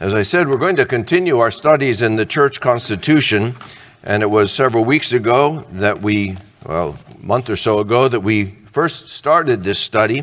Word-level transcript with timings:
As 0.00 0.14
I 0.14 0.22
said, 0.22 0.48
we're 0.48 0.58
going 0.58 0.76
to 0.76 0.86
continue 0.86 1.40
our 1.40 1.50
studies 1.50 2.02
in 2.02 2.14
the 2.14 2.24
church 2.24 2.60
constitution, 2.60 3.56
and 4.04 4.22
it 4.22 4.30
was 4.30 4.52
several 4.52 4.84
weeks 4.84 5.12
ago 5.12 5.64
that 5.72 6.00
we, 6.00 6.38
well, 6.64 6.96
a 7.12 7.26
month 7.26 7.50
or 7.50 7.56
so 7.56 7.80
ago, 7.80 8.06
that 8.06 8.20
we 8.20 8.54
first 8.70 9.10
started 9.10 9.64
this 9.64 9.80
study. 9.80 10.22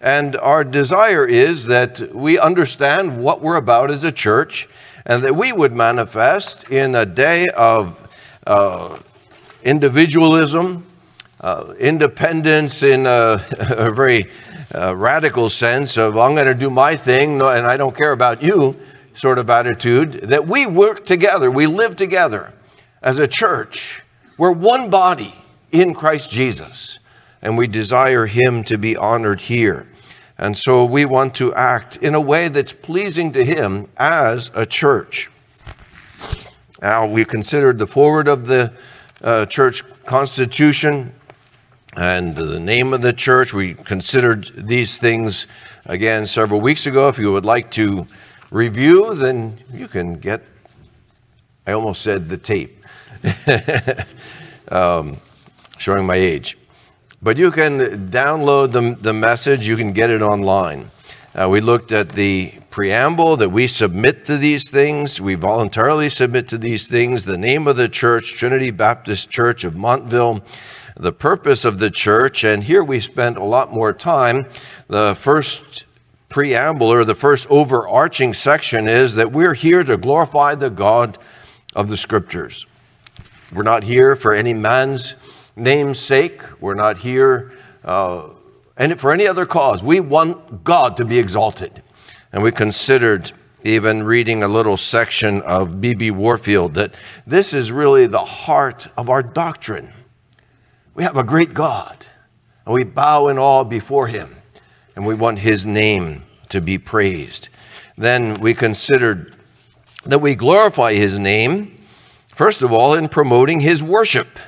And 0.00 0.38
our 0.38 0.64
desire 0.64 1.26
is 1.26 1.66
that 1.66 2.00
we 2.14 2.38
understand 2.38 3.22
what 3.22 3.42
we're 3.42 3.56
about 3.56 3.90
as 3.90 4.02
a 4.02 4.10
church 4.10 4.66
and 5.04 5.22
that 5.24 5.36
we 5.36 5.52
would 5.52 5.74
manifest 5.74 6.70
in 6.70 6.94
a 6.94 7.04
day 7.04 7.48
of 7.48 8.08
uh, 8.46 8.98
individualism, 9.62 10.86
uh, 11.42 11.74
independence 11.78 12.82
in 12.82 13.04
a, 13.04 13.44
a 13.58 13.90
very 13.90 14.30
uh, 14.74 14.96
radical 14.96 15.50
sense 15.50 15.98
of 15.98 16.16
I'm 16.16 16.34
going 16.34 16.46
to 16.46 16.54
do 16.54 16.70
my 16.70 16.96
thing 16.96 17.42
and 17.42 17.66
I 17.66 17.76
don't 17.76 17.94
care 17.94 18.12
about 18.12 18.42
you 18.42 18.74
sort 19.14 19.38
of 19.38 19.50
attitude, 19.50 20.12
that 20.24 20.46
we 20.46 20.66
work 20.66 21.06
together, 21.06 21.50
we 21.50 21.66
live 21.66 21.96
together 21.96 22.52
as 23.02 23.18
a 23.18 23.26
church. 23.26 24.02
We're 24.38 24.52
one 24.52 24.90
body 24.90 25.34
in 25.70 25.94
Christ 25.94 26.30
Jesus, 26.30 26.98
and 27.40 27.58
we 27.58 27.66
desire 27.66 28.26
Him 28.26 28.64
to 28.64 28.78
be 28.78 28.96
honored 28.96 29.40
here. 29.40 29.88
And 30.38 30.56
so 30.56 30.84
we 30.84 31.04
want 31.04 31.34
to 31.36 31.54
act 31.54 31.96
in 31.96 32.14
a 32.14 32.20
way 32.20 32.48
that's 32.48 32.72
pleasing 32.72 33.32
to 33.32 33.44
Him 33.44 33.88
as 33.96 34.50
a 34.54 34.66
church. 34.66 35.30
Now, 36.80 37.06
we 37.06 37.24
considered 37.24 37.78
the 37.78 37.86
foreword 37.86 38.26
of 38.26 38.46
the 38.46 38.72
uh, 39.22 39.46
church 39.46 39.84
constitution 40.04 41.14
and 41.96 42.34
the 42.34 42.58
name 42.58 42.92
of 42.92 43.02
the 43.02 43.12
church. 43.12 43.52
We 43.52 43.74
considered 43.74 44.50
these 44.56 44.98
things 44.98 45.46
again 45.84 46.26
several 46.26 46.60
weeks 46.60 46.86
ago. 46.86 47.08
If 47.08 47.18
you 47.18 47.32
would 47.32 47.44
like 47.44 47.70
to 47.72 48.06
review, 48.52 49.14
then 49.14 49.58
you 49.72 49.88
can 49.88 50.18
get, 50.18 50.42
I 51.66 51.72
almost 51.72 52.02
said 52.02 52.28
the 52.28 52.36
tape, 52.36 52.84
um, 54.68 55.18
showing 55.78 56.06
my 56.06 56.16
age. 56.16 56.58
But 57.22 57.38
you 57.38 57.50
can 57.50 58.10
download 58.10 58.72
the, 58.72 58.96
the 59.00 59.12
message, 59.12 59.66
you 59.66 59.76
can 59.76 59.92
get 59.92 60.10
it 60.10 60.22
online. 60.22 60.90
Uh, 61.34 61.48
we 61.48 61.62
looked 61.62 61.92
at 61.92 62.10
the 62.10 62.52
preamble 62.70 63.38
that 63.38 63.48
we 63.48 63.66
submit 63.66 64.26
to 64.26 64.36
these 64.36 64.68
things, 64.68 65.18
we 65.18 65.34
voluntarily 65.34 66.10
submit 66.10 66.46
to 66.48 66.58
these 66.58 66.88
things, 66.88 67.24
the 67.24 67.38
name 67.38 67.66
of 67.66 67.76
the 67.76 67.88
church, 67.88 68.34
Trinity 68.34 68.70
Baptist 68.70 69.30
Church 69.30 69.64
of 69.64 69.76
Montville, 69.76 70.42
the 70.96 71.12
purpose 71.12 71.64
of 71.64 71.78
the 71.78 71.90
church, 71.90 72.44
and 72.44 72.62
here 72.62 72.84
we 72.84 73.00
spent 73.00 73.38
a 73.38 73.44
lot 73.44 73.72
more 73.72 73.94
time. 73.94 74.46
The 74.88 75.14
first 75.14 75.84
preamble 76.32 76.88
or 76.88 77.04
the 77.04 77.14
first 77.14 77.46
overarching 77.50 78.34
section 78.34 78.88
is 78.88 79.14
that 79.14 79.30
we're 79.30 79.54
here 79.54 79.84
to 79.84 79.96
glorify 79.96 80.54
the 80.54 80.70
God 80.70 81.18
of 81.76 81.88
the 81.88 81.96
Scriptures. 81.96 82.66
We're 83.52 83.62
not 83.62 83.84
here 83.84 84.16
for 84.16 84.32
any 84.32 84.54
man's 84.54 85.14
name's 85.56 85.98
sake. 85.98 86.42
We're 86.60 86.74
not 86.74 86.98
here 86.98 87.52
uh, 87.84 88.30
and 88.76 88.98
for 88.98 89.12
any 89.12 89.26
other 89.26 89.46
cause. 89.46 89.82
We 89.82 90.00
want 90.00 90.64
God 90.64 90.96
to 90.96 91.04
be 91.04 91.18
exalted. 91.18 91.82
And 92.32 92.42
we 92.42 92.50
considered 92.50 93.30
even 93.64 94.02
reading 94.02 94.42
a 94.42 94.48
little 94.48 94.76
section 94.76 95.42
of 95.42 95.80
B.B. 95.80 96.10
Warfield 96.10 96.74
that 96.74 96.94
this 97.26 97.52
is 97.52 97.70
really 97.70 98.06
the 98.06 98.24
heart 98.24 98.88
of 98.96 99.08
our 99.08 99.22
doctrine. 99.22 99.92
We 100.94 101.04
have 101.04 101.16
a 101.16 101.22
great 101.22 101.54
God, 101.54 102.04
and 102.66 102.74
we 102.74 102.84
bow 102.84 103.28
in 103.28 103.38
awe 103.38 103.64
before 103.64 104.08
him, 104.08 104.36
and 104.96 105.06
we 105.06 105.14
want 105.14 105.38
his 105.38 105.64
name 105.66 106.22
to 106.48 106.60
be 106.60 106.78
praised. 106.78 107.48
Then 107.96 108.34
we 108.40 108.54
considered 108.54 109.34
that 110.04 110.20
we 110.20 110.34
glorify 110.34 110.94
his 110.94 111.18
name, 111.18 111.84
first 112.34 112.62
of 112.62 112.72
all, 112.72 112.94
in 112.94 113.08
promoting 113.08 113.60
his 113.60 113.82
worship. 113.82 114.38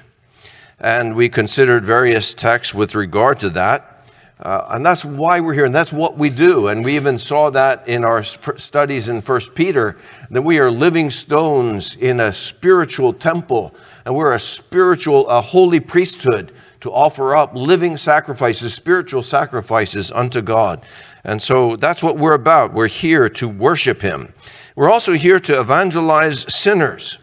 And 0.81 1.15
we 1.15 1.29
considered 1.29 1.85
various 1.85 2.35
texts 2.35 2.75
with 2.75 2.95
regard 2.95 3.39
to 3.41 3.51
that. 3.51 3.91
Uh, 4.41 4.67
and 4.71 4.85
that's 4.85 5.05
why 5.05 5.41
we're 5.41 5.55
here, 5.55 5.65
and 5.65 5.75
that's 5.75 5.93
what 5.93 6.19
we 6.19 6.29
do. 6.29 6.69
And 6.69 6.85
we 6.85 6.97
even 6.97 7.19
saw 7.19 7.51
that 7.51 7.87
in 7.87 8.05
our 8.05 8.25
studies 8.25 9.09
in 9.09 9.21
First 9.21 9.55
Peter, 9.55 9.97
that 10.31 10.43
we 10.43 10.59
are 10.59 10.71
living 10.71 11.09
stones 11.09 11.95
in 11.95 12.19
a 12.19 12.33
spiritual 12.33 13.13
temple, 13.13 13.73
and 14.05 14.15
we're 14.15 14.35
a 14.35 14.41
spiritual, 14.41 15.29
a 15.29 15.41
holy 15.41 15.79
priesthood 15.79 16.53
to 16.85 16.93
offer 16.93 17.35
up 17.35 17.55
living 17.55 17.97
sacrifices, 17.97 18.75
spiritual 18.75 19.23
sacrifices 19.23 20.11
unto 20.11 20.43
God. 20.43 20.85
And 21.25 21.41
so 21.41 21.77
that's 21.77 22.03
what 22.03 22.19
we're 22.19 22.35
about. 22.35 22.75
We're 22.75 22.89
here 22.89 23.31
to 23.31 23.49
worship 23.49 24.03
Him. 24.03 24.35
We're 24.77 24.91
also 24.91 25.15
here 25.15 25.41
to 25.41 25.59
evangelize 25.59 26.45
sinners. 26.55 27.17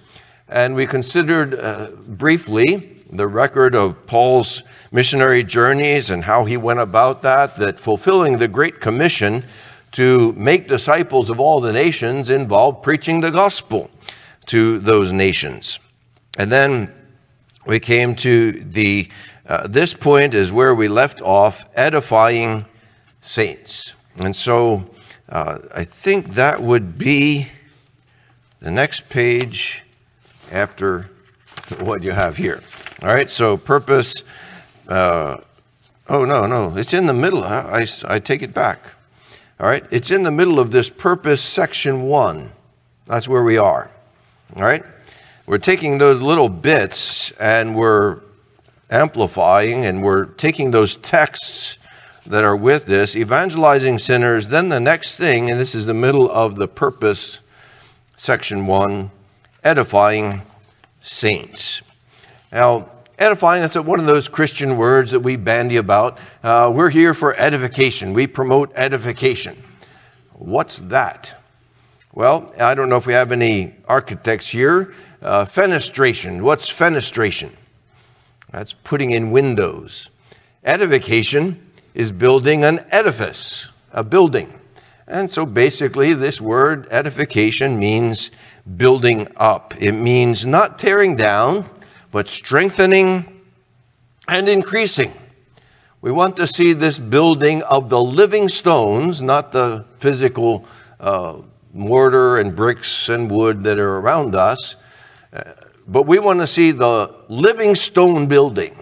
And 0.48 0.74
we 0.74 0.88
considered 0.88 1.54
uh, 1.54 1.92
briefly 2.08 3.04
the 3.12 3.28
record 3.28 3.76
of 3.76 4.08
Paul's 4.08 4.64
missionary 4.92 5.44
journeys 5.44 6.10
and 6.10 6.24
how 6.24 6.46
he 6.46 6.58
went 6.58 6.80
about 6.80 7.22
that, 7.22 7.56
that 7.58 7.80
fulfilling 7.80 8.40
the 8.40 8.48
Great 8.48 8.82
Commission 8.82 9.46
to 9.92 10.34
make 10.34 10.70
disciples 10.70 11.30
of 11.30 11.40
all 11.40 11.62
the 11.62 11.72
nations 11.72 12.32
involved 12.32 12.82
preaching 12.82 13.22
the 13.22 13.30
gospel 13.30 13.92
to 14.48 14.80
those 14.80 15.12
nations. 15.12 15.78
And 16.40 16.52
then 16.52 16.92
we 17.68 17.80
came 17.80 18.16
to 18.16 18.52
the 18.54 19.08
uh, 19.52 19.68
this 19.68 19.94
point 19.94 20.34
is 20.34 20.50
where 20.50 20.74
we 20.74 20.88
left 20.88 21.22
off 21.22 21.66
edifying 21.76 22.66
saints. 23.20 23.92
And 24.16 24.34
so 24.34 24.86
uh, 25.28 25.60
I 25.76 25.84
think 25.84 26.36
that 26.36 26.64
would 26.64 26.98
be 26.98 27.50
the 28.62 28.72
next 28.72 29.10
page 29.10 29.84
after 30.54 31.10
what 31.80 32.02
you 32.02 32.12
have 32.12 32.38
here. 32.38 32.62
All 33.02 33.10
right, 33.10 33.30
so 33.30 33.58
purpose. 33.58 34.24
Uh, 34.88 35.40
oh, 36.08 36.24
no, 36.24 36.46
no, 36.46 36.78
it's 36.78 36.94
in 36.94 37.06
the 37.06 37.14
middle. 37.14 37.44
I, 37.44 37.82
I, 37.82 37.88
I 38.06 38.20
take 38.20 38.44
it 38.44 38.54
back. 38.54 38.80
All 39.60 39.68
right, 39.68 39.84
it's 39.92 40.12
in 40.12 40.24
the 40.24 40.32
middle 40.32 40.62
of 40.62 40.72
this 40.72 40.90
purpose 40.90 41.42
section 41.42 42.04
one. 42.04 42.54
That's 43.06 43.28
where 43.28 43.44
we 43.44 43.58
are. 43.58 43.92
All 44.56 44.64
right, 44.64 44.86
we're 45.46 45.58
taking 45.58 45.98
those 45.98 46.22
little 46.22 46.48
bits 46.48 47.32
and 47.32 47.76
we're 47.76 48.22
amplifying 48.92 49.86
and 49.86 50.04
we're 50.04 50.26
taking 50.26 50.70
those 50.70 50.98
texts 50.98 51.78
that 52.26 52.44
are 52.44 52.56
with 52.56 52.86
this, 52.86 53.16
evangelizing 53.16 53.98
sinners. 53.98 54.48
Then 54.48 54.70
the 54.70 54.80
next 54.80 55.18
thing, 55.18 55.50
and 55.50 55.60
this 55.60 55.74
is 55.74 55.86
the 55.86 55.94
middle 55.94 56.30
of 56.30 56.56
the 56.56 56.68
purpose, 56.68 57.40
section 58.18 58.68
one, 58.68 59.10
edifying 59.64 60.42
saints. 61.02 61.82
Now, 62.52 62.92
edifying, 63.18 63.62
that's 63.62 63.76
one 63.76 64.00
of 64.00 64.06
those 64.06 64.28
Christian 64.28 64.78
words 64.78 65.12
that 65.12 65.22
we 65.22 65.36
bandy 65.36 65.78
about. 65.78 66.20
Uh, 66.44 66.72
we're 66.74 66.90
here 66.90 67.14
for 67.14 67.36
edification, 67.36 68.14
we 68.14 68.28
promote 68.28 68.72
edification. 68.76 69.62
What's 70.34 70.80
that? 70.80 71.34
Well, 72.14 72.54
I 72.60 72.76
don't 72.76 72.90
know 72.90 72.98
if 72.98 73.08
we 73.08 73.14
have 73.14 73.32
any 73.32 73.76
architects 73.88 74.48
here. 74.48 74.94
Uh, 75.22 75.46
fenestration. 75.46 76.42
What's 76.42 76.70
fenestration? 76.70 77.52
That's 78.52 78.74
putting 78.74 79.12
in 79.12 79.32
windows. 79.32 80.10
Edification 80.64 81.72
is 81.94 82.12
building 82.12 82.64
an 82.64 82.86
edifice, 82.92 83.70
a 83.92 84.04
building. 84.04 84.54
And 85.08 85.30
so 85.30 85.46
basically, 85.46 86.14
this 86.14 86.40
word 86.40 86.88
edification 86.92 87.80
means 87.80 88.32
building 88.78 89.28
up. 89.36 89.74
It 89.78 89.94
means 89.94 90.46
not 90.46 90.80
tearing 90.80 91.16
down, 91.16 91.66
but 92.12 92.28
strengthening 92.28 93.42
and 94.28 94.48
increasing. 94.48 95.14
We 96.02 96.12
want 96.12 96.38
to 96.38 96.48
see 96.48 96.74
this 96.74 96.98
building 96.98 97.62
of 97.64 97.90
the 97.90 98.02
living 98.02 98.48
stones, 98.48 99.22
not 99.22 99.52
the 99.52 99.86
physical 100.00 100.66
uh, 101.00 101.38
mortar 101.74 102.38
and 102.38 102.56
bricks 102.56 103.10
and 103.10 103.30
wood 103.30 103.64
that 103.64 103.78
are 103.80 103.98
around 103.98 104.36
us, 104.36 104.76
but 105.92 106.08
we 106.08 106.20
want 106.20 106.40
to 106.40 106.48
see 106.48 106.72
the 106.72 107.14
living 107.28 107.76
stone 107.76 108.28
building 108.28 108.82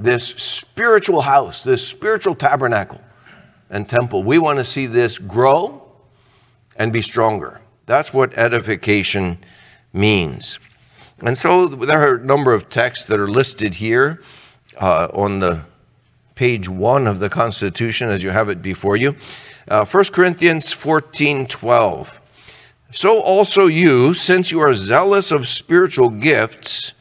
this 0.00 0.28
spiritual 0.28 1.20
house, 1.20 1.62
this 1.62 1.86
spiritual 1.86 2.34
tabernacle 2.34 3.00
and 3.68 3.86
temple. 3.86 4.24
We 4.24 4.38
want 4.38 4.58
to 4.58 4.64
see 4.64 4.86
this 4.86 5.18
grow 5.18 5.82
and 6.76 6.90
be 6.92 7.02
stronger. 7.02 7.60
That's 7.84 8.14
what 8.14 8.36
edification 8.38 9.38
means. 9.92 10.58
And 11.20 11.36
so 11.36 11.66
there 11.66 12.00
are 12.00 12.16
a 12.16 12.24
number 12.24 12.54
of 12.54 12.70
texts 12.70 13.06
that 13.06 13.20
are 13.20 13.28
listed 13.28 13.74
here 13.74 14.22
uh, 14.80 15.08
on 15.12 15.40
the 15.40 15.64
page 16.34 16.68
one 16.68 17.06
of 17.06 17.18
the 17.18 17.28
Constitution 17.28 18.08
as 18.08 18.22
you 18.22 18.30
have 18.30 18.48
it 18.48 18.62
before 18.62 18.96
you. 18.96 19.16
Uh, 19.66 19.84
1 19.84 20.04
Corinthians 20.06 20.72
14 20.72 21.46
12. 21.46 22.17
So 22.90 23.20
also 23.20 23.66
you, 23.66 24.14
since 24.14 24.50
you 24.50 24.60
are 24.60 24.74
zealous 24.74 25.30
of 25.30 25.46
spiritual 25.46 26.08
gifts, 26.08 26.92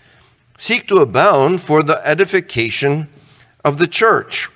seek 0.57 0.87
to 0.89 0.97
abound 0.97 1.61
for 1.61 1.81
the 1.81 2.05
edification 2.05 3.07
of 3.63 3.77
the 3.77 3.87
church. 3.87 4.49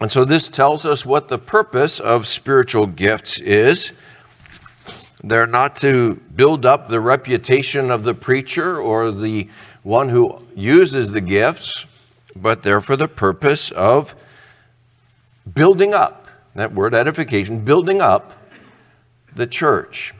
And 0.00 0.10
so 0.10 0.24
this 0.24 0.48
tells 0.48 0.86
us 0.86 1.04
what 1.04 1.28
the 1.28 1.38
purpose 1.38 2.00
of 2.00 2.26
spiritual 2.26 2.86
gifts 2.86 3.38
is. 3.40 3.92
They're 5.22 5.46
not 5.46 5.76
to 5.78 6.14
build 6.34 6.64
up 6.64 6.88
the 6.88 7.00
reputation 7.00 7.90
of 7.90 8.04
the 8.04 8.14
preacher 8.14 8.80
or 8.80 9.10
the 9.10 9.48
one 9.82 10.08
who 10.08 10.40
uses 10.54 11.12
the 11.12 11.20
gifts, 11.20 11.84
but 12.36 12.62
they're 12.62 12.80
for 12.80 12.96
the 12.96 13.08
purpose 13.08 13.70
of 13.72 14.14
building 15.54 15.92
up. 15.92 16.26
That 16.54 16.72
word 16.72 16.94
edification, 16.94 17.64
building 17.64 18.00
up 18.00 18.32
the 19.34 19.46
church. 19.46 20.14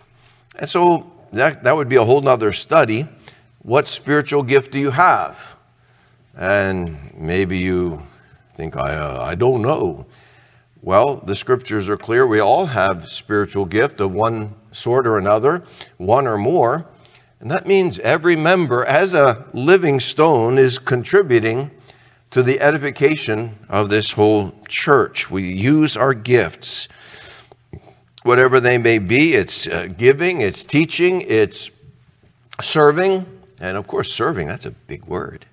And 0.58 0.68
so 0.68 1.12
that, 1.32 1.64
that 1.64 1.76
would 1.76 1.88
be 1.88 1.96
a 1.96 2.04
whole 2.04 2.20
nother 2.20 2.52
study. 2.52 3.06
What 3.62 3.86
spiritual 3.86 4.42
gift 4.42 4.72
do 4.72 4.78
you 4.78 4.90
have? 4.90 5.56
And 6.36 7.14
maybe 7.16 7.58
you 7.58 8.02
think, 8.54 8.76
I, 8.76 8.96
uh, 8.96 9.22
I 9.22 9.34
don't 9.34 9.62
know. 9.62 10.06
Well, 10.82 11.16
the 11.16 11.36
scriptures 11.36 11.88
are 11.88 11.96
clear. 11.96 12.26
We 12.26 12.40
all 12.40 12.66
have 12.66 13.10
spiritual 13.10 13.66
gift 13.66 14.00
of 14.00 14.12
one 14.12 14.54
sort 14.72 15.06
or 15.06 15.18
another, 15.18 15.64
one 15.96 16.26
or 16.26 16.38
more. 16.38 16.86
And 17.40 17.50
that 17.50 17.66
means 17.66 17.98
every 18.00 18.36
member, 18.36 18.84
as 18.84 19.14
a 19.14 19.46
living 19.52 20.00
stone, 20.00 20.58
is 20.58 20.78
contributing 20.78 21.70
to 22.30 22.42
the 22.42 22.60
edification 22.60 23.58
of 23.68 23.90
this 23.90 24.12
whole 24.12 24.52
church. 24.68 25.30
We 25.30 25.52
use 25.52 25.96
our 25.96 26.14
gifts, 26.14 26.88
whatever 28.22 28.60
they 28.60 28.78
may 28.78 28.98
be. 28.98 29.34
It's 29.34 29.66
uh, 29.66 29.88
giving, 29.96 30.40
it's 30.40 30.64
teaching, 30.64 31.22
it's 31.22 31.70
serving. 32.60 33.26
And 33.60 33.76
of 33.76 33.86
course, 33.86 34.12
serving, 34.12 34.46
that's 34.46 34.66
a 34.66 34.70
big 34.70 35.04
word. 35.04 35.46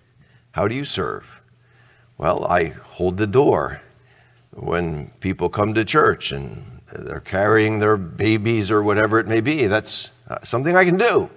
How 0.52 0.68
do 0.68 0.76
you 0.76 0.86
serve? 0.86 1.42
Well, 2.18 2.46
I 2.46 2.66
hold 2.66 3.18
the 3.18 3.28
door 3.28 3.82
when 4.52 5.12
people 5.20 5.50
come 5.50 5.74
to 5.74 5.84
church 5.84 6.32
and 6.32 6.82
they're 6.94 7.20
carrying 7.20 7.80
their 7.80 7.98
babies 7.98 8.72
or 8.72 8.84
whatever 8.84 9.20
it 9.20 9.28
may 9.28 9.42
be. 9.42 9.68
That's 9.68 10.12
uh, 10.30 10.38
something 10.44 10.76
I 10.76 10.86
can 10.86 10.98
do. 10.98 11.30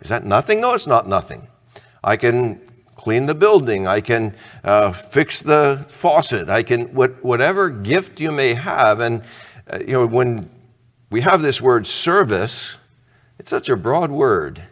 Is 0.00 0.10
that 0.10 0.24
nothing? 0.24 0.60
No, 0.60 0.74
it's 0.74 0.86
not 0.86 1.08
nothing. 1.08 1.48
I 2.04 2.16
can 2.16 2.60
clean 2.94 3.26
the 3.26 3.34
building. 3.34 3.86
I 3.86 4.00
can 4.00 4.36
uh, 4.62 4.92
fix 4.92 5.42
the 5.42 5.84
faucet. 5.88 6.48
I 6.48 6.62
can, 6.62 6.94
what, 6.94 7.24
whatever 7.24 7.70
gift 7.70 8.20
you 8.20 8.30
may 8.30 8.54
have. 8.54 9.00
And, 9.00 9.22
uh, 9.72 9.78
you 9.80 9.92
know, 9.92 10.06
when 10.06 10.50
we 11.10 11.20
have 11.22 11.42
this 11.42 11.60
word 11.60 11.86
service, 11.86 12.76
it's 13.38 13.50
such 13.50 13.68
a 13.68 13.76
broad 13.76 14.10
word. 14.10 14.62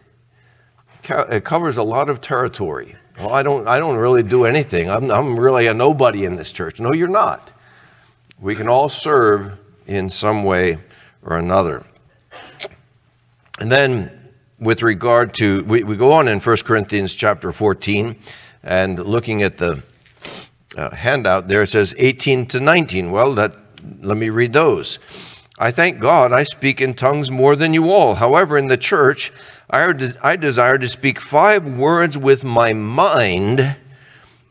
It 1.08 1.44
covers 1.44 1.76
a 1.76 1.82
lot 1.82 2.08
of 2.08 2.20
territory. 2.20 2.96
Well, 3.18 3.30
I 3.30 3.42
don't, 3.42 3.66
I 3.68 3.78
don't 3.78 3.96
really 3.96 4.22
do 4.22 4.44
anything. 4.44 4.90
I'm, 4.90 5.10
I'm 5.10 5.38
really 5.38 5.66
a 5.66 5.74
nobody 5.74 6.24
in 6.24 6.36
this 6.36 6.52
church. 6.52 6.80
No, 6.80 6.92
you're 6.92 7.08
not. 7.08 7.52
We 8.40 8.54
can 8.54 8.68
all 8.68 8.88
serve 8.88 9.58
in 9.86 10.08
some 10.10 10.44
way 10.44 10.78
or 11.22 11.38
another. 11.38 11.84
And 13.58 13.70
then, 13.70 14.18
with 14.58 14.82
regard 14.82 15.34
to, 15.34 15.62
we, 15.64 15.82
we 15.82 15.96
go 15.96 16.12
on 16.12 16.28
in 16.28 16.40
1 16.40 16.56
Corinthians 16.58 17.14
chapter 17.14 17.52
14 17.52 18.16
and 18.62 18.98
looking 18.98 19.42
at 19.42 19.58
the 19.58 19.82
uh, 20.76 20.90
handout 20.94 21.48
there, 21.48 21.62
it 21.62 21.70
says 21.70 21.94
18 21.98 22.46
to 22.46 22.60
19. 22.60 23.10
Well, 23.10 23.34
that, 23.34 23.54
let 24.00 24.16
me 24.16 24.30
read 24.30 24.52
those. 24.52 24.98
I 25.58 25.70
thank 25.70 26.00
God 26.00 26.32
I 26.32 26.44
speak 26.44 26.80
in 26.80 26.94
tongues 26.94 27.30
more 27.30 27.56
than 27.56 27.74
you 27.74 27.90
all. 27.90 28.14
However, 28.14 28.58
in 28.58 28.66
the 28.66 28.76
church, 28.76 29.32
I, 29.70 30.12
I 30.22 30.36
desire 30.36 30.78
to 30.78 30.88
speak 30.88 31.20
five 31.20 31.68
words 31.68 32.18
with 32.18 32.42
my 32.42 32.72
mind 32.72 33.76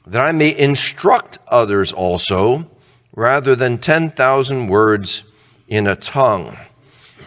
that 0.08 0.22
I 0.22 0.32
may 0.32 0.58
instruct 0.58 1.40
others 1.48 1.92
also, 1.92 2.70
rather 3.14 3.56
than 3.56 3.78
10,000 3.78 4.68
words 4.68 5.24
in 5.68 5.88
a 5.88 5.96
tongue. 5.96 6.58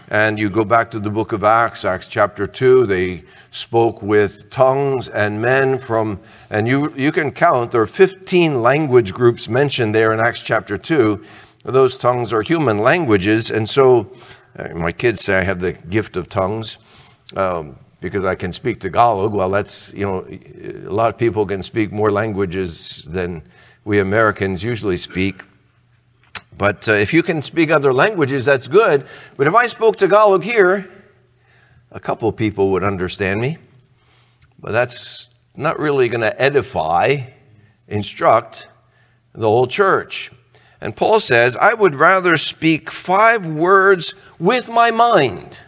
And 0.09 0.39
you 0.39 0.51
go 0.51 0.65
back 0.65 0.91
to 0.91 1.01
the 1.01 1.11
book 1.11 1.33
of 1.33 1.45
Acts, 1.45 1.85
Acts 1.85 2.07
chapter 2.07 2.47
2, 2.47 2.87
they 2.87 3.25
spoke 3.51 4.03
with 4.03 4.51
tongues 4.51 5.09
and 5.09 5.41
men 5.41 5.79
from, 5.79 6.21
and 6.51 6.69
you, 6.69 6.93
you 6.95 7.11
can 7.11 7.31
count, 7.31 7.71
there 7.71 7.81
are 7.81 7.87
15 7.87 8.63
language 8.63 9.15
groups 9.15 9.49
mentioned 9.49 9.95
there 9.95 10.13
in 10.13 10.21
Acts 10.21 10.43
chapter 10.43 10.77
2. 10.77 11.25
Those 11.65 11.97
tongues 11.97 12.31
are 12.35 12.43
human 12.43 12.79
languages, 12.79 13.51
and 13.51 13.67
so 13.69 14.13
uh, 14.59 14.69
my 14.75 14.93
kids 14.93 15.23
say 15.23 15.39
I 15.39 15.43
have 15.43 15.61
the 15.61 15.73
gift 15.73 16.15
of 16.17 16.29
tongues 16.29 16.77
um, 17.37 17.79
because 18.03 18.23
I 18.23 18.35
can 18.35 18.53
speak 18.53 18.81
Tagalog. 18.81 19.33
Well, 19.33 19.49
that's, 19.49 19.91
you 19.95 20.05
know, 20.05 20.27
a 20.29 20.93
lot 20.93 21.09
of 21.09 21.17
people 21.17 21.47
can 21.47 21.63
speak 21.63 21.91
more 21.91 22.11
languages 22.11 23.07
than 23.09 23.43
we 23.87 24.01
Americans 24.01 24.63
usually 24.63 24.99
speak. 24.99 25.43
But 26.59 26.87
uh, 26.87 26.93
if 26.93 27.15
you 27.15 27.23
can 27.23 27.41
speak 27.41 27.71
other 27.71 27.95
languages, 27.95 28.45
that's 28.45 28.69
good. 28.69 29.07
But 29.39 29.47
if 29.47 29.55
I 29.55 29.67
spoke 29.67 29.97
Tagalog 29.97 30.45
here, 30.45 30.91
a 31.93 31.99
couple 31.99 32.31
people 32.31 32.73
would 32.73 32.85
understand 32.85 33.41
me. 33.41 33.57
But 34.59 34.73
that's 34.73 35.29
not 35.57 35.79
really 35.79 36.11
going 36.11 36.21
to 36.21 36.41
edify, 36.41 37.23
instruct 37.89 38.69
the 39.33 39.49
whole 39.49 39.67
church. 39.67 40.31
And 40.81 40.95
Paul 40.97 41.21
says, 41.21 41.57
I 41.57 41.75
would 41.75 41.95
rather 41.95 42.37
speak 42.37 42.91
five 42.91 43.47
words 43.47 44.15
with 44.39 44.69
my 44.69 44.91
mind 44.91 45.61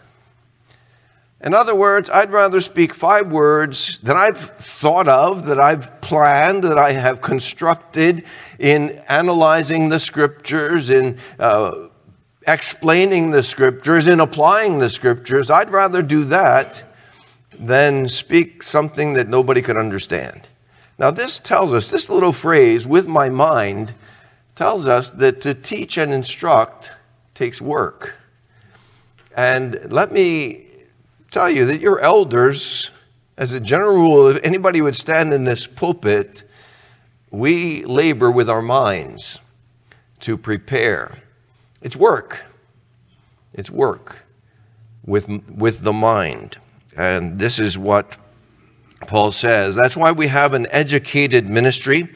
in 1.46 1.52
other 1.52 1.74
words, 1.74 2.08
I'd 2.08 2.32
rather 2.32 2.62
speak 2.62 2.94
five 2.94 3.30
words 3.30 3.98
that 4.02 4.16
I've 4.16 4.38
thought 4.38 5.06
of, 5.06 5.46
that 5.46 5.60
I've 5.60 6.00
planned, 6.00 6.64
that 6.64 6.78
I 6.78 6.92
have 6.92 7.20
constructed 7.20 8.24
in 8.58 9.02
analyzing 9.08 9.90
the 9.90 10.00
scriptures, 10.00 10.88
in 10.88 11.18
uh, 11.38 11.88
explaining 12.46 13.32
the 13.32 13.42
scriptures, 13.42 14.08
in 14.08 14.20
applying 14.20 14.78
the 14.78 14.88
scriptures. 14.88 15.50
I'd 15.50 15.70
rather 15.70 16.02
do 16.02 16.24
that 16.24 16.82
than 17.58 18.08
speak 18.08 18.62
something 18.62 19.12
that 19.14 19.28
nobody 19.28 19.60
could 19.60 19.76
understand. 19.76 20.48
Now, 20.98 21.10
this 21.10 21.38
tells 21.38 21.74
us, 21.74 21.90
this 21.90 22.08
little 22.08 22.32
phrase, 22.32 22.86
with 22.86 23.06
my 23.06 23.28
mind, 23.28 23.94
tells 24.56 24.86
us 24.86 25.10
that 25.10 25.40
to 25.42 25.54
teach 25.54 25.98
and 25.98 26.12
instruct 26.12 26.90
takes 27.34 27.60
work. 27.60 28.14
And 29.36 29.80
let 29.92 30.10
me 30.10 30.66
tell 31.30 31.50
you 31.50 31.66
that 31.66 31.80
your 31.80 32.00
elders, 32.00 32.90
as 33.36 33.52
a 33.52 33.60
general 33.60 33.96
rule, 33.96 34.28
if 34.28 34.42
anybody 34.42 34.80
would 34.80 34.96
stand 34.96 35.34
in 35.34 35.44
this 35.44 35.66
pulpit, 35.66 36.44
we 37.30 37.84
labor 37.84 38.30
with 38.30 38.48
our 38.48 38.62
minds 38.62 39.38
to 40.20 40.38
prepare. 40.38 41.18
It's 41.82 41.96
work. 41.96 42.42
It's 43.52 43.70
work 43.70 44.24
with, 45.04 45.28
with 45.28 45.82
the 45.82 45.92
mind. 45.92 46.56
And 46.96 47.38
this 47.38 47.58
is 47.58 47.76
what 47.76 48.16
Paul 49.06 49.32
says. 49.32 49.74
That's 49.74 49.98
why 49.98 50.12
we 50.12 50.26
have 50.28 50.54
an 50.54 50.66
educated 50.70 51.46
ministry. 51.46 52.08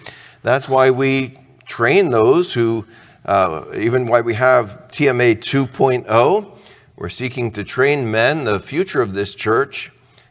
That's 0.43 0.71
why 0.71 0.91
we 0.91 1.37
train 1.71 2.11
those 2.11 2.53
who, 2.53 2.85
uh, 3.25 3.65
even 3.77 4.07
why 4.07 4.21
we 4.21 4.35
have 4.35 4.89
TMA 4.93 5.37
2.0 5.37 6.57
we're 7.01 7.09
seeking 7.09 7.51
to 7.53 7.65
train 7.65 8.11
men, 8.11 8.45
the 8.45 8.61
future 8.61 9.01
of 9.01 9.15
this 9.15 9.35
church, 9.35 9.91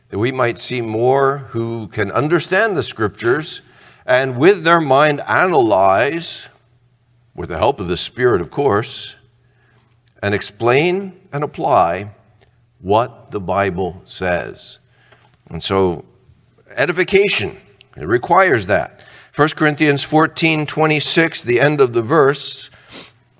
that 0.10 0.19
we 0.19 0.31
might 0.31 0.60
see 0.60 0.81
more 0.81 1.39
who 1.50 1.88
can 1.88 2.12
understand 2.12 2.77
the 2.77 2.84
scriptures 2.84 3.63
and 4.05 4.38
with 4.38 4.63
their 4.63 4.79
mind 4.79 5.19
analyze, 5.22 6.48
with 7.34 7.50
the 7.50 7.58
help 7.58 7.79
of 7.79 7.88
the 7.88 7.98
Spirit, 7.98 8.39
of 8.39 8.51
course, 8.51 9.15
and 10.22 10.36
explain 10.36 11.19
and 11.34 11.43
apply 11.43 12.12
what 12.81 13.31
the 13.31 13.39
Bible 13.39 14.00
says. 14.05 14.77
And 15.50 15.63
so, 15.63 16.05
edification, 16.75 17.58
it 17.98 18.05
requires 18.05 18.67
that. 18.67 19.05
1 19.39 19.48
Corinthians 19.51 20.03
14 20.03 20.65
26, 20.65 21.43
the 21.43 21.62
end 21.62 21.79
of 21.79 21.93
the 21.93 22.01
verse, 22.01 22.69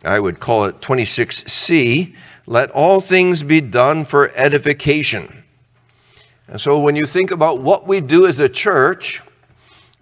I 0.06 0.18
would 0.18 0.39
call 0.39 0.63
it 0.63 0.79
26c, 0.79 2.15
let 2.48 2.72
all 2.72 3.01
things 3.01 3.44
be 3.44 3.60
done 3.60 4.06
for 4.06 4.32
edification. 4.34 5.44
And 6.48 6.62
so 6.62 6.79
when 6.79 6.96
you 6.96 7.06
think 7.06 7.32
about 7.32 7.60
what 7.60 7.86
we 7.86 8.00
do 8.00 8.27
as 8.27 8.39
a 8.39 8.48
church, 8.48 9.22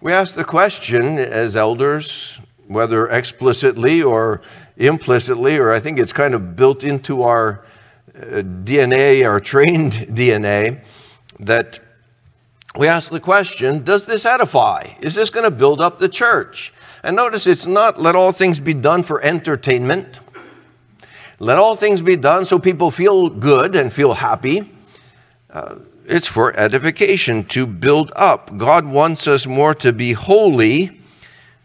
we 0.00 0.12
ask 0.12 0.36
the 0.36 0.44
question 0.44 1.18
as 1.18 1.56
elders, 1.56 2.40
whether 2.68 3.08
explicitly 3.08 4.00
or 4.00 4.40
implicitly, 4.76 5.58
or 5.58 5.72
I 5.72 5.80
think 5.80 5.98
it's 5.98 6.12
kind 6.12 6.32
of 6.32 6.54
built 6.54 6.84
into 6.84 7.24
our 7.24 7.64
uh, 8.14 8.42
DNA, 8.62 9.28
our 9.28 9.40
trained 9.40 9.94
DNA, 10.10 10.80
that 11.40 11.80
we 12.78 12.86
ask 12.86 13.10
the 13.10 13.20
question 13.20 13.82
Does 13.82 14.06
this 14.06 14.24
edify? 14.24 14.92
Is 15.00 15.16
this 15.16 15.28
going 15.30 15.44
to 15.44 15.50
build 15.50 15.80
up 15.80 15.98
the 15.98 16.08
church? 16.08 16.72
And 17.02 17.16
notice 17.16 17.46
it's 17.46 17.66
not 17.66 18.00
let 18.00 18.14
all 18.14 18.32
things 18.32 18.60
be 18.60 18.72
done 18.72 19.02
for 19.02 19.20
entertainment. 19.22 20.20
Let 21.40 21.58
all 21.58 21.76
things 21.76 22.02
be 22.02 22.16
done 22.16 22.44
so 22.44 22.58
people 22.58 22.90
feel 22.90 23.28
good 23.28 23.76
and 23.76 23.92
feel 23.92 24.14
happy. 24.14 24.72
Uh, 25.50 25.80
it's 26.06 26.26
for 26.26 26.56
edification, 26.58 27.44
to 27.46 27.66
build 27.66 28.12
up. 28.16 28.56
God 28.56 28.86
wants 28.86 29.26
us 29.26 29.46
more 29.46 29.74
to 29.76 29.92
be 29.92 30.12
holy 30.12 31.00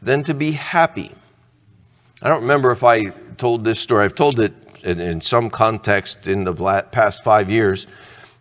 than 0.02 0.24
to 0.26 0.34
be 0.34 0.52
happy. 0.52 1.12
I 2.22 2.30
don't 2.30 2.42
remember 2.42 2.72
if 2.72 2.84
I 2.84 3.06
told 3.38 3.64
this 3.64 3.80
story. 3.80 4.06
I've 4.06 4.16
told 4.16 4.40
it 4.40 4.54
in, 4.84 5.00
in 5.00 5.22
some 5.22 5.50
context 5.50 6.28
in 6.28 6.44
the 6.44 6.54
past 6.92 7.24
five 7.24 7.50
years. 7.50 7.88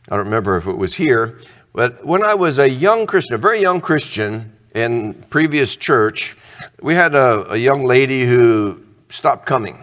I 0.09 0.17
don't 0.17 0.25
remember 0.25 0.57
if 0.57 0.67
it 0.67 0.77
was 0.77 0.95
here, 0.95 1.39
but 1.73 2.05
when 2.05 2.23
I 2.25 2.35
was 2.35 2.59
a 2.59 2.69
young 2.69 3.07
Christian, 3.07 3.35
a 3.35 3.39
very 3.39 3.61
young 3.61 3.81
Christian 3.81 4.53
in 4.75 5.15
previous 5.31 5.77
church, 5.77 6.37
we 6.81 6.95
had 6.95 7.15
a, 7.15 7.53
a 7.53 7.57
young 7.57 7.85
lady 7.85 8.25
who 8.25 8.83
stopped 9.09 9.47
coming. 9.47 9.79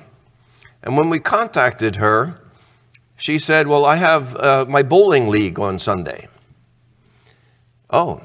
And 0.84 0.98
when 0.98 1.10
we 1.10 1.20
contacted 1.20 1.96
her, 1.98 2.40
she 3.18 3.38
said, 3.40 3.68
Well, 3.68 3.86
I 3.86 3.96
have 3.98 4.36
uh, 4.36 4.66
my 4.68 4.84
bowling 4.84 5.28
league 5.28 5.60
on 5.60 5.78
Sunday. 5.80 6.28
Oh, 7.90 8.22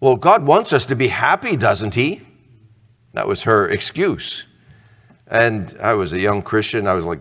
well, 0.00 0.16
God 0.16 0.44
wants 0.44 0.72
us 0.72 0.86
to 0.86 0.96
be 0.96 1.08
happy, 1.08 1.56
doesn't 1.56 1.94
He? 1.94 2.22
That 3.12 3.28
was 3.28 3.42
her 3.42 3.68
excuse. 3.68 4.44
And 5.26 5.76
I 5.80 5.94
was 5.94 6.12
a 6.12 6.18
young 6.18 6.42
Christian. 6.42 6.86
I 6.86 6.94
was 6.94 7.06
like, 7.06 7.20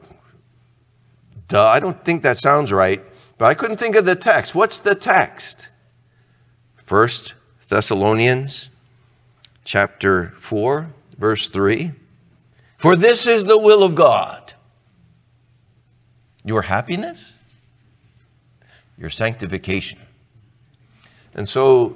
duh, 1.47 1.65
I 1.65 1.79
don't 1.79 2.03
think 2.03 2.23
that 2.23 2.37
sounds 2.37 2.71
right. 2.71 3.03
But 3.39 3.45
I 3.45 3.53
couldn't 3.53 3.77
think 3.77 3.95
of 3.95 4.03
the 4.03 4.17
text. 4.17 4.53
What's 4.53 4.79
the 4.79 4.93
text? 4.93 5.69
First 6.75 7.35
Thessalonians 7.69 8.67
chapter 9.63 10.33
4, 10.37 10.89
verse 11.17 11.47
3. 11.47 11.93
For 12.77 12.97
this 12.97 13.25
is 13.25 13.45
the 13.45 13.57
will 13.57 13.81
of 13.81 13.95
God 13.95 14.53
your 16.43 16.63
happiness, 16.63 17.37
your 18.97 19.09
sanctification. 19.09 19.99
And 21.35 21.47
so 21.47 21.95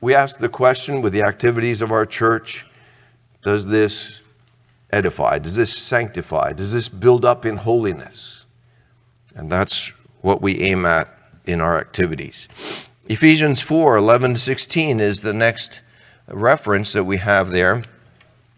we 0.00 0.14
ask 0.14 0.38
the 0.38 0.48
question 0.48 1.02
with 1.02 1.12
the 1.12 1.22
activities 1.22 1.82
of 1.82 1.90
our 1.92 2.06
church 2.06 2.64
does 3.42 3.66
this 3.66 4.20
edify? 4.90 5.38
Does 5.38 5.54
this 5.54 5.76
sanctify? 5.76 6.52
Does 6.54 6.72
this 6.72 6.88
build 6.88 7.24
up 7.24 7.44
in 7.44 7.56
holiness? 7.56 8.44
And 9.34 9.50
that's 9.50 9.92
what 10.26 10.42
we 10.42 10.60
aim 10.60 10.84
at 10.84 11.08
in 11.46 11.60
our 11.60 11.78
activities. 11.78 12.48
Ephesians 13.08 13.60
4 13.60 13.96
11 13.96 14.34
to 14.34 14.40
16 14.40 14.98
is 14.98 15.20
the 15.20 15.32
next 15.32 15.80
reference 16.26 16.92
that 16.94 17.04
we 17.04 17.18
have 17.18 17.50
there. 17.50 17.84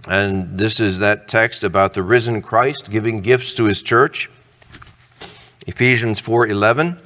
And 0.07 0.59
this 0.59 0.81
is 0.81 1.01
that 1.01 1.29
text 1.29 1.63
about 1.63 1.93
the 1.93 2.03
risen 2.03 2.41
Christ 2.41 2.89
giving 2.89 3.21
gifts 3.21 3.53
to 3.55 3.65
his 3.65 3.83
church. 3.83 4.31
Ephesians 5.67 6.19
4 6.19 6.47
11. 6.47 6.99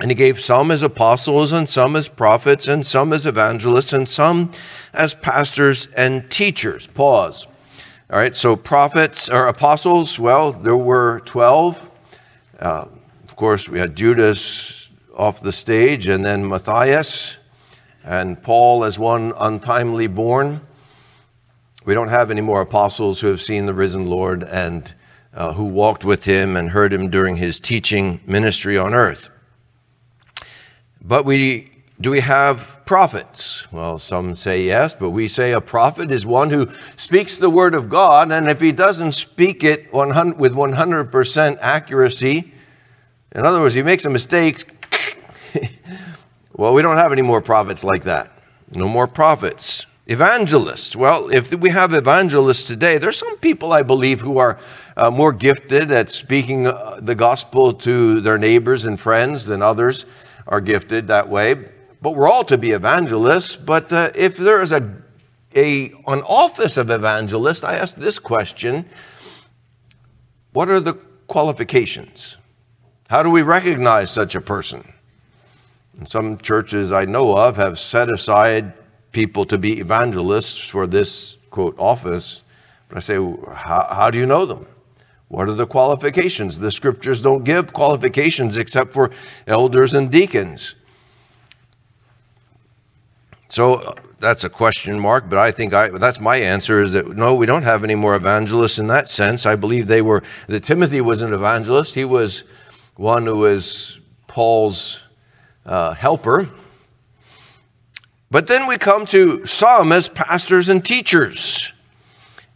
And 0.00 0.10
he 0.10 0.14
gave 0.14 0.40
some 0.40 0.70
as 0.70 0.82
apostles, 0.82 1.52
and 1.52 1.68
some 1.68 1.94
as 1.94 2.08
prophets, 2.08 2.66
and 2.66 2.86
some 2.86 3.12
as 3.12 3.26
evangelists, 3.26 3.92
and 3.92 4.08
some 4.08 4.50
as 4.94 5.12
pastors 5.12 5.88
and 5.94 6.30
teachers. 6.30 6.86
Pause. 6.86 7.46
All 8.10 8.18
right, 8.18 8.34
so 8.34 8.56
prophets 8.56 9.28
or 9.28 9.46
apostles, 9.46 10.18
well, 10.18 10.52
there 10.52 10.74
were 10.74 11.20
12. 11.26 11.89
Uh, 12.60 12.86
of 13.26 13.36
course, 13.36 13.70
we 13.70 13.78
had 13.78 13.96
Judas 13.96 14.90
off 15.16 15.40
the 15.40 15.52
stage, 15.52 16.08
and 16.08 16.22
then 16.22 16.46
Matthias, 16.46 17.38
and 18.04 18.42
Paul 18.42 18.84
as 18.84 18.98
one 18.98 19.32
untimely 19.38 20.06
born. 20.08 20.60
We 21.86 21.94
don't 21.94 22.08
have 22.08 22.30
any 22.30 22.42
more 22.42 22.60
apostles 22.60 23.18
who 23.18 23.28
have 23.28 23.40
seen 23.40 23.64
the 23.64 23.72
risen 23.72 24.06
Lord 24.06 24.42
and 24.42 24.92
uh, 25.32 25.54
who 25.54 25.64
walked 25.64 26.04
with 26.04 26.24
him 26.24 26.54
and 26.54 26.68
heard 26.68 26.92
him 26.92 27.08
during 27.08 27.36
his 27.36 27.58
teaching 27.58 28.20
ministry 28.26 28.76
on 28.76 28.92
earth. 28.92 29.30
But 31.00 31.24
we 31.24 31.69
do 32.00 32.10
we 32.10 32.20
have 32.20 32.80
prophets? 32.86 33.70
Well, 33.70 33.98
some 33.98 34.34
say 34.34 34.62
yes, 34.62 34.94
but 34.94 35.10
we 35.10 35.28
say 35.28 35.52
a 35.52 35.60
prophet 35.60 36.10
is 36.10 36.24
one 36.24 36.48
who 36.48 36.70
speaks 36.96 37.36
the 37.36 37.50
word 37.50 37.74
of 37.74 37.90
God, 37.90 38.32
and 38.32 38.48
if 38.48 38.58
he 38.58 38.72
doesn't 38.72 39.12
speak 39.12 39.62
it 39.62 39.92
100, 39.92 40.38
with 40.38 40.54
100% 40.54 41.58
accuracy, 41.60 42.52
in 43.32 43.44
other 43.44 43.60
words, 43.60 43.74
he 43.74 43.82
makes 43.82 44.06
a 44.06 44.10
mistake, 44.10 44.64
well, 46.54 46.72
we 46.72 46.80
don't 46.80 46.96
have 46.96 47.12
any 47.12 47.22
more 47.22 47.42
prophets 47.42 47.84
like 47.84 48.04
that. 48.04 48.32
No 48.70 48.88
more 48.88 49.06
prophets. 49.06 49.84
Evangelists. 50.06 50.96
Well, 50.96 51.28
if 51.28 51.52
we 51.52 51.68
have 51.68 51.92
evangelists 51.92 52.64
today, 52.64 52.96
there's 52.96 53.18
some 53.18 53.36
people 53.38 53.72
I 53.72 53.82
believe 53.82 54.22
who 54.22 54.38
are 54.38 54.58
uh, 54.96 55.10
more 55.10 55.32
gifted 55.32 55.92
at 55.92 56.10
speaking 56.10 56.66
uh, 56.66 56.98
the 57.02 57.14
gospel 57.14 57.74
to 57.74 58.22
their 58.22 58.38
neighbors 58.38 58.84
and 58.84 58.98
friends 58.98 59.44
than 59.44 59.60
others 59.60 60.06
are 60.48 60.60
gifted 60.62 61.06
that 61.08 61.28
way. 61.28 61.66
But 62.02 62.14
we're 62.14 62.28
all 62.28 62.44
to 62.44 62.58
be 62.58 62.70
evangelists. 62.70 63.56
But 63.56 63.92
uh, 63.92 64.10
if 64.14 64.36
there 64.36 64.62
is 64.62 64.72
a, 64.72 64.96
a, 65.54 65.90
an 66.06 66.22
office 66.22 66.76
of 66.76 66.90
evangelist, 66.90 67.64
I 67.64 67.76
ask 67.76 67.96
this 67.96 68.18
question 68.18 68.88
What 70.52 70.68
are 70.68 70.80
the 70.80 70.94
qualifications? 71.26 72.36
How 73.08 73.22
do 73.22 73.30
we 73.30 73.42
recognize 73.42 74.10
such 74.10 74.34
a 74.34 74.40
person? 74.40 74.92
And 75.98 76.08
some 76.08 76.38
churches 76.38 76.92
I 76.92 77.04
know 77.04 77.36
of 77.36 77.56
have 77.56 77.78
set 77.78 78.10
aside 78.10 78.72
people 79.12 79.44
to 79.46 79.58
be 79.58 79.80
evangelists 79.80 80.58
for 80.58 80.86
this, 80.86 81.36
quote, 81.50 81.74
office. 81.78 82.42
But 82.88 82.98
I 82.98 83.00
say, 83.00 83.16
how, 83.16 83.86
how 83.90 84.10
do 84.10 84.18
you 84.18 84.26
know 84.26 84.46
them? 84.46 84.66
What 85.28 85.48
are 85.48 85.54
the 85.54 85.66
qualifications? 85.66 86.58
The 86.58 86.72
scriptures 86.72 87.20
don't 87.20 87.44
give 87.44 87.72
qualifications 87.72 88.56
except 88.56 88.92
for 88.92 89.10
elders 89.46 89.94
and 89.94 90.10
deacons. 90.10 90.74
So 93.50 93.74
uh, 93.74 93.94
that's 94.20 94.44
a 94.44 94.48
question 94.48 94.98
mark, 94.98 95.28
but 95.28 95.38
I 95.38 95.50
think 95.50 95.74
I, 95.74 95.88
that's 95.88 96.20
my 96.20 96.36
answer 96.36 96.80
is 96.82 96.92
that 96.92 97.16
no, 97.16 97.34
we 97.34 97.46
don't 97.46 97.64
have 97.64 97.82
any 97.82 97.96
more 97.96 98.14
evangelists 98.14 98.78
in 98.78 98.86
that 98.86 99.10
sense. 99.10 99.44
I 99.44 99.56
believe 99.56 99.88
they 99.88 100.02
were, 100.02 100.22
that 100.46 100.62
Timothy 100.62 101.00
was 101.00 101.20
an 101.20 101.32
evangelist. 101.32 101.94
He 101.94 102.04
was 102.04 102.44
one 102.94 103.26
who 103.26 103.38
was 103.38 103.98
Paul's 104.28 105.02
uh, 105.66 105.94
helper. 105.94 106.48
But 108.30 108.46
then 108.46 108.68
we 108.68 108.78
come 108.78 109.04
to 109.06 109.44
some 109.46 109.90
as 109.90 110.08
pastors 110.08 110.68
and 110.68 110.84
teachers. 110.84 111.72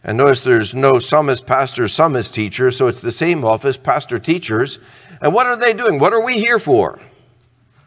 And 0.05 0.17
notice 0.17 0.39
there's 0.39 0.73
no 0.73 0.99
some 0.99 1.29
as 1.29 1.41
pastors, 1.41 1.93
some 1.93 2.15
as 2.15 2.31
teachers, 2.31 2.77
so 2.77 2.87
it's 2.87 3.01
the 3.01 3.11
same 3.11 3.43
office, 3.43 3.75
pastor 3.75 4.17
teachers. 4.17 4.79
And 5.19 5.33
what 5.33 5.45
are 5.45 5.57
they 5.57 5.73
doing? 5.73 5.99
What 5.99 6.13
are 6.13 6.23
we 6.23 6.37
here 6.37 6.59
for? 6.59 7.01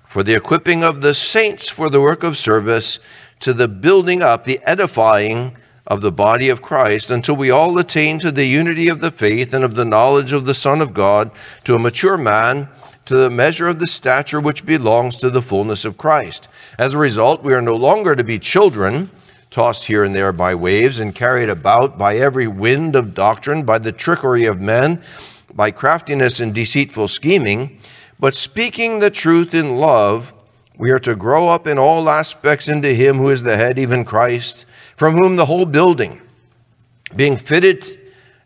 For 0.09 0.23
the 0.23 0.35
equipping 0.35 0.83
of 0.83 1.03
the 1.03 1.15
saints 1.15 1.69
for 1.69 1.91
the 1.91 2.01
work 2.01 2.23
of 2.23 2.39
service, 2.39 2.99
to 3.41 3.53
the 3.53 3.69
building 3.69 4.23
up, 4.23 4.47
the 4.47 4.61
edifying 4.65 5.55
of 5.87 6.01
the 6.01 6.11
body 6.11 6.49
of 6.49 6.63
Christ, 6.63 7.11
until 7.11 7.37
we 7.37 7.51
all 7.51 7.79
attain 7.79 8.19
to 8.21 8.33
the 8.33 8.47
unity 8.47 8.89
of 8.89 9.01
the 9.01 9.11
faith 9.11 9.53
and 9.53 9.63
of 9.63 9.75
the 9.75 9.85
knowledge 9.85 10.33
of 10.33 10.47
the 10.47 10.55
Son 10.55 10.81
of 10.81 10.95
God, 10.95 11.31
to 11.65 11.75
a 11.75 11.79
mature 11.79 12.17
man, 12.17 12.69
to 13.05 13.17
the 13.17 13.29
measure 13.29 13.69
of 13.69 13.79
the 13.79 13.87
stature 13.87 14.41
which 14.41 14.65
belongs 14.65 15.17
to 15.17 15.29
the 15.29 15.43
fullness 15.43 15.85
of 15.85 15.99
Christ. 15.99 16.49
As 16.79 16.95
a 16.95 16.99
result, 16.99 17.43
we 17.43 17.53
are 17.53 17.63
no 17.63 17.77
longer 17.77 18.17
to 18.17 18.25
be 18.25 18.39
children 18.39 19.11
tossed 19.51 19.85
here 19.85 20.05
and 20.05 20.15
there 20.15 20.33
by 20.33 20.55
waves 20.55 20.99
and 20.99 21.15
carried 21.15 21.49
about 21.49 21.99
by 21.99 22.17
every 22.17 22.47
wind 22.47 22.97
of 22.97 23.15
doctrine, 23.15 23.63
by 23.63 23.79
the 23.79 23.93
trickery 23.93 24.47
of 24.47 24.61
men, 24.61 25.03
by 25.55 25.71
craftiness 25.71 26.41
and 26.41 26.55
deceitful 26.55 27.09
scheming. 27.09 27.79
But 28.21 28.35
speaking 28.35 28.99
the 28.99 29.11
truth 29.11 29.55
in 29.55 29.77
love, 29.77 30.33
we 30.77 30.91
are 30.91 30.99
to 31.01 31.15
grow 31.15 31.49
up 31.49 31.67
in 31.67 31.79
all 31.79 32.09
aspects 32.09 32.69
into 32.69 32.93
Him 32.93 33.19
who 33.19 33.31
is 33.31 33.43
the 33.43 33.57
head, 33.57 33.79
even 33.79 34.05
Christ, 34.05 34.65
from 34.97 35.17
whom 35.17 35.37
the 35.37 35.47
whole 35.47 35.67
building, 35.67 36.21
being 37.15 37.37
fitted 37.37 37.99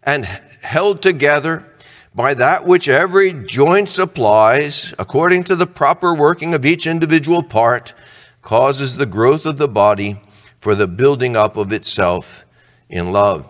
and 0.02 0.24
held 0.60 1.02
together 1.02 1.66
by 2.14 2.34
that 2.34 2.66
which 2.66 2.88
every 2.88 3.32
joint 3.32 3.88
supplies, 3.88 4.92
according 4.98 5.44
to 5.44 5.56
the 5.56 5.66
proper 5.66 6.14
working 6.14 6.52
of 6.52 6.66
each 6.66 6.86
individual 6.86 7.42
part, 7.42 7.94
causes 8.42 8.96
the 8.96 9.06
growth 9.06 9.46
of 9.46 9.56
the 9.56 9.68
body 9.68 10.20
for 10.60 10.74
the 10.74 10.86
building 10.86 11.34
up 11.34 11.56
of 11.56 11.72
itself 11.72 12.44
in 12.90 13.12
love. 13.12 13.46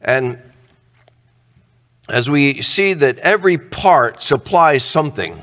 And 0.00 0.42
as 2.08 2.30
we 2.30 2.62
see 2.62 2.94
that 2.94 3.18
every 3.18 3.58
part 3.58 4.22
supplies 4.22 4.84
something, 4.84 5.40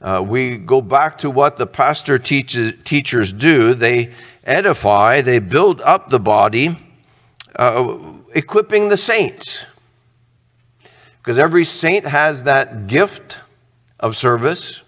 uh, 0.00 0.24
we 0.26 0.58
go 0.58 0.80
back 0.80 1.18
to 1.18 1.30
what 1.30 1.56
the 1.56 1.66
pastor 1.66 2.18
teaches, 2.18 2.74
teachers 2.84 3.32
do. 3.32 3.74
They 3.74 4.12
edify, 4.44 5.22
they 5.22 5.38
build 5.38 5.80
up 5.80 6.10
the 6.10 6.20
body, 6.20 6.78
uh, 7.56 7.98
equipping 8.34 8.88
the 8.88 8.96
saints. 8.96 9.66
Because 11.18 11.38
every 11.38 11.64
saint 11.64 12.06
has 12.06 12.44
that 12.44 12.86
gift 12.86 13.38
of 13.98 14.16
service. 14.16 14.82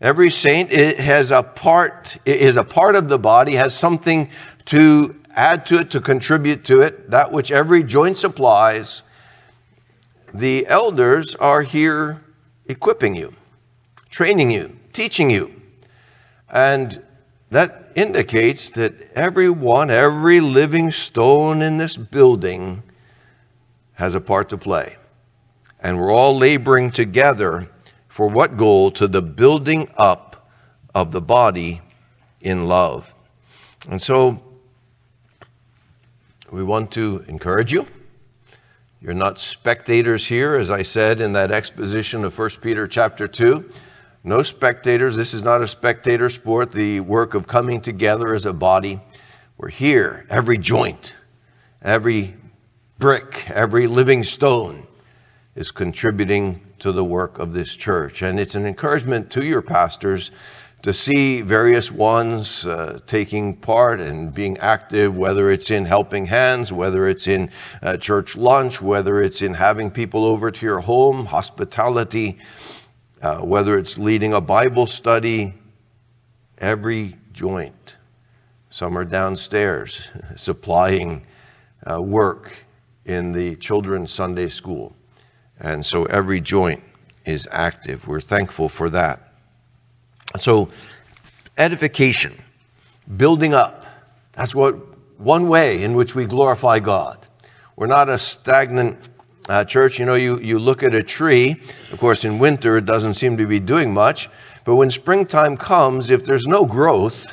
Every 0.00 0.30
saint 0.30 0.72
has 0.72 1.30
a 1.30 1.42
part, 1.42 2.16
is 2.24 2.56
a 2.56 2.64
part 2.64 2.96
of 2.96 3.08
the 3.08 3.18
body, 3.18 3.54
has 3.54 3.76
something 3.76 4.30
to 4.66 5.14
add 5.36 5.66
to 5.66 5.80
it, 5.80 5.90
to 5.90 6.00
contribute 6.00 6.64
to 6.64 6.80
it, 6.80 7.10
that 7.10 7.30
which 7.30 7.52
every 7.52 7.84
joint 7.84 8.18
supplies. 8.18 9.02
The 10.34 10.66
elders 10.66 11.34
are 11.36 11.62
here 11.62 12.22
equipping 12.66 13.14
you, 13.14 13.34
training 14.10 14.50
you, 14.50 14.78
teaching 14.92 15.30
you. 15.30 15.60
And 16.50 17.02
that 17.50 17.92
indicates 17.94 18.70
that 18.70 19.10
everyone, 19.14 19.90
every 19.90 20.40
living 20.40 20.90
stone 20.90 21.62
in 21.62 21.78
this 21.78 21.96
building 21.96 22.82
has 23.94 24.14
a 24.14 24.20
part 24.20 24.48
to 24.50 24.58
play. 24.58 24.96
And 25.80 25.98
we're 25.98 26.12
all 26.12 26.36
laboring 26.36 26.90
together 26.90 27.68
for 28.08 28.28
what 28.28 28.56
goal? 28.56 28.90
To 28.92 29.06
the 29.06 29.22
building 29.22 29.90
up 29.96 30.50
of 30.94 31.12
the 31.12 31.20
body 31.20 31.80
in 32.40 32.66
love. 32.66 33.14
And 33.88 34.02
so 34.02 34.42
we 36.50 36.62
want 36.62 36.90
to 36.92 37.24
encourage 37.28 37.72
you. 37.72 37.86
You're 39.00 39.14
not 39.14 39.38
spectators 39.38 40.26
here, 40.26 40.56
as 40.56 40.70
I 40.70 40.82
said 40.82 41.20
in 41.20 41.32
that 41.34 41.52
exposition 41.52 42.24
of 42.24 42.36
1 42.36 42.50
Peter 42.60 42.88
chapter 42.88 43.28
2. 43.28 43.70
No 44.24 44.42
spectators. 44.42 45.14
This 45.14 45.34
is 45.34 45.44
not 45.44 45.62
a 45.62 45.68
spectator 45.68 46.28
sport, 46.28 46.72
the 46.72 46.98
work 46.98 47.34
of 47.34 47.46
coming 47.46 47.80
together 47.80 48.34
as 48.34 48.44
a 48.44 48.52
body. 48.52 49.00
We're 49.56 49.68
here, 49.68 50.26
every 50.28 50.58
joint, 50.58 51.14
every 51.80 52.34
brick, 52.98 53.48
every 53.50 53.86
living 53.86 54.24
stone 54.24 54.84
is 55.54 55.70
contributing 55.70 56.60
to 56.80 56.90
the 56.90 57.04
work 57.04 57.38
of 57.38 57.52
this 57.52 57.76
church. 57.76 58.22
And 58.22 58.40
it's 58.40 58.56
an 58.56 58.66
encouragement 58.66 59.30
to 59.30 59.44
your 59.44 59.62
pastors 59.62 60.32
to 60.82 60.92
see 60.92 61.42
various 61.42 61.90
ones 61.90 62.64
uh, 62.66 63.00
taking 63.06 63.56
part 63.56 64.00
and 64.00 64.32
being 64.32 64.56
active, 64.58 65.16
whether 65.16 65.50
it's 65.50 65.70
in 65.70 65.84
helping 65.84 66.26
hands, 66.26 66.72
whether 66.72 67.08
it's 67.08 67.26
in 67.26 67.50
uh, 67.82 67.96
church 67.96 68.36
lunch, 68.36 68.80
whether 68.80 69.20
it's 69.20 69.42
in 69.42 69.54
having 69.54 69.90
people 69.90 70.24
over 70.24 70.50
to 70.50 70.64
your 70.64 70.80
home, 70.80 71.26
hospitality, 71.26 72.38
uh, 73.22 73.38
whether 73.38 73.76
it's 73.76 73.98
leading 73.98 74.34
a 74.34 74.40
Bible 74.40 74.86
study, 74.86 75.52
every 76.58 77.16
joint. 77.32 77.96
Some 78.70 78.96
are 78.96 79.04
downstairs 79.04 80.06
supplying 80.36 81.26
uh, 81.90 82.00
work 82.00 82.52
in 83.04 83.32
the 83.32 83.56
children's 83.56 84.12
Sunday 84.12 84.48
school. 84.48 84.94
And 85.58 85.84
so 85.84 86.04
every 86.04 86.40
joint 86.40 86.82
is 87.24 87.48
active. 87.50 88.06
We're 88.06 88.20
thankful 88.20 88.68
for 88.68 88.90
that. 88.90 89.27
So, 90.36 90.68
edification, 91.56 92.34
building 93.16 93.54
up, 93.54 93.86
that's 94.32 94.54
what 94.54 94.76
one 95.18 95.48
way 95.48 95.82
in 95.82 95.94
which 95.94 96.14
we 96.14 96.26
glorify 96.26 96.78
God. 96.78 97.26
We're 97.76 97.86
not 97.86 98.08
a 98.08 98.18
stagnant 98.18 99.08
uh, 99.48 99.64
church. 99.64 99.98
You 99.98 100.04
know, 100.04 100.14
you, 100.14 100.38
you 100.40 100.58
look 100.58 100.82
at 100.82 100.94
a 100.94 101.02
tree, 101.02 101.60
of 101.92 101.98
course, 101.98 102.24
in 102.24 102.38
winter 102.38 102.76
it 102.76 102.84
doesn't 102.84 103.14
seem 103.14 103.36
to 103.36 103.46
be 103.46 103.58
doing 103.58 103.92
much, 103.92 104.28
but 104.64 104.76
when 104.76 104.90
springtime 104.90 105.56
comes, 105.56 106.10
if 106.10 106.24
there's 106.24 106.46
no 106.46 106.64
growth, 106.64 107.32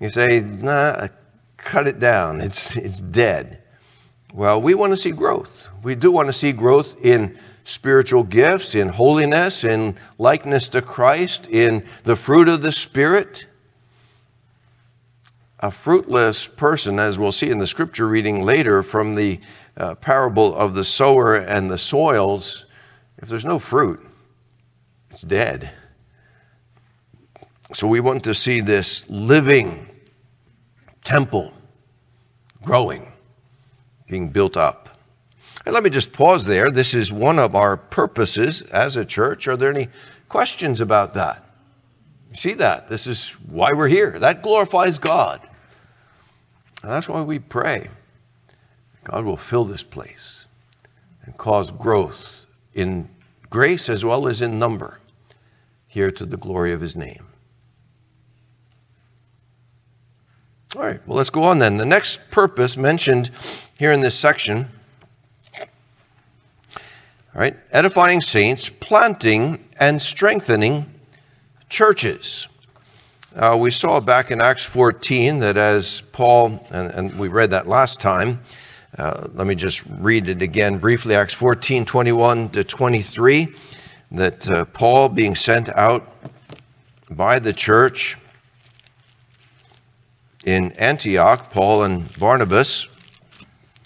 you 0.00 0.10
say, 0.10 0.40
nah, 0.40 1.08
cut 1.56 1.88
it 1.88 1.98
down, 1.98 2.40
it's, 2.40 2.76
it's 2.76 3.00
dead. 3.00 3.62
Well, 4.34 4.60
we 4.60 4.74
want 4.74 4.92
to 4.92 4.96
see 4.96 5.12
growth. 5.12 5.70
We 5.82 5.94
do 5.94 6.12
want 6.12 6.28
to 6.28 6.32
see 6.32 6.52
growth 6.52 6.96
in 7.02 7.38
spiritual 7.66 8.22
gifts, 8.22 8.76
in 8.76 8.88
holiness, 8.88 9.64
in 9.64 9.96
likeness 10.18 10.68
to 10.68 10.80
Christ, 10.80 11.48
in 11.48 11.84
the 12.04 12.14
fruit 12.14 12.48
of 12.48 12.62
the 12.62 12.70
Spirit. 12.70 13.44
A 15.58 15.72
fruitless 15.72 16.46
person, 16.46 17.00
as 17.00 17.18
we'll 17.18 17.32
see 17.32 17.50
in 17.50 17.58
the 17.58 17.66
scripture 17.66 18.06
reading 18.06 18.42
later 18.42 18.84
from 18.84 19.16
the 19.16 19.40
uh, 19.76 19.96
parable 19.96 20.54
of 20.54 20.76
the 20.76 20.84
sower 20.84 21.34
and 21.34 21.68
the 21.68 21.76
soils, 21.76 22.66
if 23.18 23.28
there's 23.28 23.44
no 23.44 23.58
fruit, 23.58 24.00
it's 25.10 25.22
dead. 25.22 25.68
So 27.74 27.88
we 27.88 27.98
want 27.98 28.22
to 28.24 28.34
see 28.34 28.60
this 28.60 29.10
living 29.10 29.88
temple 31.02 31.52
growing, 32.62 33.12
being 34.06 34.28
built 34.28 34.56
up. 34.56 34.85
And 35.66 35.74
let 35.74 35.82
me 35.82 35.90
just 35.90 36.12
pause 36.12 36.46
there. 36.46 36.70
This 36.70 36.94
is 36.94 37.12
one 37.12 37.40
of 37.40 37.56
our 37.56 37.76
purposes 37.76 38.62
as 38.62 38.94
a 38.94 39.04
church. 39.04 39.48
Are 39.48 39.56
there 39.56 39.70
any 39.70 39.88
questions 40.28 40.80
about 40.80 41.14
that? 41.14 41.44
You 42.30 42.36
see 42.36 42.54
that? 42.54 42.88
This 42.88 43.08
is 43.08 43.30
why 43.48 43.72
we're 43.72 43.88
here. 43.88 44.16
That 44.20 44.42
glorifies 44.42 45.00
God. 45.00 45.40
And 46.82 46.92
that's 46.92 47.08
why 47.08 47.20
we 47.20 47.40
pray. 47.40 47.88
God 49.02 49.24
will 49.24 49.36
fill 49.36 49.64
this 49.64 49.82
place 49.82 50.44
and 51.24 51.36
cause 51.36 51.72
growth 51.72 52.46
in 52.72 53.08
grace 53.50 53.88
as 53.88 54.04
well 54.04 54.28
as 54.28 54.40
in 54.40 54.60
number 54.60 55.00
here 55.88 56.12
to 56.12 56.24
the 56.24 56.36
glory 56.36 56.72
of 56.72 56.80
his 56.80 56.94
name. 56.94 57.26
All 60.76 60.82
right, 60.82 61.00
well, 61.08 61.16
let's 61.16 61.30
go 61.30 61.42
on 61.42 61.58
then. 61.58 61.76
The 61.76 61.84
next 61.84 62.20
purpose 62.30 62.76
mentioned 62.76 63.30
here 63.78 63.90
in 63.90 64.00
this 64.00 64.14
section 64.14 64.68
right? 67.36 67.54
Edifying 67.70 68.22
saints, 68.22 68.70
planting 68.80 69.62
and 69.78 70.00
strengthening 70.00 70.86
churches. 71.68 72.48
Uh, 73.34 73.54
we 73.60 73.70
saw 73.70 74.00
back 74.00 74.30
in 74.30 74.40
Acts 74.40 74.64
14 74.64 75.40
that 75.40 75.58
as 75.58 76.00
Paul, 76.12 76.66
and, 76.70 76.90
and 76.92 77.18
we 77.18 77.28
read 77.28 77.50
that 77.50 77.68
last 77.68 78.00
time, 78.00 78.40
uh, 78.96 79.28
let 79.34 79.46
me 79.46 79.54
just 79.54 79.82
read 79.98 80.30
it 80.30 80.40
again 80.40 80.78
briefly 80.78 81.14
Acts 81.14 81.34
14 81.34 81.84
21 81.84 82.48
to 82.50 82.64
23, 82.64 83.54
that 84.12 84.50
uh, 84.50 84.64
Paul, 84.64 85.10
being 85.10 85.34
sent 85.34 85.68
out 85.76 86.10
by 87.10 87.38
the 87.38 87.52
church 87.52 88.16
in 90.46 90.72
Antioch, 90.72 91.50
Paul 91.50 91.82
and 91.82 92.18
Barnabas, 92.18 92.86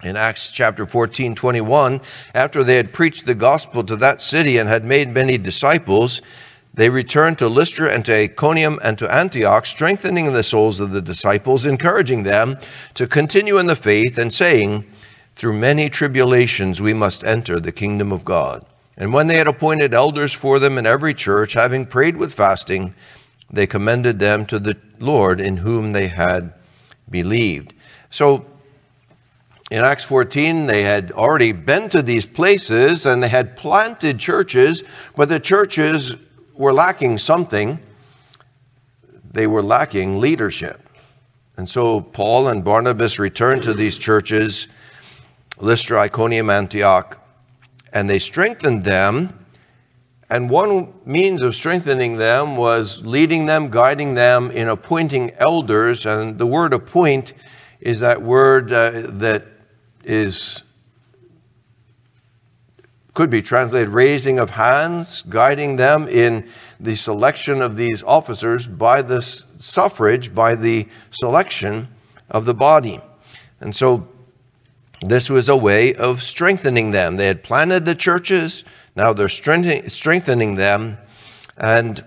in 0.02 0.16
Acts 0.16 0.50
chapter 0.50 0.86
14, 0.86 1.34
21, 1.34 2.00
after 2.34 2.64
they 2.64 2.76
had 2.76 2.92
preached 2.92 3.26
the 3.26 3.34
gospel 3.34 3.84
to 3.84 3.96
that 3.96 4.22
city 4.22 4.58
and 4.58 4.68
had 4.68 4.84
made 4.84 5.12
many 5.12 5.36
disciples, 5.36 6.22
they 6.72 6.88
returned 6.88 7.38
to 7.38 7.48
Lystra 7.48 7.92
and 7.92 8.04
to 8.04 8.14
Iconium 8.14 8.78
and 8.82 8.98
to 8.98 9.12
Antioch, 9.12 9.66
strengthening 9.66 10.32
the 10.32 10.44
souls 10.44 10.80
of 10.80 10.92
the 10.92 11.02
disciples, 11.02 11.66
encouraging 11.66 12.22
them 12.22 12.58
to 12.94 13.06
continue 13.06 13.58
in 13.58 13.66
the 13.66 13.76
faith, 13.76 14.16
and 14.18 14.32
saying, 14.32 14.86
Through 15.36 15.54
many 15.54 15.90
tribulations 15.90 16.80
we 16.80 16.94
must 16.94 17.24
enter 17.24 17.58
the 17.58 17.72
kingdom 17.72 18.12
of 18.12 18.24
God. 18.24 18.64
And 18.96 19.12
when 19.12 19.26
they 19.26 19.36
had 19.36 19.48
appointed 19.48 19.94
elders 19.94 20.32
for 20.32 20.58
them 20.58 20.78
in 20.78 20.86
every 20.86 21.14
church, 21.14 21.54
having 21.54 21.86
prayed 21.86 22.16
with 22.16 22.34
fasting, 22.34 22.94
they 23.50 23.66
commended 23.66 24.18
them 24.18 24.46
to 24.46 24.58
the 24.58 24.76
Lord 24.98 25.40
in 25.40 25.58
whom 25.58 25.92
they 25.92 26.06
had 26.08 26.52
believed. 27.10 27.72
So 28.10 28.46
in 29.70 29.85
Acts 29.85 30.02
14, 30.02 30.66
they 30.66 30.83
had 30.83 31.12
already 31.12 31.52
been 31.52 31.88
to 31.90 32.02
these 32.02 32.26
places 32.26 33.06
and 33.06 33.22
they 33.22 33.28
had 33.28 33.56
planted 33.56 34.18
churches, 34.18 34.83
but 35.14 35.28
the 35.28 35.38
churches 35.38 36.16
were 36.54 36.72
lacking 36.72 37.18
something. 37.18 37.78
They 39.33 39.46
were 39.46 39.62
lacking 39.62 40.18
leadership. 40.18 40.83
And 41.56 41.68
so 41.68 42.00
Paul 42.00 42.48
and 42.48 42.64
Barnabas 42.64 43.20
returned 43.20 43.62
to 43.62 43.72
these 43.72 43.96
churches, 43.96 44.66
Lystra, 45.59 46.00
Iconium, 46.00 46.50
Antioch, 46.50 47.18
and 47.92 48.11
they 48.11 48.18
strengthened 48.18 48.83
them. 48.83 49.46
And 50.30 50.50
one 50.50 50.92
means 51.04 51.42
of 51.42 51.54
strengthening 51.54 52.16
them 52.16 52.56
was 52.56 53.04
leading 53.04 53.46
them, 53.46 53.70
guiding 53.70 54.14
them 54.14 54.50
in 54.50 54.68
appointing 54.68 55.30
elders. 55.38 56.06
And 56.06 56.38
the 56.38 56.46
word 56.46 56.72
appoint 56.72 57.35
is 57.80 58.00
that 58.00 58.20
word 58.20 58.72
uh, 58.72 58.90
that 59.18 59.44
is 60.04 60.62
could 63.12 63.30
be 63.30 63.42
translated 63.42 63.88
raising 63.88 64.38
of 64.38 64.50
hands, 64.50 65.22
guiding 65.28 65.76
them 65.76 66.08
in 66.08 66.48
the 66.78 66.94
selection 66.94 67.60
of 67.60 67.76
these 67.76 68.02
officers 68.04 68.66
by 68.66 69.02
the 69.02 69.20
suffrage, 69.58 70.32
by 70.34 70.54
the 70.54 70.86
selection 71.10 71.88
of 72.30 72.46
the 72.46 72.54
body. 72.54 73.00
And 73.60 73.74
so 73.74 74.08
this 75.02 75.28
was 75.28 75.48
a 75.48 75.56
way 75.56 75.92
of 75.94 76.22
strengthening 76.22 76.92
them. 76.92 77.16
They 77.16 77.26
had 77.26 77.42
planted 77.42 77.84
the 77.84 77.94
churches, 77.94 78.64
now 78.96 79.12
they're 79.12 79.28
strengthening 79.28 80.54
them. 80.54 80.96
And 81.56 82.04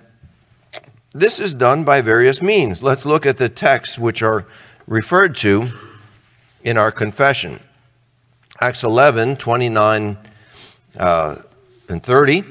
this 1.11 1.39
is 1.39 1.53
done 1.53 1.83
by 1.83 2.01
various 2.01 2.41
means. 2.41 2.81
Let's 2.81 3.05
look 3.05 3.25
at 3.25 3.37
the 3.37 3.49
texts 3.49 3.99
which 3.99 4.23
are 4.23 4.47
referred 4.87 5.35
to 5.37 5.69
in 6.63 6.77
our 6.77 6.91
confession. 6.91 7.59
Acts 8.63 8.85
11, 8.85 9.35
29 9.35 10.17
uh, 10.95 11.35
and 11.89 12.01
30. 12.01 12.45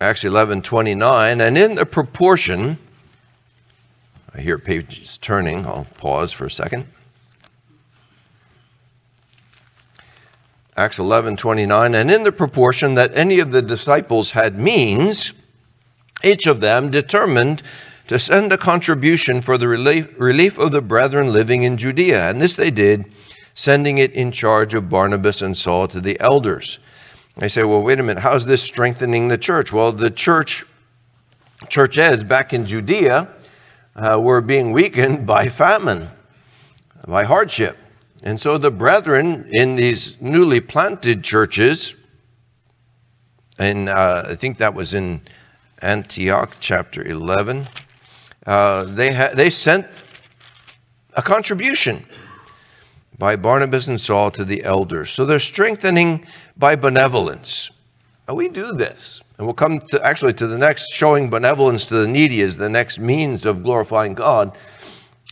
Acts 0.00 0.22
11, 0.22 0.62
29. 0.62 1.40
And 1.40 1.58
in 1.58 1.74
the 1.74 1.84
proportion, 1.84 2.78
I 4.32 4.40
hear 4.40 4.60
pages 4.60 5.18
turning. 5.18 5.66
I'll 5.66 5.88
pause 5.98 6.30
for 6.30 6.44
a 6.44 6.50
second. 6.52 6.86
Acts 10.76 11.00
11, 11.00 11.36
29. 11.36 11.96
And 11.96 12.12
in 12.12 12.22
the 12.22 12.30
proportion 12.30 12.94
that 12.94 13.10
any 13.16 13.40
of 13.40 13.50
the 13.50 13.60
disciples 13.60 14.30
had 14.30 14.56
means, 14.56 15.32
each 16.22 16.46
of 16.46 16.60
them 16.60 16.92
determined 16.92 17.64
to 18.12 18.18
send 18.18 18.52
a 18.52 18.58
contribution 18.58 19.40
for 19.40 19.56
the 19.56 19.66
relief, 19.66 20.06
relief 20.18 20.58
of 20.58 20.70
the 20.70 20.82
brethren 20.82 21.32
living 21.32 21.62
in 21.62 21.78
Judea. 21.78 22.28
And 22.28 22.42
this 22.42 22.56
they 22.56 22.70
did, 22.70 23.10
sending 23.54 23.96
it 23.96 24.12
in 24.12 24.30
charge 24.30 24.74
of 24.74 24.90
Barnabas 24.90 25.40
and 25.40 25.56
Saul 25.56 25.88
to 25.88 25.98
the 25.98 26.20
elders. 26.20 26.78
I 27.38 27.48
say, 27.48 27.64
well, 27.64 27.82
wait 27.82 27.98
a 27.98 28.02
minute, 28.02 28.22
how's 28.22 28.44
this 28.44 28.62
strengthening 28.62 29.28
the 29.28 29.38
church? 29.38 29.72
Well, 29.72 29.92
the 29.92 30.10
church, 30.10 30.66
churches 31.70 32.22
back 32.22 32.52
in 32.52 32.66
Judea, 32.66 33.28
uh, 33.96 34.20
were 34.20 34.42
being 34.42 34.72
weakened 34.72 35.26
by 35.34 35.48
famine, 35.48 36.10
by 37.06 37.24
hardship. 37.24 37.78
And 38.22 38.38
so 38.38 38.58
the 38.58 38.70
brethren 38.70 39.48
in 39.52 39.74
these 39.74 40.20
newly 40.20 40.60
planted 40.60 41.24
churches, 41.24 41.94
and 43.58 43.88
uh, 43.88 44.24
I 44.26 44.34
think 44.34 44.58
that 44.58 44.74
was 44.74 44.92
in 44.92 45.22
Antioch 45.80 46.56
chapter 46.60 47.02
11, 47.02 47.68
uh, 48.46 48.84
they, 48.84 49.12
ha- 49.12 49.30
they 49.34 49.50
sent 49.50 49.86
a 51.14 51.22
contribution 51.22 52.04
by 53.18 53.36
Barnabas 53.36 53.88
and 53.88 54.00
Saul 54.00 54.30
to 54.32 54.44
the 54.44 54.64
elders. 54.64 55.10
So 55.10 55.24
they're 55.24 55.40
strengthening 55.40 56.26
by 56.56 56.76
benevolence. 56.76 57.70
And 58.26 58.36
we 58.36 58.48
do 58.48 58.72
this. 58.72 59.22
And 59.38 59.46
we'll 59.46 59.54
come 59.54 59.80
to 59.90 60.04
actually 60.04 60.32
to 60.34 60.46
the 60.46 60.58
next 60.58 60.90
showing 60.90 61.28
benevolence 61.28 61.84
to 61.86 61.94
the 61.94 62.06
needy 62.08 62.40
is 62.40 62.56
the 62.56 62.68
next 62.68 62.98
means 62.98 63.44
of 63.44 63.62
glorifying 63.62 64.14
God. 64.14 64.56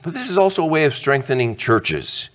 But 0.03 0.14
this 0.14 0.31
is 0.31 0.38
also 0.38 0.62
a 0.62 0.66
way 0.66 0.85
of 0.85 0.94
strengthening 0.94 1.57
churches 1.57 2.31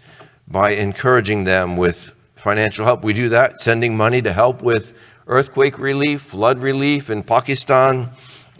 by 0.47 0.71
encouraging 0.71 1.43
them 1.43 1.77
with 1.77 2.11
financial 2.35 2.85
help. 2.85 3.03
We 3.03 3.13
do 3.13 3.29
that, 3.29 3.59
sending 3.59 3.97
money 3.97 4.21
to 4.21 4.31
help 4.31 4.61
with 4.61 4.93
earthquake 5.27 5.79
relief, 5.79 6.21
flood 6.21 6.59
relief 6.59 7.09
in 7.09 7.23
Pakistan, 7.23 8.11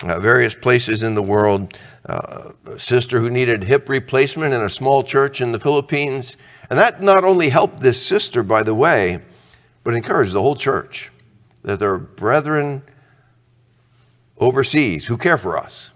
uh, 0.04 0.20
various 0.20 0.56
places 0.56 1.04
in 1.04 1.16
the 1.16 1.24
world. 1.24 1.78
Uh, 2.06 2.52
a 2.66 2.80
sister 2.80 3.20
who 3.20 3.30
needed 3.30 3.64
hip 3.64 3.90
replacement 3.90 4.54
in 4.54 4.62
a 4.62 4.70
small 4.70 5.04
church 5.04 5.42
in 5.42 5.52
the 5.52 5.60
Philippines. 5.60 6.38
And 6.70 6.78
that 6.78 7.02
not 7.02 7.24
only 7.24 7.50
helped 7.50 7.80
this 7.80 8.06
sister, 8.06 8.44
by 8.44 8.64
the 8.64 8.76
way, 8.76 9.22
but 9.84 9.94
encouraged 9.94 10.34
the 10.34 10.42
whole 10.42 10.56
church 10.56 11.12
that 11.64 11.80
there 11.80 11.94
are 11.94 12.00
brethren 12.00 12.84
overseas 14.38 15.08
who 15.08 15.18
care 15.18 15.38
for 15.38 15.58
us. 15.58 15.92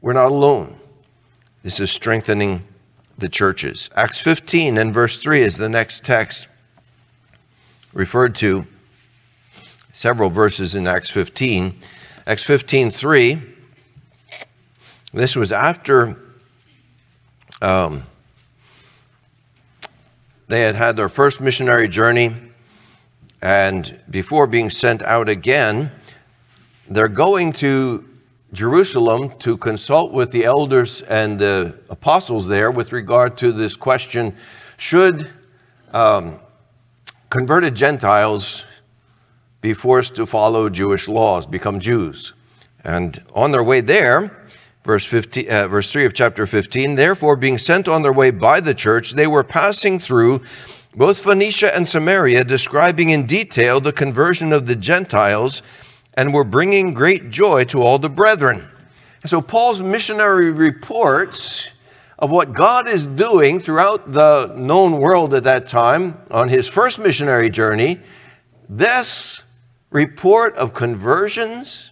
We're 0.00 0.12
not 0.12 0.30
alone. 0.30 0.78
This 1.62 1.80
is 1.80 1.90
strengthening 1.90 2.64
the 3.16 3.28
churches. 3.28 3.90
Acts 3.94 4.18
15 4.18 4.78
and 4.78 4.92
verse 4.92 5.18
3 5.18 5.40
is 5.40 5.56
the 5.56 5.68
next 5.68 6.04
text 6.04 6.48
referred 7.92 8.34
to 8.36 8.66
several 9.92 10.30
verses 10.30 10.74
in 10.74 10.86
Acts 10.86 11.10
15. 11.10 11.78
Acts 12.30 12.44
15 12.44 12.92
3, 12.92 13.42
this 15.12 15.34
was 15.34 15.50
after 15.50 16.16
um, 17.60 18.04
they 20.46 20.60
had 20.60 20.76
had 20.76 20.96
their 20.96 21.08
first 21.08 21.40
missionary 21.40 21.88
journey, 21.88 22.36
and 23.42 23.98
before 24.10 24.46
being 24.46 24.70
sent 24.70 25.02
out 25.02 25.28
again, 25.28 25.90
they're 26.88 27.08
going 27.08 27.52
to 27.54 28.08
Jerusalem 28.52 29.36
to 29.40 29.56
consult 29.56 30.12
with 30.12 30.30
the 30.30 30.44
elders 30.44 31.02
and 31.02 31.36
the 31.36 31.80
apostles 31.88 32.46
there 32.46 32.70
with 32.70 32.92
regard 32.92 33.36
to 33.38 33.50
this 33.50 33.74
question 33.74 34.36
should 34.76 35.28
um, 35.92 36.38
converted 37.28 37.74
Gentiles 37.74 38.66
be 39.60 39.74
forced 39.74 40.14
to 40.16 40.26
follow 40.26 40.68
Jewish 40.68 41.08
laws, 41.08 41.46
become 41.46 41.80
Jews? 41.80 42.32
And 42.84 43.22
on 43.34 43.50
their 43.50 43.62
way 43.62 43.80
there, 43.80 44.48
verse, 44.84 45.04
15, 45.04 45.50
uh, 45.50 45.68
verse 45.68 45.92
3 45.92 46.06
of 46.06 46.14
chapter 46.14 46.46
15, 46.46 46.94
therefore, 46.94 47.36
being 47.36 47.58
sent 47.58 47.88
on 47.88 48.02
their 48.02 48.12
way 48.12 48.30
by 48.30 48.60
the 48.60 48.74
church, 48.74 49.12
they 49.12 49.26
were 49.26 49.44
passing 49.44 49.98
through 49.98 50.42
both 50.94 51.20
Phoenicia 51.20 51.74
and 51.74 51.86
Samaria, 51.86 52.44
describing 52.44 53.10
in 53.10 53.26
detail 53.26 53.80
the 53.80 53.92
conversion 53.92 54.52
of 54.52 54.66
the 54.66 54.76
Gentiles 54.76 55.62
and 56.14 56.34
were 56.34 56.44
bringing 56.44 56.92
great 56.92 57.30
joy 57.30 57.64
to 57.64 57.82
all 57.82 57.98
the 57.98 58.10
brethren. 58.10 58.68
And 59.22 59.30
so 59.30 59.40
Paul's 59.40 59.82
missionary 59.82 60.50
reports 60.50 61.68
of 62.18 62.30
what 62.30 62.52
God 62.52 62.88
is 62.88 63.06
doing 63.06 63.60
throughout 63.60 64.12
the 64.12 64.52
known 64.56 64.98
world 64.98 65.32
at 65.32 65.44
that 65.44 65.66
time 65.66 66.18
on 66.30 66.48
his 66.48 66.66
first 66.66 66.98
missionary 66.98 67.50
journey, 67.50 68.00
this 68.68 69.42
report 69.90 70.54
of 70.56 70.74
conversions, 70.74 71.90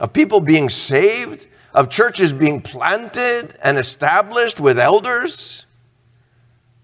of 0.00 0.12
people 0.12 0.40
being 0.40 0.68
saved, 0.68 1.46
of 1.72 1.90
churches 1.90 2.32
being 2.32 2.60
planted 2.60 3.58
and 3.62 3.78
established 3.78 4.60
with 4.60 4.78
elders, 4.78 5.64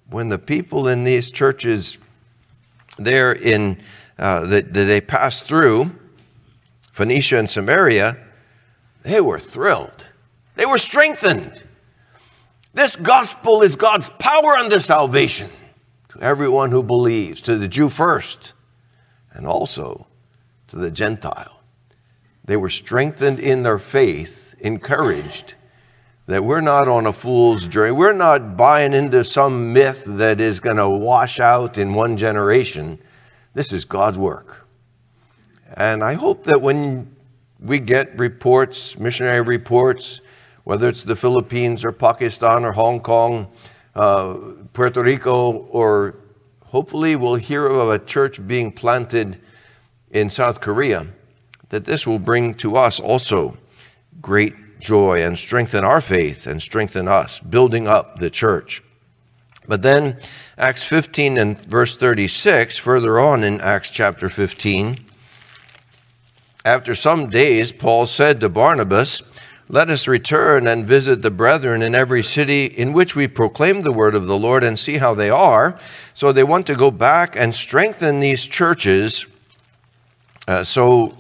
when 0.09 0.29
the 0.29 0.39
people 0.39 0.89
in 0.89 1.05
these 1.05 1.31
churches 1.31 1.99
there 2.99 3.33
in 3.33 3.81
uh, 4.19 4.45
that, 4.47 4.75
they 4.75 5.01
passed 5.01 5.45
through 5.45 5.91
Phoenicia 6.93 7.39
and 7.39 7.49
Samaria, 7.49 8.17
they 9.03 9.21
were 9.21 9.39
thrilled. 9.39 10.07
They 10.57 10.67
were 10.67 10.79
strengthened. 10.79 11.63
This 12.75 12.97
gospel 12.97 13.63
is 13.63 13.77
God's 13.77 14.11
power 14.19 14.57
unto 14.57 14.81
salvation 14.81 15.51
to 16.11 16.21
everyone 16.21 16.71
who 16.71 16.83
believes, 16.83 17.41
to 17.43 17.57
the 17.57 17.69
Jew 17.69 17.89
first, 17.89 18.53
and 19.33 19.47
also 19.47 20.07
to 20.71 20.77
the 20.77 20.91
Gentile. 20.91 21.61
They 22.45 22.57
were 22.57 22.71
strengthened 22.71 23.39
in 23.39 23.63
their 23.63 23.79
faith, 23.79 24.55
encouraged 24.59 25.55
that 26.27 26.45
we're 26.45 26.61
not 26.61 26.87
on 26.87 27.07
a 27.07 27.13
fool's 27.13 27.67
journey. 27.67 27.91
We're 27.91 28.13
not 28.13 28.57
buying 28.57 28.95
into 28.95 29.25
some 29.25 29.73
myth 29.73 30.05
that 30.07 30.41
is 30.41 30.61
going 30.61 30.77
to 30.77 30.89
wash 30.89 31.41
out 31.41 31.77
in 31.77 31.93
one 31.93 32.17
generation. 32.17 33.01
This 33.53 33.73
is 33.73 33.85
God's 33.85 34.17
work. 34.17 34.69
And 35.75 36.05
I 36.05 36.15
hope 36.15 36.45
that 36.45 36.61
when 36.61 37.15
we 37.59 37.81
get 37.81 38.17
reports, 38.19 38.97
missionary 38.97 39.41
reports, 39.43 40.21
whether 40.63 40.89
it's 40.89 41.03
the 41.03 41.17
Philippines 41.17 41.85
or 41.85 41.91
Pakistan 41.91 42.65
or 42.65 42.73
Hong 42.73 43.01
Kong, 43.01 43.51
uh, 43.97 44.39
Puerto 44.73 45.03
Rico, 45.03 45.51
or 45.51 46.15
hopefully 46.67 47.17
we'll 47.17 47.35
hear 47.35 47.67
of 47.67 47.91
a 47.91 47.99
church 47.99 48.47
being 48.47 48.71
planted 48.71 49.41
in 50.11 50.31
South 50.31 50.61
Korea, 50.61 51.07
that 51.69 51.85
this 51.85 52.07
will 52.07 52.19
bring 52.19 52.55
to 52.55 52.77
us 52.77 52.99
also 52.99 53.57
great 54.21 54.55
joy 54.81 55.23
and 55.23 55.39
strengthen 55.39 55.85
our 55.85 56.01
faith 56.01 56.47
and 56.47 56.63
strengthen 56.63 57.07
us, 57.07 57.39
building 57.39 57.87
up 57.87 58.19
the 58.19 58.31
church. 58.31 58.83
But 59.69 59.83
then, 59.83 60.19
Acts 60.59 60.83
15 60.83 61.39
and 61.39 61.61
verse 61.67 61.97
36, 61.97 62.77
further 62.79 63.21
on 63.21 63.45
in 63.45 63.61
Acts 63.61 63.91
chapter 63.91 64.29
15, 64.29 64.99
after 66.65 66.95
some 66.95 67.31
days, 67.31 67.73
Paul 67.73 68.07
said 68.07 68.41
to 68.41 68.49
Barnabas, 68.51 69.23
Let 69.69 69.89
us 69.89 70.07
return 70.07 70.67
and 70.67 70.87
visit 70.87 71.23
the 71.23 71.31
brethren 71.31 71.81
in 71.81 71.95
every 71.95 72.23
city 72.23 72.67
in 72.67 72.93
which 72.93 73.17
we 73.17 73.29
proclaim 73.29 73.81
the 73.81 73.93
word 73.93 74.15
of 74.15 74.27
the 74.27 74.39
Lord 74.39 74.63
and 74.63 74.79
see 74.79 74.99
how 74.99 75.15
they 75.15 75.31
are. 75.31 75.79
So 76.13 76.33
they 76.33 76.45
want 76.45 76.67
to 76.67 76.75
go 76.75 76.91
back 76.91 77.35
and 77.35 77.55
strengthen 77.55 78.21
these 78.21 78.45
churches. 78.45 79.25
Uh, 80.49 80.65
so 80.65 81.17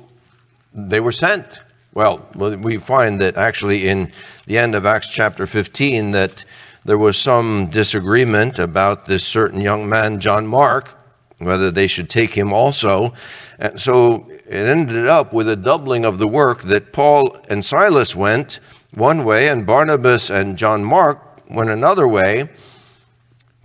they 0.74 1.00
were 1.00 1.12
sent. 1.12 1.60
Well, 1.92 2.26
we 2.34 2.78
find 2.78 3.20
that 3.20 3.36
actually 3.36 3.88
in 3.88 4.12
the 4.46 4.58
end 4.58 4.74
of 4.74 4.86
Acts 4.86 5.08
chapter 5.08 5.46
15 5.46 6.12
that 6.12 6.44
there 6.84 6.98
was 6.98 7.18
some 7.18 7.68
disagreement 7.70 8.58
about 8.58 9.06
this 9.06 9.26
certain 9.26 9.60
young 9.60 9.88
man, 9.88 10.20
John 10.20 10.46
Mark, 10.46 10.96
whether 11.38 11.70
they 11.70 11.86
should 11.86 12.08
take 12.08 12.32
him 12.34 12.52
also. 12.52 13.12
And 13.58 13.80
so 13.80 14.28
it 14.30 14.54
ended 14.54 15.06
up 15.08 15.32
with 15.32 15.48
a 15.48 15.56
doubling 15.56 16.04
of 16.04 16.18
the 16.18 16.28
work 16.28 16.62
that 16.62 16.92
Paul 16.92 17.36
and 17.48 17.64
Silas 17.64 18.14
went 18.14 18.60
one 18.94 19.24
way 19.24 19.48
and 19.48 19.66
Barnabas 19.66 20.30
and 20.30 20.56
John 20.56 20.84
Mark 20.84 21.20
went 21.50 21.70
another 21.70 22.06
way. 22.06 22.48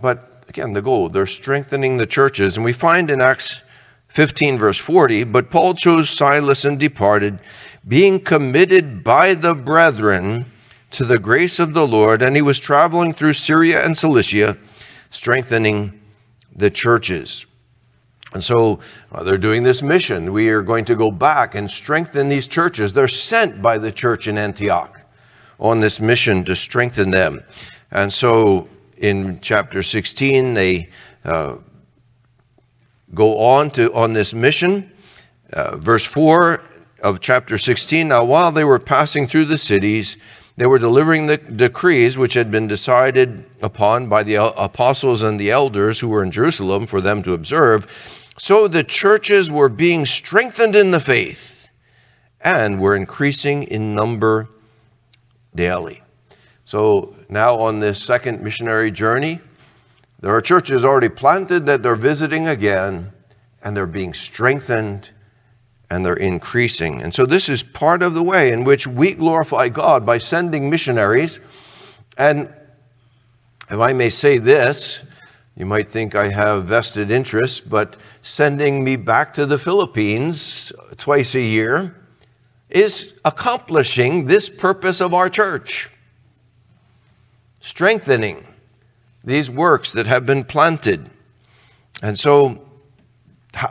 But 0.00 0.44
again, 0.48 0.72
the 0.72 0.82
goal, 0.82 1.08
they're 1.08 1.26
strengthening 1.26 1.96
the 1.96 2.06
churches. 2.06 2.56
And 2.56 2.64
we 2.64 2.72
find 2.72 3.10
in 3.10 3.20
Acts 3.20 3.62
15, 4.16 4.56
verse 4.56 4.78
40, 4.78 5.24
but 5.24 5.50
Paul 5.50 5.74
chose 5.74 6.08
Silas 6.08 6.64
and 6.64 6.80
departed, 6.80 7.38
being 7.86 8.18
committed 8.18 9.04
by 9.04 9.34
the 9.34 9.54
brethren 9.54 10.50
to 10.92 11.04
the 11.04 11.18
grace 11.18 11.58
of 11.58 11.74
the 11.74 11.86
Lord. 11.86 12.22
And 12.22 12.34
he 12.34 12.40
was 12.40 12.58
traveling 12.58 13.12
through 13.12 13.34
Syria 13.34 13.84
and 13.84 13.94
Cilicia, 13.94 14.56
strengthening 15.10 16.00
the 16.50 16.70
churches. 16.70 17.44
And 18.32 18.42
so 18.42 18.80
uh, 19.12 19.22
they're 19.22 19.36
doing 19.36 19.64
this 19.64 19.82
mission. 19.82 20.32
We 20.32 20.48
are 20.48 20.62
going 20.62 20.86
to 20.86 20.96
go 20.96 21.10
back 21.10 21.54
and 21.54 21.70
strengthen 21.70 22.30
these 22.30 22.46
churches. 22.46 22.94
They're 22.94 23.08
sent 23.08 23.60
by 23.60 23.76
the 23.76 23.92
church 23.92 24.28
in 24.28 24.38
Antioch 24.38 24.98
on 25.60 25.80
this 25.80 26.00
mission 26.00 26.42
to 26.46 26.56
strengthen 26.56 27.10
them. 27.10 27.44
And 27.90 28.10
so 28.10 28.66
in 28.96 29.42
chapter 29.42 29.82
16, 29.82 30.54
they 30.54 30.88
uh, 31.26 31.56
go 33.14 33.38
on 33.38 33.70
to 33.72 33.92
on 33.92 34.12
this 34.12 34.34
mission. 34.34 34.92
Uh, 35.52 35.76
verse 35.76 36.04
4 36.04 36.62
of 37.02 37.20
chapter 37.20 37.58
16 37.58 38.08
Now, 38.08 38.24
while 38.24 38.50
they 38.50 38.64
were 38.64 38.78
passing 38.78 39.26
through 39.26 39.44
the 39.44 39.58
cities, 39.58 40.16
They 40.56 40.66
were 40.66 40.78
delivering 40.78 41.26
the 41.26 41.36
decrees 41.36 42.16
which 42.16 42.32
had 42.32 42.50
been 42.50 42.66
decided 42.66 43.44
upon 43.60 44.08
by 44.08 44.22
the 44.22 44.36
apostles 44.36 45.22
and 45.22 45.38
the 45.38 45.50
elders 45.50 46.00
who 46.00 46.08
were 46.08 46.22
in 46.22 46.30
Jerusalem 46.30 46.86
for 46.86 47.02
them 47.02 47.22
to 47.24 47.34
observe. 47.34 47.86
So 48.38 48.66
the 48.66 48.82
churches 48.82 49.50
were 49.50 49.68
being 49.68 50.06
strengthened 50.06 50.74
in 50.74 50.92
the 50.92 51.00
faith 51.00 51.68
and 52.40 52.80
were 52.80 52.96
increasing 52.96 53.64
in 53.64 53.94
number 53.94 54.48
daily. 55.54 56.02
So 56.64 57.14
now 57.28 57.56
on 57.56 57.80
this 57.80 58.02
second 58.02 58.42
missionary 58.42 58.90
journey, 58.90 59.40
there 60.26 60.34
are 60.34 60.40
churches 60.40 60.84
already 60.84 61.08
planted 61.08 61.66
that 61.66 61.84
they're 61.84 61.94
visiting 61.94 62.48
again, 62.48 63.12
and 63.62 63.76
they're 63.76 63.86
being 63.86 64.12
strengthened 64.12 65.10
and 65.88 66.04
they're 66.04 66.14
increasing. 66.14 67.00
And 67.00 67.14
so 67.14 67.26
this 67.26 67.48
is 67.48 67.62
part 67.62 68.02
of 68.02 68.14
the 68.14 68.24
way 68.24 68.50
in 68.50 68.64
which 68.64 68.88
we 68.88 69.14
glorify 69.14 69.68
God 69.68 70.04
by 70.04 70.18
sending 70.18 70.68
missionaries. 70.68 71.38
And 72.18 72.52
if 73.70 73.78
I 73.78 73.92
may 73.92 74.10
say 74.10 74.38
this, 74.38 75.00
you 75.56 75.64
might 75.64 75.88
think 75.88 76.16
I 76.16 76.30
have 76.30 76.64
vested 76.64 77.12
interests, 77.12 77.60
but 77.60 77.96
sending 78.20 78.82
me 78.82 78.96
back 78.96 79.32
to 79.34 79.46
the 79.46 79.58
Philippines 79.58 80.72
twice 80.96 81.36
a 81.36 81.40
year 81.40 81.94
is 82.68 83.12
accomplishing 83.24 84.26
this 84.26 84.48
purpose 84.48 85.00
of 85.00 85.14
our 85.14 85.30
church 85.30 85.88
strengthening 87.60 88.45
these 89.26 89.50
works 89.50 89.92
that 89.92 90.06
have 90.06 90.24
been 90.24 90.44
planted. 90.44 91.10
And 92.00 92.18
so 92.18 92.66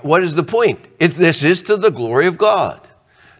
what 0.01 0.21
is 0.21 0.35
the 0.35 0.43
point? 0.43 0.79
This 0.99 1.43
is 1.43 1.61
to 1.63 1.77
the 1.77 1.89
glory 1.89 2.27
of 2.27 2.37
God. 2.37 2.87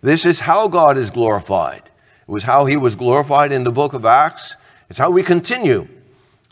This 0.02 0.26
is 0.26 0.40
how 0.40 0.68
God 0.68 0.98
is 0.98 1.12
glorified. 1.12 1.84
It 1.86 2.32
was 2.32 2.44
how 2.44 2.66
he 2.66 2.78
was 2.78 2.96
glorified 2.96 3.52
in 3.52 3.64
the 3.64 3.72
book 3.72 3.94
of 3.94 4.06
Acts. 4.06 4.56
It's 4.90 5.00
how 5.00 5.12
we 5.12 5.24
continue 5.24 5.88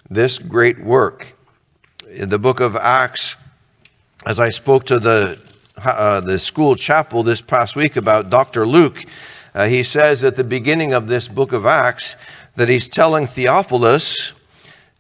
this 0.10 0.38
great 0.38 0.84
work. 0.84 1.36
In 2.10 2.30
the 2.30 2.40
book 2.40 2.60
of 2.60 2.76
Acts, 2.76 3.36
as 4.26 4.40
I 4.40 4.50
spoke 4.50 4.86
to 4.86 5.00
the, 5.00 5.40
uh, 5.78 6.22
the 6.22 6.40
school 6.40 6.76
chapel 6.76 7.24
this 7.24 7.42
past 7.42 7.76
week 7.76 7.96
about 7.96 8.30
Dr. 8.30 8.68
Luke, 8.68 9.06
uh, 9.56 9.68
he 9.68 9.84
says 9.84 10.24
at 10.24 10.36
the 10.36 10.44
beginning 10.44 10.94
of 10.94 11.08
this 11.08 11.28
book 11.28 11.54
of 11.54 11.66
Acts 11.66 12.16
that 12.56 12.70
he's 12.70 12.90
telling 12.90 13.28
Theophilus 13.28 14.34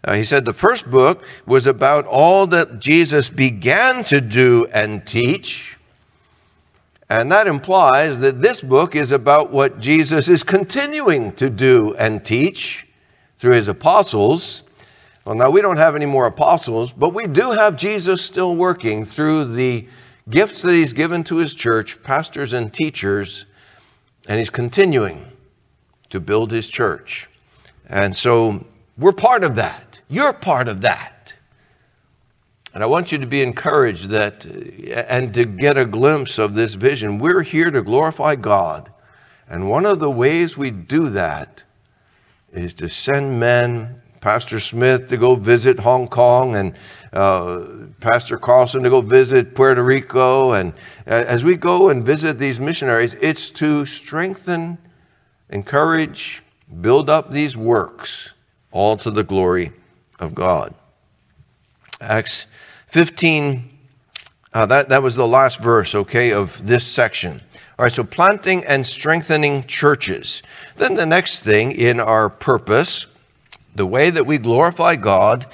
uh, 0.05 0.15
he 0.15 0.25
said 0.25 0.43
the 0.45 0.53
first 0.53 0.89
book 0.89 1.23
was 1.45 1.65
about 1.65 2.05
all 2.05 2.45
that 2.47 2.79
Jesus 2.79 3.29
began 3.29 4.03
to 4.05 4.19
do 4.19 4.67
and 4.73 5.05
teach. 5.07 5.77
And 7.09 7.31
that 7.31 7.47
implies 7.47 8.19
that 8.19 8.41
this 8.41 8.61
book 8.61 8.95
is 8.95 9.11
about 9.11 9.51
what 9.51 9.79
Jesus 9.79 10.27
is 10.27 10.43
continuing 10.43 11.31
to 11.33 11.49
do 11.49 11.95
and 11.95 12.23
teach 12.23 12.87
through 13.39 13.53
his 13.53 13.67
apostles. 13.67 14.63
Well, 15.25 15.35
now 15.35 15.49
we 15.49 15.61
don't 15.61 15.77
have 15.77 15.95
any 15.95 16.05
more 16.05 16.25
apostles, 16.25 16.91
but 16.91 17.13
we 17.13 17.25
do 17.25 17.51
have 17.51 17.77
Jesus 17.77 18.21
still 18.21 18.55
working 18.55 19.05
through 19.05 19.45
the 19.45 19.87
gifts 20.29 20.61
that 20.63 20.73
he's 20.73 20.93
given 20.93 21.23
to 21.25 21.37
his 21.37 21.53
church, 21.53 22.01
pastors 22.03 22.51
and 22.51 22.73
teachers, 22.73 23.45
and 24.27 24.39
he's 24.39 24.49
continuing 24.49 25.25
to 26.09 26.19
build 26.19 26.51
his 26.51 26.67
church. 26.67 27.29
And 27.87 28.15
so 28.15 28.65
we're 28.97 29.13
part 29.13 29.43
of 29.43 29.55
that. 29.55 29.92
You're 30.13 30.33
part 30.33 30.67
of 30.67 30.81
that. 30.81 31.33
And 32.71 32.83
I 32.83 32.85
want 32.85 33.11
you 33.11 33.17
to 33.17 33.25
be 33.25 33.41
encouraged 33.41 34.09
that 34.09 34.45
and 34.45 35.33
to 35.33 35.43
get 35.43 35.75
a 35.75 35.85
glimpse 35.85 36.37
of 36.37 36.53
this 36.53 36.75
vision. 36.75 37.17
We're 37.17 37.41
here 37.41 37.71
to 37.71 37.81
glorify 37.81 38.35
God. 38.35 38.91
And 39.49 39.67
one 39.67 39.87
of 39.87 39.97
the 39.97 40.11
ways 40.11 40.55
we 40.55 40.69
do 40.69 41.09
that 41.09 41.63
is 42.51 42.75
to 42.75 42.91
send 42.91 43.39
men, 43.39 44.03
Pastor 44.21 44.59
Smith 44.59 45.07
to 45.07 45.17
go 45.17 45.33
visit 45.33 45.79
Hong 45.79 46.07
Kong 46.07 46.57
and 46.57 46.77
uh, 47.11 47.87
Pastor 47.99 48.37
Carlson 48.37 48.83
to 48.83 48.91
go 48.91 49.01
visit 49.01 49.55
Puerto 49.55 49.83
Rico. 49.83 50.51
And 50.53 50.73
as 51.07 51.43
we 51.43 51.57
go 51.57 51.89
and 51.89 52.05
visit 52.05 52.37
these 52.37 52.59
missionaries, 52.59 53.15
it's 53.15 53.49
to 53.51 53.87
strengthen, 53.87 54.77
encourage, 55.49 56.43
build 56.81 57.09
up 57.09 57.31
these 57.31 57.57
works, 57.57 58.29
all 58.71 58.95
to 58.97 59.09
the 59.09 59.23
glory 59.23 59.71
of 60.19 60.35
God. 60.35 60.73
Acts 62.01 62.45
15, 62.87 63.69
uh, 64.53 64.65
that, 64.67 64.89
that 64.89 65.01
was 65.01 65.15
the 65.15 65.27
last 65.27 65.59
verse, 65.59 65.95
okay, 65.95 66.31
of 66.31 66.65
this 66.65 66.85
section. 66.85 67.41
All 67.79 67.83
right, 67.83 67.91
so 67.91 68.03
planting 68.03 68.63
and 68.65 68.85
strengthening 68.85 69.63
churches. 69.63 70.43
Then 70.75 70.93
the 70.93 71.05
next 71.05 71.39
thing 71.39 71.71
in 71.71 71.99
our 71.99 72.29
purpose, 72.29 73.07
the 73.75 73.85
way 73.85 74.11
that 74.11 74.27
we 74.27 74.37
glorify 74.37 74.95
God, 74.95 75.47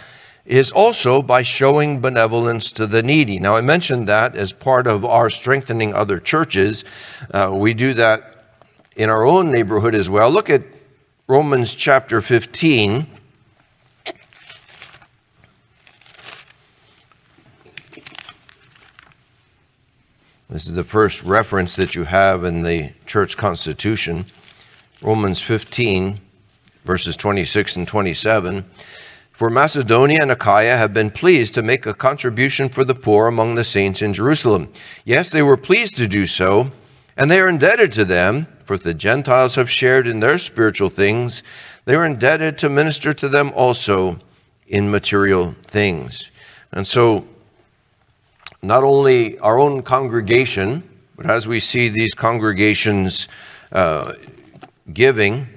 is 0.45 0.71
also 0.71 1.21
by 1.21 1.43
showing 1.43 2.01
benevolence 2.01 2.71
to 2.71 2.87
the 2.87 3.03
needy. 3.03 3.39
Now, 3.39 3.55
I 3.55 3.61
mentioned 3.61 4.07
that 4.09 4.35
as 4.35 4.51
part 4.51 4.87
of 4.87 5.05
our 5.05 5.29
strengthening 5.29 5.93
other 5.93 6.19
churches. 6.19 6.83
Uh, 7.31 7.51
we 7.53 7.73
do 7.73 7.93
that 7.93 8.57
in 8.95 9.09
our 9.09 9.25
own 9.25 9.51
neighborhood 9.51 9.95
as 9.95 10.09
well. 10.09 10.29
Look 10.31 10.49
at 10.49 10.63
Romans 11.27 11.75
chapter 11.75 12.19
15. 12.21 13.07
This 20.49 20.65
is 20.65 20.73
the 20.73 20.83
first 20.83 21.21
reference 21.21 21.75
that 21.75 21.93
you 21.93 22.05
have 22.05 22.43
in 22.43 22.63
the 22.63 22.91
church 23.05 23.37
constitution. 23.37 24.25
Romans 24.99 25.39
15, 25.39 26.19
verses 26.85 27.15
26 27.15 27.75
and 27.75 27.87
27. 27.87 28.65
For 29.31 29.51
Macedonia 29.51 30.17
and 30.23 30.31
Achaia 30.31 30.75
have 30.75 30.91
been 30.91 31.11
pleased 31.11 31.53
to 31.53 31.61
make 31.61 31.85
a 31.85 31.93
contribution 31.93 32.67
for 32.67 32.83
the 32.83 32.95
poor 32.95 33.27
among 33.27 33.53
the 33.53 33.63
saints 33.63 34.01
in 34.01 34.11
Jerusalem. 34.11 34.73
Yes, 35.05 35.29
they 35.29 35.43
were 35.43 35.55
pleased 35.55 35.97
to 35.97 36.07
do 36.07 36.25
so, 36.25 36.71
and 37.15 37.29
they 37.29 37.39
are 37.39 37.47
indebted 37.47 37.93
to 37.93 38.03
them, 38.03 38.47
for 38.65 38.73
if 38.73 38.81
the 38.81 38.95
Gentiles 38.95 39.53
have 39.53 39.69
shared 39.69 40.07
in 40.07 40.19
their 40.19 40.39
spiritual 40.39 40.89
things. 40.89 41.43
They 41.85 41.93
are 41.93 42.07
indebted 42.07 42.57
to 42.57 42.69
minister 42.69 43.13
to 43.13 43.29
them 43.29 43.51
also 43.55 44.17
in 44.65 44.89
material 44.89 45.53
things. 45.67 46.31
And 46.71 46.87
so 46.87 47.27
not 48.61 48.83
only 48.83 49.39
our 49.39 49.57
own 49.57 49.81
congregation, 49.81 50.83
but 51.15 51.29
as 51.29 51.47
we 51.47 51.59
see 51.59 51.89
these 51.89 52.13
congregations 52.13 53.27
uh, 53.71 54.13
giving, 54.93 55.47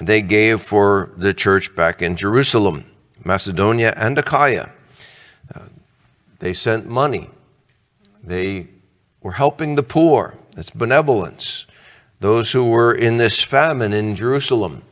they 0.00 0.22
gave 0.22 0.60
for 0.60 1.10
the 1.16 1.34
church 1.34 1.74
back 1.74 2.02
in 2.02 2.16
Jerusalem, 2.16 2.84
Macedonia, 3.24 3.94
and 3.96 4.18
Achaia. 4.18 4.70
Uh, 5.54 5.60
they 6.38 6.54
sent 6.54 6.86
money. 6.86 7.30
They 8.24 8.68
were 9.22 9.32
helping 9.32 9.74
the 9.74 9.82
poor. 9.82 10.34
That's 10.54 10.70
benevolence. 10.70 11.66
Those 12.20 12.52
who 12.52 12.64
were 12.64 12.94
in 12.94 13.16
this 13.16 13.40
famine 13.40 13.92
in 13.92 14.16
Jerusalem. 14.16 14.82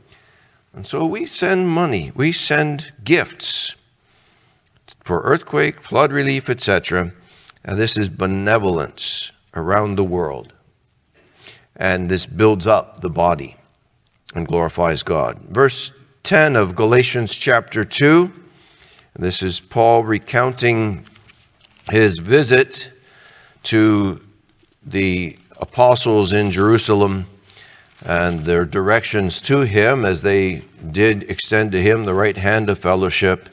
And 0.73 0.87
so 0.87 1.05
we 1.07 1.27
send 1.27 1.69
money, 1.69 2.13
we 2.15 2.33
send 2.33 2.93
gifts 3.03 3.75
for 5.05 5.21
earthquake, 5.23 5.81
flood 5.81 6.13
relief, 6.13 6.49
etc. 6.49 7.13
And 7.65 7.79
this 7.79 7.97
is 7.97 8.09
benevolence 8.09 9.33
around 9.55 9.97
the 9.97 10.05
world. 10.05 10.53
And 11.77 12.11
this 12.11 12.27
builds 12.27 12.67
up 12.67 13.01
the 13.01 13.11
body 13.11 13.57
and 14.35 14.47
glorifies 14.47 15.03
God. 15.03 15.39
Verse 15.49 15.93
10 16.23 16.57
of 16.57 16.77
Galatians 16.77 17.35
chapter 17.35 17.85
2. 17.85 18.33
This 19.19 19.43
is 19.43 19.61
Paul 19.61 20.05
recounting 20.05 21.07
his 21.91 22.17
visit 22.17 22.91
to 23.65 24.21
the 24.85 25.37
apostles 25.61 26.33
in 26.33 26.51
Jerusalem 26.51 27.27
and 28.05 28.45
their 28.45 28.65
directions 28.65 29.41
to 29.43 29.61
him 29.61 30.05
as 30.05 30.23
they 30.23 30.63
did 30.91 31.25
extend 31.25 31.73
to 31.73 31.83
him 31.83 32.05
the 32.05 32.15
right 32.15 32.37
hand 32.37 32.71
of 32.71 32.79
fellowship 32.79 33.50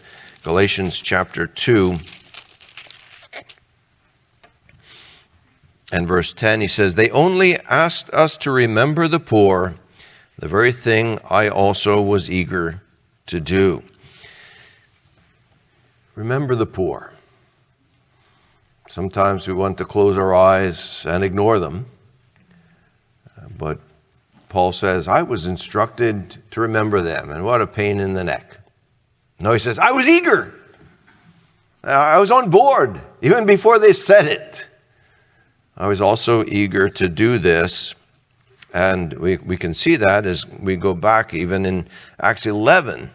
Galatians 0.47 1.01
chapter 1.01 1.45
2 1.45 1.99
and 5.91 6.07
verse 6.07 6.31
10, 6.31 6.62
he 6.62 6.67
says, 6.67 6.95
They 6.95 7.10
only 7.10 7.57
asked 7.63 8.10
us 8.12 8.38
to 8.38 8.51
remember 8.51 9.10
the 9.10 9.19
poor, 9.19 9.75
the 10.39 10.47
very 10.47 10.71
thing 10.71 11.19
I 11.29 11.49
also 11.49 12.01
was 12.01 12.31
eager 12.31 12.81
to 13.25 13.41
do. 13.41 13.83
Remember 16.15 16.55
the 16.55 16.65
poor. 16.65 17.12
Sometimes 18.88 19.49
we 19.49 19.53
want 19.53 19.77
to 19.79 19.83
close 19.83 20.17
our 20.17 20.33
eyes 20.33 21.05
and 21.05 21.25
ignore 21.25 21.60
them. 21.60 21.88
But 23.57 23.81
Paul 24.47 24.71
says, 24.71 25.10
I 25.10 25.23
was 25.23 25.45
instructed 25.45 26.41
to 26.51 26.62
remember 26.62 27.01
them, 27.01 27.31
and 27.31 27.43
what 27.43 27.62
a 27.62 27.67
pain 27.67 27.99
in 27.99 28.13
the 28.13 28.23
neck. 28.23 28.60
No, 29.39 29.54
he 29.54 29.60
says, 29.60 29.78
I 29.80 29.91
was 29.91 30.08
eager. 30.08 30.54
I 31.84 32.17
was 32.17 32.32
on 32.32 32.50
board 32.50 33.00
even 33.21 33.45
before 33.45 33.80
they 33.80 33.93
said 33.93 34.26
it. 34.26 34.67
I 35.78 35.88
was 35.88 36.02
also 36.02 36.43
eager 36.45 36.89
to 36.89 37.08
do 37.08 37.38
this 37.38 37.93
And 38.73 39.13
we, 39.13 39.38
we 39.38 39.58
can 39.58 39.73
see 39.73 39.95
that 39.95 40.26
as 40.26 40.45
we 40.47 40.76
go 40.76 40.93
back 40.93 41.34
even 41.34 41.65
in 41.65 41.88
Acts 42.19 42.45
11, 42.45 43.10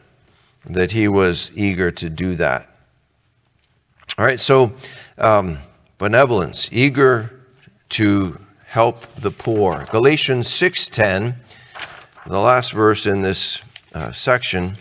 that 0.66 0.92
he 0.92 1.08
was 1.08 1.50
eager 1.54 1.90
to 1.90 2.08
do 2.10 2.34
that. 2.36 2.68
All 4.18 4.24
right, 4.24 4.40
so 4.40 4.72
um, 5.18 5.58
benevolence, 5.98 6.68
eager 6.72 7.30
to 7.90 8.38
help 8.66 9.06
the 9.16 9.30
poor. 9.30 9.86
Galatians 9.90 10.48
6:10, 10.48 11.36
the 12.26 12.38
last 12.38 12.72
verse 12.72 13.06
in 13.06 13.22
this 13.22 13.62
uh, 13.94 14.12
section. 14.12 14.76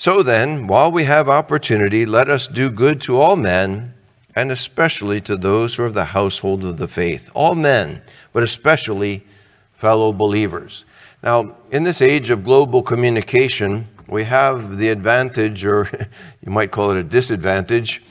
So 0.00 0.22
then, 0.22 0.66
while 0.66 0.90
we 0.90 1.04
have 1.04 1.28
opportunity, 1.28 2.06
let 2.06 2.30
us 2.30 2.46
do 2.46 2.70
good 2.70 3.02
to 3.02 3.20
all 3.20 3.36
men, 3.36 3.92
and 4.34 4.50
especially 4.50 5.20
to 5.20 5.36
those 5.36 5.74
who 5.74 5.82
are 5.82 5.86
of 5.88 5.92
the 5.92 6.06
household 6.06 6.64
of 6.64 6.78
the 6.78 6.88
faith. 6.88 7.28
All 7.34 7.54
men, 7.54 8.00
but 8.32 8.42
especially 8.42 9.26
fellow 9.74 10.14
believers. 10.14 10.86
Now, 11.22 11.54
in 11.70 11.84
this 11.84 12.00
age 12.00 12.30
of 12.30 12.44
global 12.44 12.82
communication, 12.82 13.86
we 14.08 14.24
have 14.24 14.78
the 14.78 14.88
advantage, 14.88 15.66
or 15.66 15.86
you 16.40 16.50
might 16.50 16.70
call 16.70 16.92
it 16.92 16.96
a 16.96 17.04
disadvantage, 17.04 18.02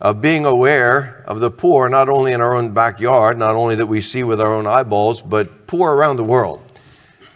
of 0.00 0.20
being 0.20 0.44
aware 0.44 1.22
of 1.28 1.38
the 1.38 1.52
poor, 1.52 1.88
not 1.88 2.08
only 2.08 2.32
in 2.32 2.40
our 2.40 2.56
own 2.56 2.74
backyard, 2.74 3.38
not 3.38 3.54
only 3.54 3.76
that 3.76 3.86
we 3.86 4.02
see 4.02 4.24
with 4.24 4.40
our 4.40 4.52
own 4.52 4.66
eyeballs, 4.66 5.22
but 5.22 5.68
poor 5.68 5.94
around 5.94 6.16
the 6.16 6.24
world. 6.24 6.60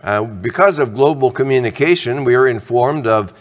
Uh, 0.02 0.24
because 0.24 0.80
of 0.80 0.92
global 0.92 1.30
communication, 1.30 2.24
we 2.24 2.34
are 2.34 2.48
informed 2.48 3.06
of 3.06 3.32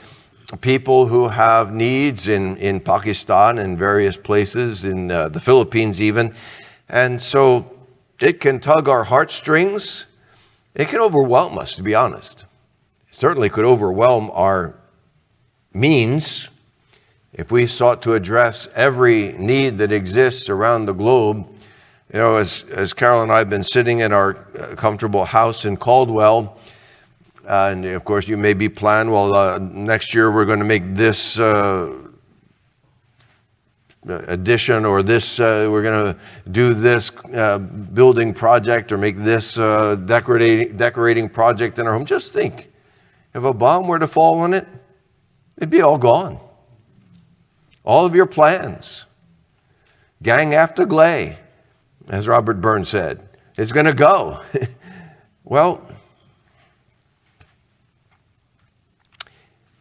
people 0.57 1.07
who 1.07 1.29
have 1.29 1.73
needs 1.73 2.27
in, 2.27 2.57
in 2.57 2.79
Pakistan 2.79 3.57
and 3.57 3.77
various 3.77 4.17
places, 4.17 4.83
in 4.83 5.11
uh, 5.11 5.29
the 5.29 5.39
Philippines 5.39 6.01
even. 6.01 6.33
And 6.89 7.21
so 7.21 7.71
it 8.19 8.39
can 8.39 8.59
tug 8.59 8.89
our 8.89 9.03
heartstrings. 9.03 10.05
It 10.75 10.87
can 10.89 10.99
overwhelm 10.99 11.57
us, 11.57 11.75
to 11.75 11.83
be 11.83 11.95
honest. 11.95 12.45
It 13.09 13.15
certainly 13.15 13.49
could 13.49 13.65
overwhelm 13.65 14.29
our 14.33 14.75
means 15.73 16.49
if 17.33 17.51
we 17.51 17.65
sought 17.65 18.01
to 18.01 18.13
address 18.13 18.67
every 18.75 19.33
need 19.33 19.77
that 19.77 19.91
exists 19.91 20.49
around 20.49 20.85
the 20.85 20.93
globe. 20.93 21.47
You 22.13 22.19
know, 22.19 22.35
as, 22.35 22.65
as 22.71 22.93
Carol 22.93 23.23
and 23.23 23.31
I 23.31 23.37
have 23.37 23.49
been 23.49 23.63
sitting 23.63 24.01
in 24.01 24.11
our 24.11 24.37
uh, 24.59 24.75
comfortable 24.75 25.23
house 25.23 25.63
in 25.63 25.77
Caldwell, 25.77 26.57
uh, 27.47 27.69
and 27.71 27.85
of 27.85 28.05
course, 28.05 28.27
you 28.27 28.37
may 28.37 28.53
be 28.53 28.69
planning, 28.69 29.11
well, 29.11 29.33
uh, 29.35 29.59
next 29.59 30.13
year 30.13 30.31
we're 30.31 30.45
going 30.45 30.59
to 30.59 30.65
make 30.65 30.95
this 30.95 31.39
uh, 31.39 31.91
addition 34.05 34.85
or 34.85 35.03
this, 35.03 35.39
uh, 35.39 35.67
we're 35.69 35.83
going 35.83 36.13
to 36.13 36.19
do 36.51 36.73
this 36.73 37.11
uh, 37.33 37.57
building 37.59 38.33
project 38.33 38.91
or 38.91 38.97
make 38.97 39.17
this 39.17 39.57
uh, 39.57 39.95
decorating, 39.95 40.75
decorating 40.77 41.29
project 41.29 41.79
in 41.79 41.87
our 41.87 41.93
home. 41.93 42.05
Just 42.05 42.33
think 42.33 42.71
if 43.33 43.43
a 43.43 43.53
bomb 43.53 43.87
were 43.87 43.99
to 43.99 44.07
fall 44.07 44.39
on 44.39 44.53
it, 44.53 44.67
it'd 45.57 45.69
be 45.69 45.81
all 45.81 45.97
gone. 45.97 46.39
All 47.83 48.05
of 48.05 48.13
your 48.13 48.25
plans, 48.27 49.05
gang 50.21 50.53
after 50.53 50.85
glay, 50.85 51.39
as 52.07 52.27
Robert 52.27 52.61
Burns 52.61 52.89
said, 52.89 53.27
it's 53.57 53.71
going 53.71 53.85
to 53.85 53.93
go. 53.93 54.41
well, 55.43 55.90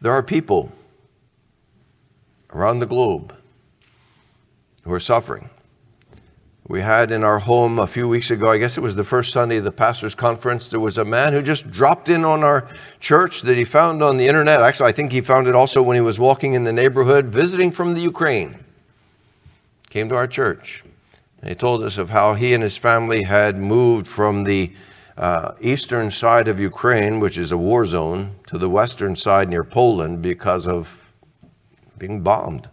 There 0.01 0.11
are 0.11 0.23
people 0.23 0.71
around 2.51 2.79
the 2.79 2.87
globe 2.87 3.35
who 4.83 4.91
are 4.91 4.99
suffering. 4.99 5.49
We 6.67 6.81
had 6.81 7.11
in 7.11 7.23
our 7.23 7.37
home 7.37 7.77
a 7.77 7.85
few 7.85 8.07
weeks 8.07 8.31
ago, 8.31 8.49
I 8.49 8.57
guess 8.57 8.77
it 8.77 8.81
was 8.81 8.95
the 8.95 9.03
first 9.03 9.31
Sunday 9.31 9.57
of 9.57 9.63
the 9.63 9.71
pastor's 9.71 10.15
conference, 10.15 10.69
there 10.69 10.79
was 10.79 10.97
a 10.97 11.05
man 11.05 11.33
who 11.33 11.43
just 11.43 11.69
dropped 11.69 12.09
in 12.09 12.25
on 12.25 12.43
our 12.43 12.67
church 12.99 13.41
that 13.41 13.57
he 13.57 13.63
found 13.63 14.01
on 14.01 14.17
the 14.17 14.27
internet. 14.27 14.61
Actually, 14.61 14.89
I 14.89 14.91
think 14.93 15.11
he 15.11 15.21
found 15.21 15.47
it 15.47 15.53
also 15.53 15.83
when 15.83 15.95
he 15.95 16.01
was 16.01 16.17
walking 16.17 16.53
in 16.53 16.63
the 16.63 16.73
neighborhood 16.73 17.25
visiting 17.25 17.71
from 17.71 17.93
the 17.93 18.01
Ukraine. 18.01 18.57
Came 19.89 20.09
to 20.09 20.15
our 20.15 20.27
church. 20.27 20.83
And 21.41 21.49
he 21.49 21.55
told 21.55 21.83
us 21.83 21.97
of 21.97 22.09
how 22.09 22.33
he 22.33 22.53
and 22.53 22.63
his 22.63 22.77
family 22.77 23.23
had 23.23 23.57
moved 23.57 24.07
from 24.07 24.45
the 24.45 24.71
uh, 25.17 25.53
eastern 25.59 26.09
side 26.11 26.47
of 26.47 26.59
Ukraine, 26.59 27.19
which 27.19 27.37
is 27.37 27.51
a 27.51 27.57
war 27.57 27.85
zone, 27.85 28.35
to 28.47 28.57
the 28.57 28.69
western 28.69 29.15
side 29.15 29.49
near 29.49 29.63
Poland 29.63 30.21
because 30.21 30.67
of 30.67 31.11
being 31.97 32.21
bombed. 32.21 32.69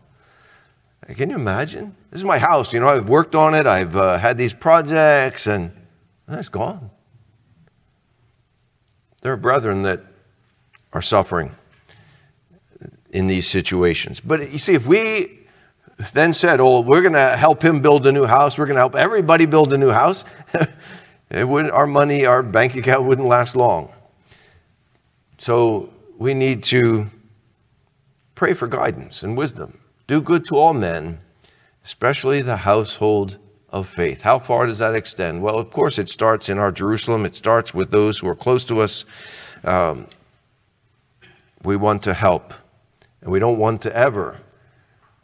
Can 1.15 1.31
you 1.31 1.37
imagine? 1.37 1.95
This 2.11 2.19
is 2.19 2.25
my 2.25 2.39
house. 2.39 2.73
You 2.73 2.81
know, 2.81 2.89
I've 2.89 3.09
worked 3.09 3.35
on 3.35 3.55
it, 3.55 3.67
I've 3.67 3.97
uh, 3.97 4.19
had 4.19 4.37
these 4.37 4.53
projects, 4.53 5.47
and 5.47 5.73
it's 6.29 6.49
gone. 6.49 6.91
There 9.23 9.33
are 9.33 9.37
brethren 9.37 9.83
that 9.83 10.03
are 10.93 11.03
suffering 11.03 11.55
in 13.11 13.27
these 13.27 13.49
situations. 13.49 14.21
But 14.21 14.51
you 14.51 14.59
see, 14.59 14.75
if 14.75 14.87
we 14.87 15.47
then 16.13 16.33
said, 16.33 16.61
oh, 16.61 16.81
we're 16.81 17.01
going 17.01 17.15
to 17.15 17.37
help 17.37 17.63
him 17.63 17.81
build 17.81 18.07
a 18.07 18.13
new 18.13 18.25
house, 18.25 18.57
we're 18.57 18.67
going 18.67 18.77
to 18.77 18.81
help 18.81 18.95
everybody 18.95 19.47
build 19.47 19.73
a 19.73 19.79
new 19.79 19.91
house, 19.91 20.25
It 21.31 21.47
would 21.47 21.71
our 21.71 21.87
money, 21.87 22.25
our 22.25 22.43
bank 22.43 22.75
account 22.77 23.05
wouldn't 23.05 23.29
last 23.29 23.55
long. 23.55 23.93
So 25.37 25.91
we 26.17 26.35
need 26.35 26.63
to 26.65 27.11
pray 28.35 28.55
for 28.55 28.67
guidance 28.67 29.23
and 29.23 29.37
wisdom. 29.37 29.79
Do 30.07 30.21
good 30.21 30.47
to 30.47 30.57
all 30.57 30.73
men, 30.73 31.21
especially 31.85 32.41
the 32.41 32.57
household 32.57 33.39
of 33.69 33.89
faith. 33.89 34.23
How 34.23 34.39
far 34.39 34.67
does 34.67 34.79
that 34.79 34.95
extend? 34.95 35.43
Well, 35.43 35.59
of 35.59 35.71
course, 35.71 35.99
it 35.99 36.09
starts 36.09 36.49
in 36.49 36.59
our 36.59 36.73
Jerusalem, 36.73 37.27
it 37.27 37.37
starts 37.37 37.75
with 37.75 37.91
those 37.91 38.19
who 38.19 38.29
are 38.29 38.35
close 38.35 38.65
to 38.67 38.81
us. 38.81 39.05
Um, 39.65 40.07
we 41.63 41.77
want 41.77 42.03
to 42.05 42.15
help, 42.15 42.55
and 43.21 43.31
we 43.31 43.39
don't 43.39 43.59
want 43.59 43.83
to 43.83 43.95
ever 43.95 44.39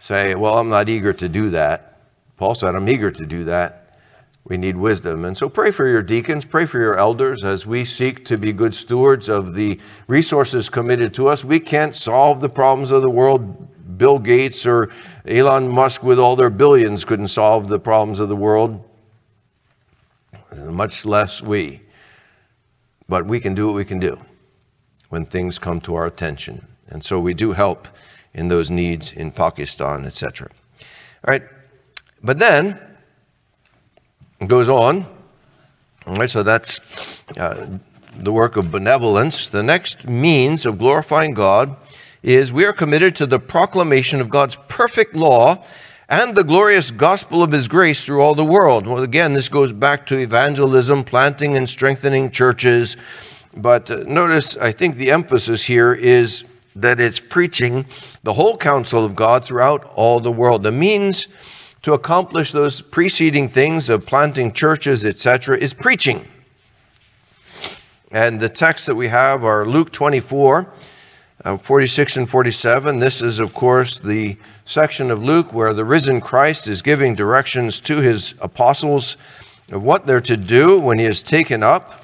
say, 0.01 0.35
Well, 0.35 0.59
I'm 0.59 0.69
not 0.69 0.89
eager 0.91 1.15
to 1.15 1.29
do 1.29 1.49
that. 1.51 2.03
Paul 2.37 2.55
said, 2.55 2.75
I'm 2.75 2.89
eager 2.89 3.11
to 3.11 3.25
do 3.25 3.45
that 3.45 3.84
we 4.45 4.59
need 4.59 4.77
wisdom. 4.77 5.25
And 5.25 5.37
so 5.37 5.49
pray 5.49 5.71
for 5.71 5.89
your 5.89 6.03
deacons, 6.03 6.45
pray 6.45 6.67
for 6.67 6.79
your 6.79 6.99
elders 6.99 7.45
as 7.45 7.67
we 7.67 7.85
seek 7.85 8.25
to 8.27 8.37
be 8.37 8.53
good 8.53 8.75
stewards 8.75 9.29
of 9.29 9.55
the 9.55 9.81
resources 10.07 10.69
committed 10.69 11.15
to 11.15 11.29
us. 11.29 11.45
We 11.45 11.59
can't 11.59 11.97
solve 11.97 12.41
the 12.41 12.51
problems 12.51 12.91
of 12.91 13.03
the 13.03 13.11
world. 13.11 13.71
Bill 13.97 14.19
Gates 14.19 14.67
or 14.67 14.91
Elon 15.27 15.69
Musk, 15.69 16.03
with 16.03 16.19
all 16.19 16.37
their 16.37 16.51
billions, 16.51 17.05
couldn't 17.05 17.29
solve 17.29 17.69
the 17.69 17.79
problems 17.79 18.21
of 18.21 18.29
the 18.29 18.37
world, 18.37 18.83
much 20.57 21.05
less 21.05 21.41
we. 21.41 21.81
But 23.09 23.27
we 23.27 23.41
can 23.41 23.55
do 23.55 23.67
what 23.67 23.77
we 23.77 23.85
can 23.85 24.01
do 24.01 24.21
when 25.11 25.27
things 25.27 25.59
come 25.59 25.81
to 25.83 25.95
our 25.95 26.07
attention. 26.07 26.67
And 26.89 27.05
so 27.05 27.21
we 27.21 27.35
do 27.35 27.53
help 27.53 27.87
in 28.35 28.49
those 28.49 28.71
needs 28.71 29.13
in 29.13 29.31
Pakistan, 29.31 30.05
etc. 30.05 30.49
All 31.27 31.33
right. 31.33 31.43
But 32.23 32.39
then, 32.39 32.81
goes 34.47 34.69
on. 34.69 35.07
All 36.07 36.17
right, 36.17 36.31
so 36.31 36.43
that's 36.43 36.81
uh, 37.37 37.67
the 38.19 38.33
work 38.33 38.57
of 38.57 38.71
benevolence. 38.71 39.49
The 39.49 39.63
next 39.63 40.07
means 40.07 40.67
of 40.67 40.79
glorifying 40.79 41.35
God 41.35 41.77
is 42.23 42.53
we 42.53 42.65
are 42.65 42.73
committed 42.73 43.17
to 43.17 43.27
the 43.27 43.39
proclamation 43.39 44.21
of 44.21 44.29
God's 44.29 44.57
perfect 44.69 45.15
law 45.15 45.65
and 46.09 46.35
the 46.35 46.45
glorious 46.45 46.91
gospel 46.91 47.43
of 47.43 47.53
his 47.53 47.69
grace 47.69 48.05
through 48.05 48.21
all 48.21 48.35
the 48.35 48.45
world. 48.45 48.87
Well, 48.87 49.03
again, 49.03 49.33
this 49.33 49.49
goes 49.49 49.73
back 49.73 50.07
to 50.07 50.19
evangelism, 50.19 51.05
planting 51.05 51.57
and 51.57 51.69
strengthening 51.69 52.31
churches. 52.31 52.97
But 53.57 53.91
uh, 53.91 54.05
notice, 54.07 54.57
I 54.57 54.73
think 54.73 54.97
the 54.97 55.11
emphasis 55.11 55.63
here 55.63 55.95
is 55.95 56.45
that 56.77 57.01
it's 57.01 57.21
preaching 57.21 57.87
the 58.23 58.33
whole 58.33 58.57
counsel 58.57 59.05
of 59.05 59.15
God 59.15 59.45
throughout 59.45 59.85
all 59.95 60.21
the 60.21 60.33
world. 60.33 60.63
The 60.63 60.73
means 60.73 61.29
to 61.85 61.93
accomplish 61.93 62.51
those 62.51 62.81
preceding 62.81 63.47
things 63.47 63.91
of 63.91 64.07
planting 64.07 64.51
churches, 64.51 65.05
etc., 65.05 65.59
is 65.59 65.75
preaching. 65.75 66.27
And 68.11 68.41
the 68.41 68.49
texts 68.49 68.87
that 68.87 68.95
we 68.95 69.07
have 69.09 69.45
are 69.45 69.67
Luke 69.67 69.93
24, 69.93 70.73
uh, 71.45 71.59
46 71.59 72.17
and 72.17 72.31
47. 72.31 73.01
This 73.01 73.21
is, 73.21 73.39
of 73.39 73.53
course, 73.53 73.99
the 73.99 74.39
section 74.65 75.11
of 75.11 75.23
Luke 75.23 75.53
where 75.53 75.75
the 75.75 75.85
risen 75.85 76.23
Christ 76.23 76.69
is 76.69 76.81
giving 76.81 77.15
directions 77.15 77.81
to 77.83 77.99
his 77.99 78.33
apostles 78.41 79.19
of 79.71 79.85
what 79.85 80.07
they're 80.07 80.23
to 80.23 80.39
do 80.39 80.81
when 80.81 80.99
he 80.99 81.05
is 81.05 81.23
taken 81.23 81.63
up 81.63 82.04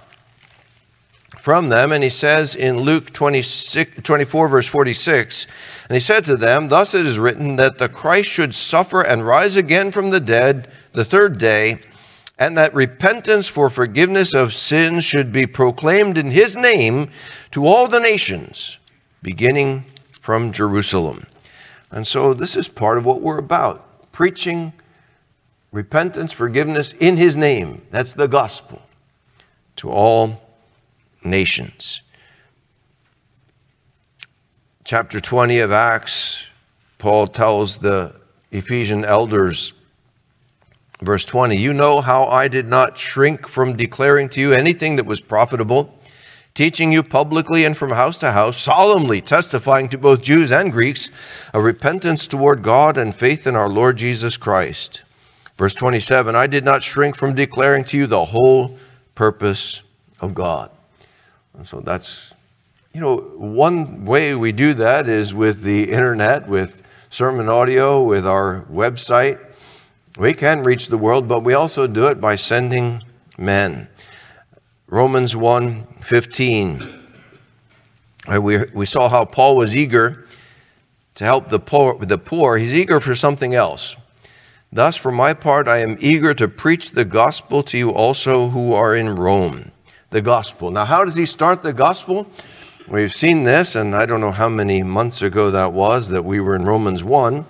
from 1.40 1.68
them. 1.68 1.92
And 1.92 2.04
he 2.04 2.10
says 2.10 2.54
in 2.54 2.78
Luke 2.78 3.12
26, 3.12 4.02
24, 4.02 4.48
verse 4.48 4.66
46, 4.66 5.46
and 5.88 5.96
he 5.96 6.00
said 6.00 6.24
to 6.26 6.36
them, 6.36 6.68
Thus 6.68 6.94
it 6.94 7.06
is 7.06 7.18
written 7.18 7.56
that 7.56 7.78
the 7.78 7.88
Christ 7.88 8.28
should 8.28 8.54
suffer 8.54 9.02
and 9.02 9.26
rise 9.26 9.56
again 9.56 9.90
from 9.90 10.10
the 10.10 10.20
dead 10.20 10.70
the 10.92 11.04
third 11.04 11.38
day, 11.38 11.80
and 12.38 12.56
that 12.56 12.74
repentance 12.74 13.48
for 13.48 13.68
forgiveness 13.68 14.34
of 14.34 14.54
sins 14.54 15.04
should 15.04 15.32
be 15.32 15.46
proclaimed 15.46 16.16
in 16.16 16.30
his 16.30 16.56
name 16.56 17.10
to 17.50 17.66
all 17.66 17.88
the 17.88 18.00
nations, 18.00 18.78
beginning 19.22 19.84
from 20.20 20.52
Jerusalem. 20.52 21.26
And 21.90 22.06
so 22.06 22.34
this 22.34 22.56
is 22.56 22.68
part 22.68 22.98
of 22.98 23.04
what 23.04 23.20
we're 23.20 23.38
about 23.38 24.12
preaching 24.12 24.72
repentance, 25.72 26.32
forgiveness 26.32 26.92
in 26.94 27.16
his 27.16 27.36
name. 27.36 27.82
That's 27.90 28.14
the 28.14 28.28
gospel 28.28 28.82
to 29.76 29.90
all 29.90 30.49
nations. 31.24 32.02
Chapter 34.84 35.20
20 35.20 35.60
of 35.60 35.72
Acts, 35.72 36.44
Paul 36.98 37.26
tells 37.28 37.78
the 37.78 38.14
Ephesian 38.50 39.04
elders, 39.04 39.72
verse 41.00 41.24
20, 41.24 41.56
You 41.56 41.72
know 41.72 42.00
how 42.00 42.24
I 42.24 42.48
did 42.48 42.66
not 42.66 42.98
shrink 42.98 43.46
from 43.46 43.76
declaring 43.76 44.28
to 44.30 44.40
you 44.40 44.52
anything 44.52 44.96
that 44.96 45.06
was 45.06 45.20
profitable, 45.20 45.96
teaching 46.54 46.92
you 46.92 47.02
publicly 47.02 47.64
and 47.64 47.76
from 47.76 47.92
house 47.92 48.18
to 48.18 48.32
house, 48.32 48.60
solemnly 48.60 49.20
testifying 49.20 49.88
to 49.90 49.98
both 49.98 50.22
Jews 50.22 50.50
and 50.50 50.72
Greeks 50.72 51.10
of 51.54 51.62
repentance 51.62 52.26
toward 52.26 52.62
God 52.62 52.98
and 52.98 53.14
faith 53.14 53.46
in 53.46 53.54
our 53.54 53.68
Lord 53.68 53.96
Jesus 53.96 54.36
Christ. 54.36 55.04
Verse 55.56 55.74
27 55.74 56.34
I 56.34 56.46
did 56.46 56.64
not 56.64 56.82
shrink 56.82 57.16
from 57.16 57.34
declaring 57.34 57.84
to 57.84 57.96
you 57.96 58.06
the 58.06 58.24
whole 58.24 58.78
purpose 59.14 59.82
of 60.20 60.34
God. 60.34 60.70
And 61.60 61.68
so 61.68 61.80
that's, 61.80 62.32
you 62.94 63.02
know, 63.02 63.18
one 63.36 64.06
way 64.06 64.34
we 64.34 64.50
do 64.50 64.72
that 64.72 65.10
is 65.10 65.34
with 65.34 65.60
the 65.60 65.92
internet, 65.92 66.48
with 66.48 66.82
sermon 67.10 67.50
audio, 67.50 68.02
with 68.02 68.26
our 68.26 68.64
website. 68.72 69.38
We 70.16 70.32
can 70.32 70.62
reach 70.62 70.86
the 70.86 70.96
world, 70.96 71.28
but 71.28 71.40
we 71.40 71.52
also 71.52 71.86
do 71.86 72.06
it 72.06 72.18
by 72.18 72.36
sending 72.36 73.02
men. 73.36 73.88
Romans 74.86 75.36
1 75.36 75.86
15. 76.02 77.04
We, 78.40 78.64
we 78.72 78.86
saw 78.86 79.10
how 79.10 79.26
Paul 79.26 79.56
was 79.56 79.76
eager 79.76 80.26
to 81.16 81.24
help 81.24 81.50
the 81.50 81.60
poor, 81.60 81.98
the 81.98 82.16
poor. 82.16 82.56
He's 82.56 82.72
eager 82.72 83.00
for 83.00 83.14
something 83.14 83.54
else. 83.54 83.96
Thus, 84.72 84.96
for 84.96 85.12
my 85.12 85.34
part, 85.34 85.68
I 85.68 85.82
am 85.82 85.98
eager 86.00 86.32
to 86.32 86.48
preach 86.48 86.92
the 86.92 87.04
gospel 87.04 87.62
to 87.64 87.76
you 87.76 87.90
also 87.90 88.48
who 88.48 88.72
are 88.72 88.96
in 88.96 89.14
Rome. 89.14 89.72
The 90.10 90.20
gospel. 90.20 90.72
Now, 90.72 90.84
how 90.84 91.04
does 91.04 91.14
he 91.14 91.24
start 91.24 91.62
the 91.62 91.72
gospel? 91.72 92.26
We've 92.88 93.14
seen 93.14 93.44
this, 93.44 93.76
and 93.76 93.94
I 93.94 94.06
don't 94.06 94.20
know 94.20 94.32
how 94.32 94.48
many 94.48 94.82
months 94.82 95.22
ago 95.22 95.52
that 95.52 95.72
was 95.72 96.08
that 96.08 96.24
we 96.24 96.40
were 96.40 96.56
in 96.56 96.64
Romans 96.64 97.04
1. 97.04 97.46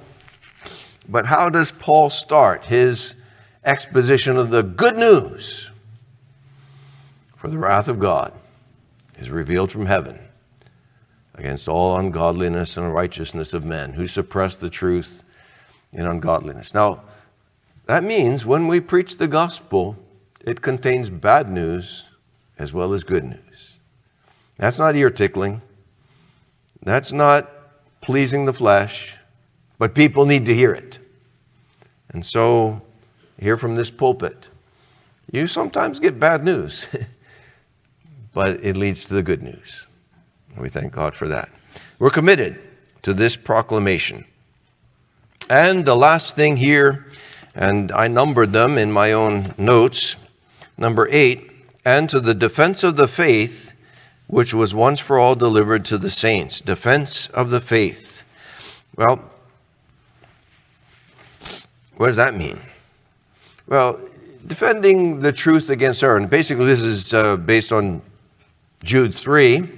But 1.08 1.24
how 1.24 1.48
does 1.48 1.70
Paul 1.70 2.10
start 2.10 2.66
his 2.66 3.14
exposition 3.64 4.36
of 4.36 4.50
the 4.50 4.62
good 4.62 4.98
news? 4.98 5.70
For 7.36 7.48
the 7.48 7.56
wrath 7.56 7.88
of 7.88 7.98
God 7.98 8.34
is 9.18 9.30
revealed 9.30 9.72
from 9.72 9.86
heaven 9.86 10.18
against 11.36 11.66
all 11.66 11.98
ungodliness 11.98 12.76
and 12.76 12.92
righteousness 12.92 13.54
of 13.54 13.64
men 13.64 13.94
who 13.94 14.06
suppress 14.06 14.58
the 14.58 14.68
truth 14.68 15.22
in 15.94 16.04
ungodliness. 16.04 16.74
Now, 16.74 17.04
that 17.86 18.04
means 18.04 18.44
when 18.44 18.68
we 18.68 18.80
preach 18.80 19.16
the 19.16 19.26
gospel, 19.26 19.96
it 20.44 20.60
contains 20.60 21.08
bad 21.08 21.48
news 21.48 22.04
as 22.60 22.74
well 22.74 22.92
as 22.92 23.02
good 23.02 23.24
news. 23.24 23.70
That's 24.58 24.78
not 24.78 24.94
ear 24.94 25.10
tickling. 25.10 25.62
That's 26.82 27.10
not 27.10 27.50
pleasing 28.02 28.44
the 28.44 28.52
flesh, 28.52 29.14
but 29.78 29.94
people 29.94 30.26
need 30.26 30.44
to 30.44 30.54
hear 30.54 30.72
it. 30.74 30.98
And 32.10 32.24
so, 32.24 32.82
hear 33.40 33.56
from 33.56 33.76
this 33.76 33.90
pulpit. 33.90 34.50
You 35.32 35.46
sometimes 35.46 36.00
get 36.00 36.20
bad 36.20 36.44
news, 36.44 36.86
but 38.34 38.62
it 38.62 38.76
leads 38.76 39.06
to 39.06 39.14
the 39.14 39.22
good 39.22 39.42
news. 39.42 39.86
We 40.58 40.68
thank 40.68 40.92
God 40.92 41.14
for 41.14 41.28
that. 41.28 41.48
We're 41.98 42.10
committed 42.10 42.60
to 43.02 43.14
this 43.14 43.36
proclamation. 43.36 44.26
And 45.48 45.86
the 45.86 45.96
last 45.96 46.36
thing 46.36 46.58
here 46.58 47.06
and 47.54 47.90
I 47.92 48.08
numbered 48.08 48.52
them 48.52 48.76
in 48.76 48.92
my 48.92 49.12
own 49.12 49.54
notes. 49.56 50.16
Number 50.76 51.08
eight, 51.10 51.49
and 51.84 52.08
to 52.10 52.20
the 52.20 52.34
defense 52.34 52.82
of 52.82 52.96
the 52.96 53.08
faith, 53.08 53.72
which 54.26 54.54
was 54.54 54.74
once 54.74 55.00
for 55.00 55.18
all 55.18 55.34
delivered 55.34 55.84
to 55.86 55.98
the 55.98 56.10
saints. 56.10 56.60
Defense 56.60 57.28
of 57.28 57.50
the 57.50 57.60
faith. 57.60 58.22
Well, 58.96 59.20
what 61.96 62.08
does 62.08 62.16
that 62.16 62.34
mean? 62.34 62.60
Well, 63.66 63.98
defending 64.46 65.20
the 65.20 65.32
truth 65.32 65.70
against 65.70 66.02
error. 66.02 66.16
And 66.16 66.28
basically, 66.28 66.66
this 66.66 66.82
is 66.82 67.14
uh, 67.14 67.36
based 67.36 67.72
on 67.72 68.02
Jude 68.82 69.14
3, 69.14 69.68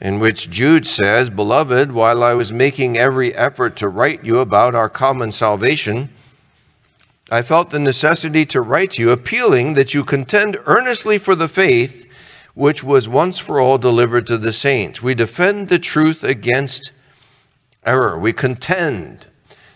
in 0.00 0.20
which 0.20 0.50
Jude 0.50 0.86
says, 0.86 1.30
Beloved, 1.30 1.92
while 1.92 2.22
I 2.22 2.34
was 2.34 2.52
making 2.52 2.98
every 2.98 3.34
effort 3.34 3.76
to 3.76 3.88
write 3.88 4.24
you 4.24 4.38
about 4.38 4.74
our 4.74 4.88
common 4.88 5.32
salvation, 5.32 6.10
I 7.30 7.42
felt 7.42 7.70
the 7.70 7.78
necessity 7.80 8.46
to 8.46 8.60
write 8.60 8.92
to 8.92 9.02
you, 9.02 9.10
appealing 9.10 9.74
that 9.74 9.94
you 9.94 10.04
contend 10.04 10.58
earnestly 10.66 11.18
for 11.18 11.34
the 11.34 11.48
faith 11.48 12.06
which 12.54 12.82
was 12.82 13.06
once 13.06 13.38
for 13.38 13.60
all 13.60 13.76
delivered 13.76 14.26
to 14.26 14.38
the 14.38 14.52
saints. 14.52 15.02
We 15.02 15.14
defend 15.14 15.68
the 15.68 15.78
truth 15.78 16.24
against 16.24 16.90
error. 17.84 18.18
We 18.18 18.32
contend. 18.32 19.26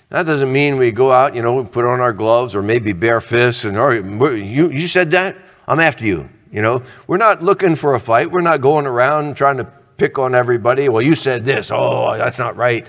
That 0.09 0.25
doesn't 0.25 0.51
mean 0.51 0.79
we 0.79 0.91
go 0.91 1.13
out, 1.13 1.35
you 1.35 1.43
know, 1.43 1.63
put 1.63 1.85
on 1.85 2.01
our 2.01 2.15
gloves 2.15 2.55
or 2.55 2.63
maybe 2.63 2.95
bare 2.95 3.21
fists 3.21 3.65
and, 3.65 3.77
or, 3.77 3.95
you, 3.95 4.71
you 4.71 4.89
said 4.89 5.11
that? 5.11 5.37
I'm 5.69 5.79
after 5.79 6.07
you. 6.07 6.31
You 6.51 6.63
know, 6.63 6.83
we're 7.07 7.19
not 7.19 7.43
looking 7.43 7.77
for 7.77 7.95
a 7.95 8.01
fight. 8.01 8.31
We're 8.31 8.41
not 8.41 8.63
going 8.63 8.87
around 8.87 9.37
trying 9.37 9.59
to 9.59 9.65
pick 9.99 10.19
on 10.19 10.35
everybody. 10.35 10.89
Well, 10.89 11.03
you 11.03 11.15
said 11.15 11.45
this. 11.45 11.71
Oh, 11.71 12.17
that's 12.17 12.39
not 12.39 12.57
right 12.57 12.87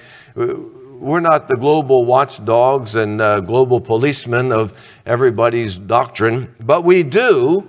we're 1.02 1.20
not 1.20 1.48
the 1.48 1.58
global 1.58 2.06
watchdogs 2.06 2.94
and 2.96 3.20
uh, 3.20 3.40
global 3.40 3.82
policemen 3.82 4.52
of 4.52 4.74
everybody's 5.06 5.78
doctrine, 5.78 6.54
but 6.60 6.84
we 6.84 7.02
do 7.02 7.68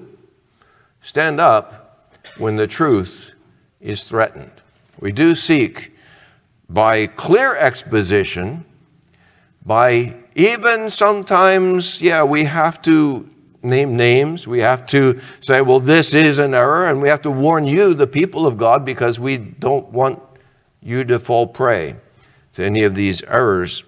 stand 1.01 1.41
up 1.41 2.13
when 2.37 2.57
the 2.57 2.67
truth 2.67 3.33
is 3.81 4.05
threatened. 4.05 4.53
We 5.01 5.13
do 5.13 5.35
seek 5.35 5.97
by 6.69 7.07
clear 7.07 7.57
exposition, 7.57 8.67
by 9.65 10.15
even 10.35 10.91
sometimes, 10.91 12.03
yeah, 12.03 12.23
we 12.23 12.45
have 12.45 12.83
to 12.83 13.29
name 13.63 13.97
names. 13.97 14.47
We 14.47 14.59
have 14.59 14.87
to 14.87 15.21
say, 15.41 15.63
well, 15.63 15.81
this 15.81 16.13
is 16.13 16.39
an 16.39 16.53
error, 16.53 16.89
and 16.89 17.01
we 17.01 17.09
have 17.09 17.23
to 17.23 17.31
warn 17.31 17.67
you, 17.67 17.95
the 17.95 18.07
people 18.07 18.47
of 18.47 18.59
God, 18.59 18.85
because 18.85 19.19
we 19.19 19.39
don't 19.39 19.89
want 19.89 20.21
you 20.83 21.05
to 21.05 21.19
fall 21.19 21.47
prey 21.47 21.97
to 22.55 22.65
any 22.65 22.83
of 22.83 22.95
these 22.95 23.23
errors. 23.23 23.85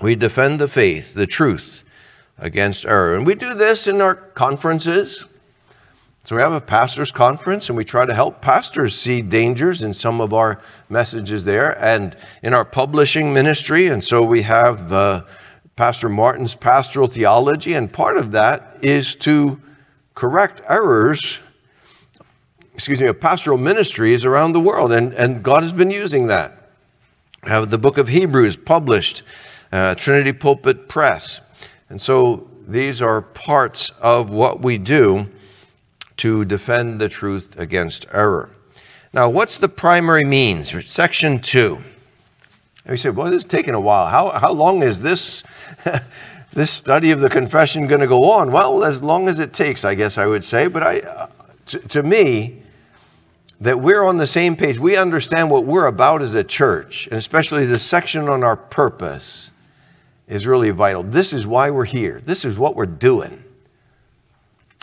We 0.00 0.16
defend 0.16 0.60
the 0.60 0.68
faith, 0.68 1.14
the 1.14 1.26
truth, 1.26 1.84
against 2.38 2.84
error. 2.84 3.14
And 3.14 3.26
we 3.26 3.34
do 3.34 3.54
this 3.54 3.86
in 3.86 4.00
our 4.00 4.14
conferences. 4.14 5.24
So 6.24 6.36
we 6.36 6.42
have 6.42 6.52
a 6.52 6.60
pastors' 6.60 7.12
conference, 7.12 7.68
and 7.68 7.76
we 7.76 7.84
try 7.84 8.06
to 8.06 8.14
help 8.14 8.40
pastors 8.40 8.98
see 8.98 9.20
dangers 9.20 9.82
in 9.82 9.92
some 9.92 10.20
of 10.20 10.32
our 10.32 10.60
messages 10.88 11.44
there, 11.44 11.78
and 11.82 12.16
in 12.42 12.54
our 12.54 12.64
publishing 12.64 13.32
ministry. 13.32 13.88
And 13.88 14.02
so 14.02 14.22
we 14.22 14.42
have 14.42 14.90
uh, 14.90 15.24
Pastor 15.76 16.08
Martin's 16.08 16.54
pastoral 16.54 17.08
theology, 17.08 17.74
and 17.74 17.92
part 17.92 18.16
of 18.16 18.32
that 18.32 18.78
is 18.80 19.14
to 19.16 19.60
correct 20.14 20.62
errors 20.68 21.40
excuse 22.74 23.00
me, 23.00 23.06
of 23.06 23.20
pastoral 23.20 23.56
ministries 23.56 24.24
around 24.24 24.52
the 24.52 24.60
world. 24.60 24.92
And, 24.92 25.12
and 25.14 25.42
God 25.42 25.62
has 25.62 25.72
been 25.72 25.90
using 25.90 26.26
that 26.26 26.63
have 27.46 27.70
the 27.70 27.78
book 27.78 27.98
of 27.98 28.08
Hebrews 28.08 28.56
published, 28.56 29.22
uh, 29.72 29.94
Trinity 29.94 30.32
Pulpit 30.32 30.88
Press. 30.88 31.40
And 31.88 32.00
so 32.00 32.48
these 32.66 33.02
are 33.02 33.22
parts 33.22 33.92
of 34.00 34.30
what 34.30 34.62
we 34.62 34.78
do 34.78 35.28
to 36.18 36.44
defend 36.44 37.00
the 37.00 37.08
truth 37.08 37.58
against 37.58 38.06
error. 38.12 38.50
Now, 39.12 39.28
what's 39.28 39.58
the 39.58 39.68
primary 39.68 40.24
means? 40.24 40.74
Section 40.90 41.40
2. 41.40 41.76
And 41.76 42.90
you 42.90 42.96
say, 42.96 43.10
well, 43.10 43.30
this 43.30 43.42
is 43.42 43.46
taking 43.46 43.74
a 43.74 43.80
while. 43.80 44.06
How, 44.06 44.30
how 44.30 44.52
long 44.52 44.82
is 44.82 45.00
this, 45.00 45.42
this 46.52 46.70
study 46.70 47.10
of 47.10 47.20
the 47.20 47.30
confession 47.30 47.86
going 47.86 48.00
to 48.00 48.06
go 48.06 48.30
on? 48.30 48.52
Well, 48.52 48.84
as 48.84 49.02
long 49.02 49.28
as 49.28 49.38
it 49.38 49.52
takes, 49.52 49.84
I 49.84 49.94
guess 49.94 50.18
I 50.18 50.26
would 50.26 50.44
say. 50.44 50.66
But 50.66 50.82
I, 50.82 51.00
uh, 51.00 51.26
to 51.66 52.02
me, 52.02 52.63
that 53.64 53.80
we're 53.80 54.04
on 54.04 54.18
the 54.18 54.26
same 54.26 54.56
page. 54.56 54.78
We 54.78 54.94
understand 54.94 55.50
what 55.50 55.64
we're 55.64 55.86
about 55.86 56.20
as 56.20 56.34
a 56.34 56.44
church, 56.44 57.06
and 57.06 57.14
especially 57.14 57.64
the 57.64 57.78
section 57.78 58.28
on 58.28 58.44
our 58.44 58.58
purpose 58.58 59.50
is 60.28 60.46
really 60.46 60.68
vital. 60.68 61.02
This 61.02 61.32
is 61.32 61.46
why 61.46 61.70
we're 61.70 61.86
here, 61.86 62.20
this 62.26 62.44
is 62.44 62.58
what 62.58 62.76
we're 62.76 62.84
doing. 62.84 63.42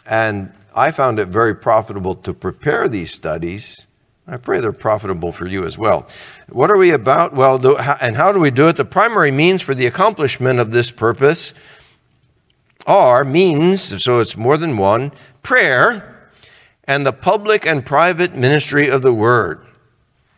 And 0.07 0.51
I 0.75 0.89
found 0.89 1.19
it 1.19 1.27
very 1.27 1.55
profitable 1.55 2.15
to 2.15 2.33
prepare 2.33 2.89
these 2.89 3.11
studies. 3.11 3.85
I 4.27 4.37
pray 4.37 4.59
they're 4.59 4.71
profitable 4.71 5.31
for 5.31 5.45
you 5.45 5.63
as 5.63 5.77
well. 5.77 6.07
What 6.49 6.71
are 6.71 6.77
we 6.77 6.89
about? 6.89 7.33
Well, 7.33 7.63
and 8.01 8.15
how 8.15 8.31
do 8.31 8.39
we 8.39 8.49
do 8.49 8.67
it? 8.67 8.77
The 8.77 8.85
primary 8.85 9.29
means 9.29 9.61
for 9.61 9.75
the 9.75 9.85
accomplishment 9.85 10.59
of 10.59 10.71
this 10.71 10.89
purpose 10.89 11.53
are 12.87 13.23
means, 13.23 14.03
so 14.03 14.19
it's 14.21 14.35
more 14.35 14.57
than 14.57 14.75
one 14.75 15.11
prayer 15.43 16.20
and 16.85 17.05
the 17.05 17.13
public 17.13 17.65
and 17.65 17.85
private 17.85 18.35
ministry 18.35 18.89
of 18.89 19.01
the 19.01 19.13
word. 19.13 19.65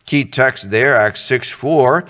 Key 0.06 0.24
text 0.24 0.70
there, 0.70 0.96
Acts 1.00 1.22
6 1.22 1.50
4. 1.50 2.04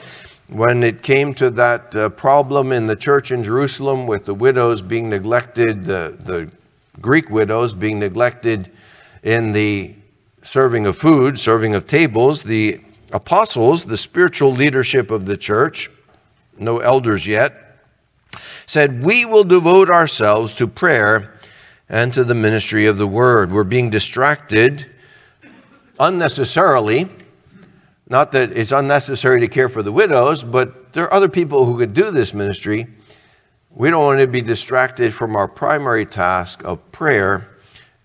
when 0.48 0.82
it 0.82 1.02
came 1.02 1.32
to 1.34 1.50
that 1.50 1.94
uh, 1.94 2.08
problem 2.10 2.72
in 2.72 2.86
the 2.86 2.96
church 2.96 3.30
in 3.30 3.44
Jerusalem 3.44 4.06
with 4.06 4.24
the 4.24 4.34
widows 4.34 4.82
being 4.82 5.08
neglected, 5.08 5.84
the, 5.84 6.16
the 6.24 6.50
Greek 7.00 7.30
widows 7.30 7.72
being 7.72 7.98
neglected 7.98 8.70
in 9.22 9.52
the 9.52 9.94
serving 10.42 10.86
of 10.86 10.98
food, 10.98 11.38
serving 11.38 11.74
of 11.74 11.86
tables, 11.86 12.42
the 12.42 12.80
apostles, 13.12 13.84
the 13.84 13.96
spiritual 13.96 14.52
leadership 14.52 15.10
of 15.10 15.24
the 15.24 15.36
church, 15.36 15.90
no 16.58 16.80
elders 16.80 17.26
yet, 17.26 17.78
said, 18.66 19.02
We 19.02 19.24
will 19.24 19.44
devote 19.44 19.88
ourselves 19.88 20.54
to 20.56 20.66
prayer 20.66 21.33
and 21.88 22.12
to 22.14 22.24
the 22.24 22.34
ministry 22.34 22.86
of 22.86 22.98
the 22.98 23.06
word. 23.06 23.52
We're 23.52 23.64
being 23.64 23.90
distracted 23.90 24.86
unnecessarily. 26.00 27.08
Not 28.08 28.32
that 28.32 28.52
it's 28.52 28.72
unnecessary 28.72 29.40
to 29.40 29.48
care 29.48 29.68
for 29.68 29.82
the 29.82 29.92
widows, 29.92 30.44
but 30.44 30.92
there 30.92 31.04
are 31.04 31.14
other 31.14 31.28
people 31.28 31.64
who 31.64 31.78
could 31.78 31.94
do 31.94 32.10
this 32.10 32.34
ministry. 32.34 32.86
We 33.70 33.90
don't 33.90 34.04
want 34.04 34.20
to 34.20 34.26
be 34.26 34.42
distracted 34.42 35.12
from 35.12 35.36
our 35.36 35.48
primary 35.48 36.06
task 36.06 36.62
of 36.64 36.92
prayer 36.92 37.48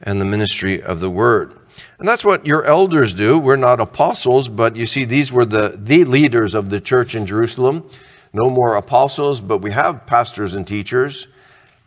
and 0.02 0.20
the 0.20 0.26
ministry 0.26 0.82
of 0.82 1.00
the 1.00 1.10
word. 1.10 1.60
And 2.00 2.08
that's 2.08 2.26
what 2.26 2.46
your 2.46 2.66
elders 2.66 3.14
do. 3.14 3.38
We're 3.38 3.56
not 3.56 3.80
apostles, 3.80 4.50
but 4.50 4.76
you 4.76 4.86
see, 4.86 5.06
these 5.06 5.32
were 5.32 5.46
the, 5.46 5.80
the 5.82 6.06
leaders 6.06 6.56
of 6.56 6.70
the 6.70 6.82
church 6.82 7.16
in 7.16 7.26
Jerusalem. 7.26 7.90
No 8.34 8.50
more 8.50 8.76
apostles, 8.76 9.42
but 9.42 9.60
we 9.60 9.72
have 9.72 10.06
pastors 10.06 10.54
and 10.54 10.66
teachers. 10.66 11.28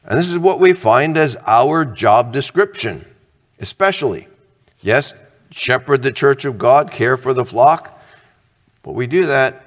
And 0.05 0.19
this 0.19 0.29
is 0.29 0.39
what 0.39 0.61
we 0.61 0.73
find 0.73 1.17
as 1.17 1.37
our 1.47 1.85
job 1.85 2.33
description, 2.33 3.07
especially. 3.61 4.29
Yes, 4.81 5.15
shepherd 5.51 6.03
the 6.03 6.13
church 6.13 6.45
of 6.45 6.59
God, 6.59 6.91
care 6.91 7.17
for 7.17 7.33
the 7.33 7.45
flock, 7.45 8.03
but 8.83 8.95
we 8.95 9.07
do 9.07 9.27
that 9.27 9.65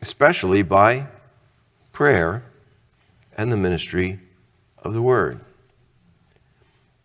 especially 0.00 0.62
by 0.62 1.06
prayer 1.92 2.44
and 3.36 3.50
the 3.50 3.56
ministry 3.56 4.20
of 4.78 4.92
the 4.92 5.02
word. 5.02 5.40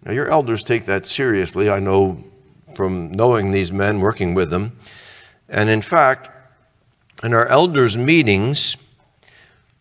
Now, 0.03 0.11
your 0.11 0.29
elders 0.29 0.63
take 0.63 0.85
that 0.85 1.05
seriously. 1.05 1.69
I 1.69 1.79
know 1.79 2.23
from 2.75 3.11
knowing 3.11 3.51
these 3.51 3.71
men, 3.71 3.99
working 3.99 4.33
with 4.33 4.49
them. 4.49 4.77
And 5.47 5.69
in 5.69 5.81
fact, 5.81 6.29
in 7.23 7.33
our 7.33 7.47
elders' 7.47 7.95
meetings, 7.95 8.75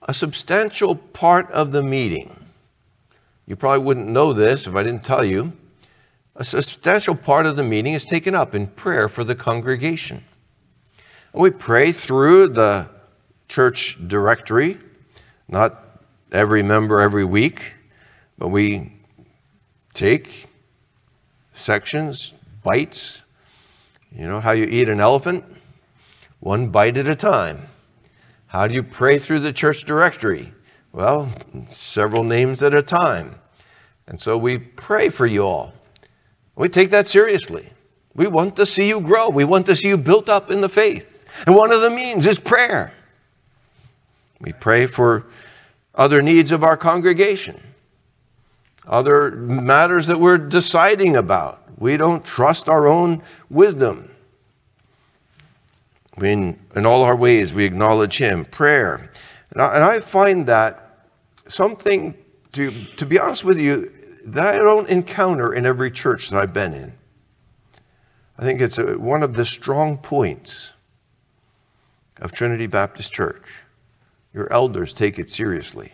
a 0.02 0.14
substantial 0.14 0.94
part 0.94 1.50
of 1.50 1.72
the 1.72 1.82
meeting, 1.82 2.41
you 3.46 3.56
probably 3.56 3.84
wouldn't 3.84 4.08
know 4.08 4.32
this 4.32 4.66
if 4.66 4.74
I 4.74 4.82
didn't 4.82 5.04
tell 5.04 5.24
you, 5.24 5.52
a 6.34 6.44
substantial 6.44 7.14
part 7.14 7.46
of 7.46 7.56
the 7.56 7.62
meeting 7.62 7.94
is 7.94 8.06
taken 8.06 8.34
up 8.34 8.54
in 8.54 8.66
prayer 8.66 9.08
for 9.08 9.24
the 9.24 9.34
congregation. 9.34 10.24
And 11.32 11.42
we 11.42 11.50
pray 11.50 11.92
through 11.92 12.48
the 12.48 12.88
church 13.48 13.98
directory, 14.06 14.78
not 15.48 16.00
every 16.30 16.62
member 16.62 17.00
every 17.00 17.24
week, 17.24 17.74
but 18.38 18.48
we 18.48 18.92
take 19.92 20.48
sections, 21.52 22.32
bites. 22.62 23.22
You 24.14 24.26
know 24.26 24.40
how 24.40 24.52
you 24.52 24.64
eat 24.64 24.88
an 24.88 25.00
elephant? 25.00 25.44
One 26.40 26.68
bite 26.68 26.96
at 26.96 27.08
a 27.08 27.14
time. 27.14 27.68
How 28.46 28.66
do 28.66 28.74
you 28.74 28.82
pray 28.82 29.18
through 29.18 29.40
the 29.40 29.52
church 29.52 29.84
directory? 29.84 30.52
Well, 30.92 31.30
several 31.68 32.22
names 32.22 32.62
at 32.62 32.74
a 32.74 32.82
time. 32.82 33.36
And 34.06 34.20
so 34.20 34.36
we 34.36 34.58
pray 34.58 35.08
for 35.08 35.26
you 35.26 35.46
all. 35.46 35.72
We 36.54 36.68
take 36.68 36.90
that 36.90 37.06
seriously. 37.06 37.70
We 38.14 38.26
want 38.26 38.56
to 38.56 38.66
see 38.66 38.88
you 38.88 39.00
grow. 39.00 39.30
We 39.30 39.44
want 39.44 39.64
to 39.66 39.76
see 39.76 39.88
you 39.88 39.96
built 39.96 40.28
up 40.28 40.50
in 40.50 40.60
the 40.60 40.68
faith. 40.68 41.24
And 41.46 41.56
one 41.56 41.72
of 41.72 41.80
the 41.80 41.90
means 41.90 42.26
is 42.26 42.38
prayer. 42.38 42.92
We 44.40 44.52
pray 44.52 44.86
for 44.86 45.26
other 45.94 46.20
needs 46.20 46.52
of 46.52 46.62
our 46.62 46.76
congregation, 46.76 47.60
other 48.86 49.30
matters 49.30 50.06
that 50.08 50.18
we're 50.20 50.38
deciding 50.38 51.16
about. 51.16 51.62
We 51.78 51.96
don't 51.96 52.24
trust 52.24 52.68
our 52.68 52.86
own 52.86 53.22
wisdom. 53.48 54.10
In, 56.20 56.58
in 56.76 56.84
all 56.84 57.02
our 57.02 57.16
ways, 57.16 57.54
we 57.54 57.64
acknowledge 57.64 58.18
Him. 58.18 58.44
Prayer. 58.44 59.10
And 59.52 59.62
I 59.62 60.00
find 60.00 60.46
that 60.46 60.81
something, 61.48 62.14
to, 62.52 62.84
to 62.96 63.06
be 63.06 63.18
honest 63.18 63.44
with 63.44 63.58
you, 63.58 63.92
that 64.24 64.54
I 64.54 64.58
don't 64.58 64.88
encounter 64.88 65.52
in 65.54 65.66
every 65.66 65.90
church 65.90 66.30
that 66.30 66.40
I've 66.40 66.52
been 66.52 66.74
in. 66.74 66.92
I 68.38 68.42
think 68.44 68.60
it's 68.60 68.78
a, 68.78 68.98
one 68.98 69.22
of 69.22 69.34
the 69.34 69.46
strong 69.46 69.98
points 69.98 70.70
of 72.20 72.32
Trinity 72.32 72.66
Baptist 72.66 73.12
Church. 73.12 73.44
Your 74.32 74.50
elders 74.52 74.94
take 74.94 75.18
it 75.18 75.30
seriously. 75.30 75.92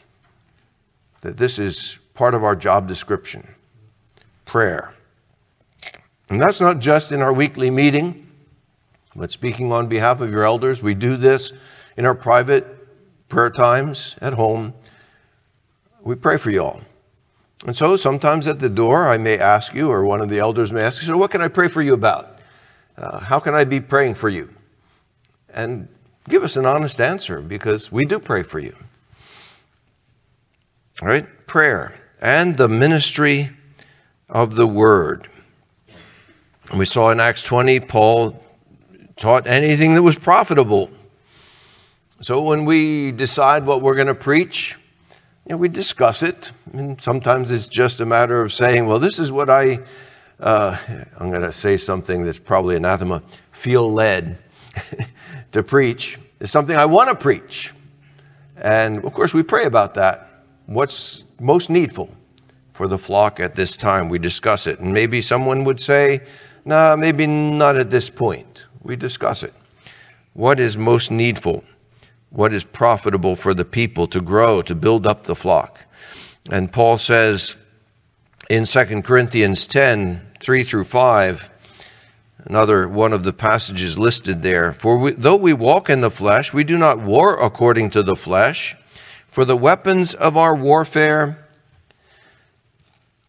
That 1.23 1.37
this 1.37 1.59
is 1.59 1.99
part 2.15 2.35
of 2.35 2.45
our 2.45 2.55
job 2.55 2.87
description 2.87 3.47
prayer. 4.45 4.95
And 6.31 6.41
that's 6.41 6.61
not 6.61 6.79
just 6.79 7.13
in 7.13 7.21
our 7.21 7.33
weekly 7.33 7.71
meeting, 7.71 8.27
but 9.15 9.31
speaking 9.33 9.73
on 9.73 9.89
behalf 9.89 10.21
of 10.21 10.31
your 10.31 10.45
elders, 10.45 10.83
we 10.83 10.95
do 10.95 11.17
this 11.17 11.53
in 11.97 12.07
our 12.07 12.15
private 12.15 12.67
prayer 13.29 13.51
times 13.51 14.17
at 14.21 14.33
home. 14.33 14.73
We 16.09 16.15
pray 16.15 16.39
for 16.39 16.51
you 16.51 16.65
all. 16.65 16.81
And 17.67 17.77
so 17.77 17.99
sometimes 17.99 18.47
at 18.47 18.61
the 18.61 18.71
door, 18.71 19.09
I 19.09 19.19
may 19.19 19.39
ask 19.39 19.75
you, 19.75 19.91
or 19.91 20.07
one 20.07 20.23
of 20.23 20.31
the 20.31 20.39
elders 20.39 20.73
may 20.73 20.81
ask 20.81 21.03
you, 21.03 21.07
so 21.07 21.19
what 21.19 21.31
can 21.31 21.43
I 21.43 21.49
pray 21.49 21.69
for 21.69 21.83
you 21.83 21.93
about? 21.93 22.39
Uh, 22.97 23.19
how 23.19 23.39
can 23.39 23.55
I 23.55 23.65
be 23.65 23.79
praying 23.79 24.15
for 24.15 24.31
you? 24.31 24.49
And 25.53 25.87
give 26.27 26.45
us 26.45 26.57
an 26.57 26.65
honest 26.65 26.99
answer 26.99 27.43
because 27.43 27.93
we 27.93 28.07
do 28.07 28.19
pray 28.19 28.43
for 28.43 28.59
you. 28.59 28.75
All 31.03 31.09
right? 31.09 31.27
Prayer 31.47 31.95
and 32.23 32.57
the 32.57 32.69
ministry 32.69 33.51
of 34.31 34.55
the 34.55 34.67
word. 34.67 35.29
We 36.75 36.87
saw 36.87 37.11
in 37.11 37.21
Acts 37.21 37.43
20, 37.43 37.81
Paul 37.81 38.43
taught 39.19 39.47
anything 39.47 39.93
that 39.93 40.03
was 40.03 40.17
profitable. 40.17 40.89
So 42.23 42.41
when 42.41 42.65
we 42.65 43.13
decide 43.13 43.67
what 43.67 43.83
we're 43.83 43.95
going 43.95 44.07
to 44.07 44.15
preach, 44.15 44.79
you 45.49 45.55
know, 45.55 45.59
we 45.59 45.69
discuss 45.69 46.23
it. 46.23 46.53
And 46.75 47.01
sometimes 47.01 47.51
it's 47.51 47.69
just 47.69 48.03
a 48.03 48.07
matter 48.07 48.43
of 48.43 48.53
saying, 48.53 48.87
well, 48.87 48.99
this 48.99 49.19
is 49.19 49.33
what 49.33 49.49
I, 49.49 49.79
uh, 50.41 50.77
I'm 51.17 51.31
going 51.31 51.43
to 51.43 51.53
say 51.53 51.79
something 51.79 52.23
that's 52.23 52.39
probably 52.39 52.77
anathema, 52.77 53.23
feel 53.51 53.91
led 53.91 54.37
to 55.53 55.63
preach. 55.63 56.19
It's 56.39 56.53
something 56.53 56.77
I 56.77 56.85
want 56.85 57.09
to 57.09 57.15
preach. 57.15 57.73
And 58.59 59.03
of 59.03 59.15
course, 59.15 59.33
we 59.33 59.43
pray 59.43 59.65
about 59.65 59.95
that. 59.95 60.45
What's 60.67 61.25
most 61.41 61.71
needful 61.71 62.11
for 62.75 62.87
the 62.87 62.99
flock 62.99 63.41
at 63.41 63.55
this 63.55 63.75
time? 63.75 64.11
We 64.11 64.19
discuss 64.19 64.67
it. 64.67 64.81
And 64.81 64.93
maybe 64.93 65.23
someone 65.23 65.65
would 65.65 65.81
say, 65.81 66.21
no, 66.67 66.95
maybe 66.95 67.27
not 67.27 67.77
at 67.77 67.89
this 67.89 68.11
point. 68.11 68.67
We 68.83 68.97
discuss 68.97 69.43
it. 69.43 69.55
What 70.35 70.61
is 70.61 70.77
most 70.77 71.11
needful? 71.11 71.65
What 72.31 72.53
is 72.53 72.65
profitable 72.65 73.37
for 73.37 73.55
the 73.55 73.65
people 73.65 74.07
to 74.09 74.21
grow, 74.21 74.63
to 74.63 74.75
build 74.75 75.07
up 75.07 75.25
the 75.25 75.35
flock? 75.35 75.85
And 76.51 76.73
Paul 76.73 76.99
says 76.99 77.57
in 78.51 78.65
2 78.65 79.03
Corinthians 79.03 79.67
10 79.67 80.25
3 80.41 80.65
through 80.65 80.85
5, 80.85 81.51
another 82.45 82.89
one 82.89 83.13
of 83.13 83.25
the 83.25 83.33
passages 83.33 83.99
listed 83.99 84.43
there. 84.43 84.73
For 84.73 84.97
we, 84.97 85.13
though 85.13 85.37
we 85.37 85.53
walk 85.53 85.91
in 85.91 86.01
the 86.01 86.11
flesh, 86.11 86.53
we 86.53 86.65
do 86.65 86.79
not 86.79 87.01
war 87.01 87.37
according 87.43 87.91
to 87.91 88.03
the 88.03 88.17
flesh. 88.17 88.77
For 89.27 89.45
the 89.45 89.57
weapons 89.57 90.15
of 90.15 90.37
our 90.37 90.55
warfare 90.55 91.49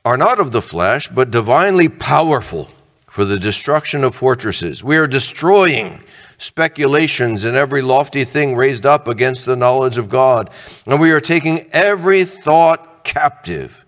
are 0.05 0.17
not 0.17 0.39
of 0.39 0.51
the 0.51 0.61
flesh, 0.61 1.07
but 1.07 1.31
divinely 1.31 1.89
powerful 1.89 2.69
for 3.07 3.25
the 3.25 3.39
destruction 3.39 4.03
of 4.03 4.15
fortresses. 4.15 4.83
We 4.83 4.97
are 4.97 5.07
destroying 5.07 6.03
speculations 6.39 7.45
and 7.45 7.55
every 7.55 7.83
lofty 7.83 8.25
thing 8.25 8.55
raised 8.55 8.85
up 8.85 9.07
against 9.07 9.45
the 9.45 9.55
knowledge 9.55 9.99
of 9.99 10.09
God. 10.09 10.49
And 10.87 10.99
we 10.99 11.11
are 11.11 11.21
taking 11.21 11.69
every 11.71 12.25
thought 12.25 13.03
captive 13.03 13.85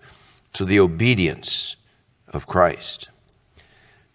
to 0.54 0.64
the 0.64 0.78
obedience 0.78 1.74
of 2.28 2.46
Christ. 2.46 3.08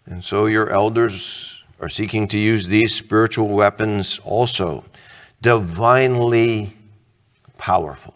And 0.06 0.24
so 0.24 0.46
your 0.46 0.70
elders 0.70 1.54
are 1.80 1.90
seeking 1.90 2.26
to 2.28 2.38
use 2.38 2.66
these 2.66 2.94
spiritual 2.94 3.48
weapons 3.48 4.18
also, 4.24 4.84
divinely 5.42 6.74
powerful. 7.58 8.14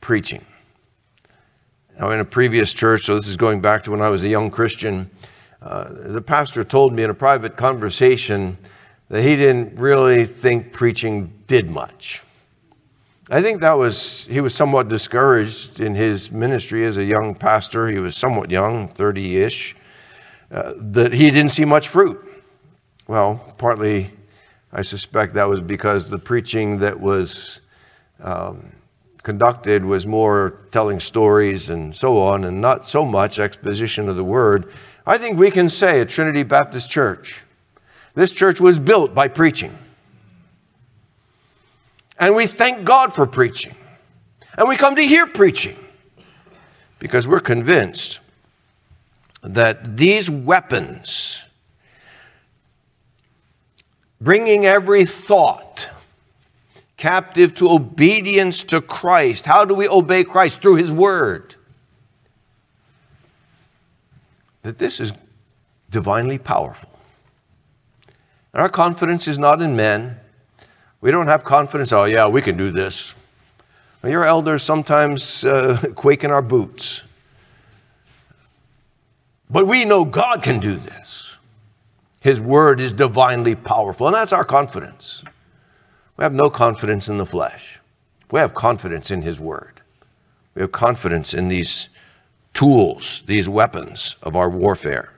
Preaching 0.00 0.44
now, 2.00 2.12
in 2.12 2.20
a 2.20 2.24
previous 2.24 2.72
church, 2.72 3.04
so 3.04 3.14
this 3.14 3.28
is 3.28 3.36
going 3.36 3.60
back 3.60 3.84
to 3.84 3.90
when 3.90 4.00
I 4.00 4.08
was 4.08 4.24
a 4.24 4.28
young 4.28 4.50
Christian, 4.50 5.10
uh, 5.62 5.92
the 5.92 6.22
pastor 6.22 6.64
told 6.64 6.92
me 6.92 7.02
in 7.02 7.10
a 7.10 7.14
private 7.14 7.56
conversation 7.56 8.56
that 9.08 9.22
he 9.22 9.36
didn't 9.36 9.78
really 9.78 10.24
think 10.24 10.72
preaching 10.72 11.32
did 11.46 11.68
much. 11.68 12.22
I 13.30 13.42
think 13.42 13.60
that 13.60 13.74
was, 13.74 14.24
he 14.24 14.40
was 14.40 14.54
somewhat 14.54 14.88
discouraged 14.88 15.80
in 15.80 15.94
his 15.94 16.32
ministry 16.32 16.84
as 16.84 16.96
a 16.96 17.04
young 17.04 17.34
pastor. 17.34 17.88
He 17.88 17.98
was 17.98 18.16
somewhat 18.16 18.50
young, 18.50 18.88
30 18.88 19.36
ish, 19.36 19.76
uh, 20.50 20.72
that 20.76 21.12
he 21.12 21.30
didn't 21.30 21.52
see 21.52 21.64
much 21.64 21.88
fruit. 21.88 22.24
Well, 23.06 23.54
partly 23.58 24.10
I 24.72 24.82
suspect 24.82 25.34
that 25.34 25.48
was 25.48 25.60
because 25.60 26.08
the 26.08 26.18
preaching 26.18 26.78
that 26.78 26.98
was 26.98 27.60
um, 28.20 28.70
conducted 29.22 29.84
was 29.84 30.06
more 30.06 30.60
telling 30.70 31.00
stories 31.00 31.70
and 31.70 31.94
so 31.94 32.22
on, 32.22 32.44
and 32.44 32.60
not 32.60 32.86
so 32.86 33.04
much 33.04 33.40
exposition 33.40 34.08
of 34.08 34.16
the 34.16 34.24
word. 34.24 34.72
I 35.06 35.18
think 35.18 35.38
we 35.38 35.50
can 35.50 35.68
say 35.68 36.00
at 36.00 36.08
Trinity 36.08 36.42
Baptist 36.42 36.90
Church, 36.90 37.42
this 38.14 38.32
church 38.32 38.60
was 38.60 38.78
built 38.78 39.14
by 39.14 39.28
preaching. 39.28 39.76
And 42.18 42.34
we 42.34 42.46
thank 42.46 42.84
God 42.84 43.14
for 43.14 43.26
preaching. 43.26 43.74
And 44.58 44.68
we 44.68 44.76
come 44.76 44.96
to 44.96 45.02
hear 45.02 45.26
preaching 45.26 45.76
because 46.98 47.26
we're 47.26 47.40
convinced 47.40 48.20
that 49.42 49.96
these 49.96 50.28
weapons, 50.28 51.42
bringing 54.20 54.66
every 54.66 55.06
thought 55.06 55.88
captive 56.98 57.54
to 57.54 57.70
obedience 57.70 58.62
to 58.64 58.82
Christ. 58.82 59.46
How 59.46 59.64
do 59.64 59.74
we 59.74 59.88
obey 59.88 60.22
Christ? 60.22 60.60
Through 60.60 60.74
His 60.74 60.92
Word. 60.92 61.54
That 64.62 64.78
this 64.78 65.00
is 65.00 65.12
divinely 65.90 66.38
powerful. 66.38 66.90
And 68.52 68.62
our 68.62 68.68
confidence 68.68 69.28
is 69.28 69.38
not 69.38 69.62
in 69.62 69.76
men. 69.76 70.18
We 71.00 71.10
don't 71.10 71.28
have 71.28 71.44
confidence, 71.44 71.92
oh, 71.92 72.04
yeah, 72.04 72.28
we 72.28 72.42
can 72.42 72.56
do 72.56 72.70
this. 72.70 73.14
Well, 74.02 74.12
your 74.12 74.24
elders 74.24 74.62
sometimes 74.62 75.44
uh, 75.44 75.82
quake 75.94 76.24
in 76.24 76.30
our 76.30 76.42
boots. 76.42 77.02
But 79.48 79.66
we 79.66 79.84
know 79.84 80.04
God 80.04 80.42
can 80.42 80.60
do 80.60 80.76
this. 80.76 81.36
His 82.20 82.40
word 82.40 82.80
is 82.80 82.92
divinely 82.92 83.54
powerful, 83.54 84.06
and 84.06 84.14
that's 84.14 84.32
our 84.32 84.44
confidence. 84.44 85.24
We 86.16 86.22
have 86.22 86.34
no 86.34 86.50
confidence 86.50 87.08
in 87.08 87.16
the 87.16 87.26
flesh. 87.26 87.80
We 88.30 88.40
have 88.40 88.54
confidence 88.54 89.10
in 89.10 89.22
His 89.22 89.40
Word. 89.40 89.80
We 90.54 90.62
have 90.62 90.72
confidence 90.72 91.34
in 91.34 91.48
these 91.48 91.88
tools, 92.54 93.22
these 93.26 93.48
weapons 93.48 94.16
of 94.22 94.36
our 94.36 94.50
warfare. 94.50 95.12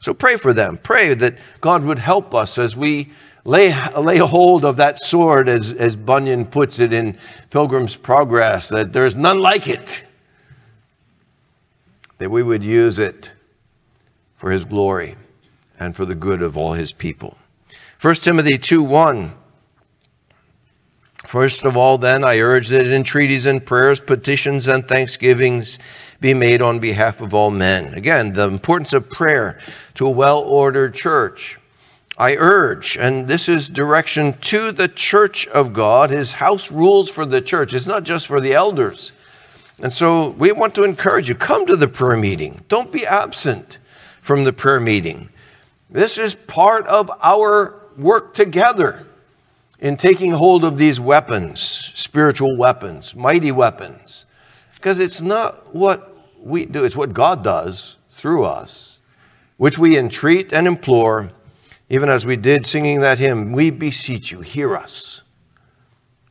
So 0.00 0.14
pray 0.14 0.36
for 0.36 0.52
them. 0.52 0.78
Pray 0.82 1.14
that 1.14 1.38
God 1.60 1.84
would 1.84 1.98
help 1.98 2.34
us 2.34 2.58
as 2.58 2.76
we 2.76 3.10
lay, 3.44 3.74
lay 3.96 4.18
hold 4.18 4.64
of 4.64 4.76
that 4.76 4.98
sword, 4.98 5.48
as, 5.48 5.72
as 5.72 5.96
Bunyan 5.96 6.46
puts 6.46 6.78
it 6.78 6.92
in 6.92 7.18
Pilgrim's 7.50 7.96
Progress, 7.96 8.68
that 8.68 8.92
there's 8.92 9.16
none 9.16 9.38
like 9.38 9.68
it. 9.68 10.04
That 12.18 12.30
we 12.30 12.42
would 12.42 12.62
use 12.62 12.98
it 12.98 13.30
for 14.36 14.50
His 14.50 14.64
glory 14.64 15.16
and 15.78 15.94
for 15.94 16.04
the 16.04 16.14
good 16.14 16.42
of 16.42 16.56
all 16.56 16.72
His 16.72 16.92
people. 16.92 17.36
1 18.00 18.14
Timothy 18.16 18.58
2 18.58 18.82
1 18.82 19.32
First 21.26 21.64
of 21.64 21.76
all, 21.76 21.98
then, 21.98 22.22
I 22.22 22.38
urge 22.38 22.68
that 22.68 22.86
entreaties 22.86 23.46
and 23.46 23.64
prayers, 23.64 23.98
petitions 23.98 24.68
and 24.68 24.86
thanksgivings 24.86 25.78
be 26.20 26.34
made 26.34 26.62
on 26.62 26.78
behalf 26.78 27.20
of 27.20 27.34
all 27.34 27.50
men. 27.50 27.94
Again, 27.94 28.32
the 28.32 28.46
importance 28.46 28.92
of 28.92 29.10
prayer 29.10 29.58
to 29.94 30.06
a 30.06 30.10
well 30.10 30.40
ordered 30.40 30.94
church. 30.94 31.58
I 32.18 32.36
urge, 32.36 32.96
and 32.96 33.28
this 33.28 33.48
is 33.48 33.68
direction 33.68 34.32
to 34.40 34.72
the 34.72 34.88
church 34.88 35.46
of 35.48 35.74
God, 35.74 36.10
his 36.10 36.32
house 36.32 36.70
rules 36.70 37.10
for 37.10 37.26
the 37.26 37.42
church. 37.42 37.74
It's 37.74 37.86
not 37.86 38.04
just 38.04 38.26
for 38.26 38.40
the 38.40 38.54
elders. 38.54 39.12
And 39.78 39.92
so 39.92 40.30
we 40.30 40.52
want 40.52 40.74
to 40.76 40.84
encourage 40.84 41.28
you 41.28 41.34
come 41.34 41.66
to 41.66 41.76
the 41.76 41.88
prayer 41.88 42.16
meeting. 42.16 42.64
Don't 42.68 42.90
be 42.90 43.06
absent 43.06 43.78
from 44.22 44.44
the 44.44 44.52
prayer 44.52 44.80
meeting. 44.80 45.28
This 45.90 46.16
is 46.16 46.34
part 46.34 46.86
of 46.86 47.10
our 47.22 47.82
work 47.98 48.34
together 48.34 49.06
in 49.78 49.96
taking 49.96 50.32
hold 50.32 50.64
of 50.64 50.78
these 50.78 50.98
weapons, 50.98 51.92
spiritual 51.94 52.56
weapons, 52.56 53.14
mighty 53.14 53.52
weapons. 53.52 54.25
Because 54.76 54.98
it's 54.98 55.20
not 55.20 55.74
what 55.74 56.16
we 56.38 56.64
do, 56.64 56.84
it's 56.84 56.96
what 56.96 57.12
God 57.12 57.42
does 57.42 57.96
through 58.10 58.44
us, 58.44 59.00
which 59.56 59.78
we 59.78 59.98
entreat 59.98 60.52
and 60.52 60.66
implore, 60.66 61.30
even 61.90 62.08
as 62.08 62.24
we 62.24 62.36
did 62.36 62.64
singing 62.64 63.00
that 63.00 63.18
hymn, 63.18 63.52
We 63.52 63.70
beseech 63.70 64.30
you, 64.30 64.40
hear 64.40 64.76
us. 64.76 65.22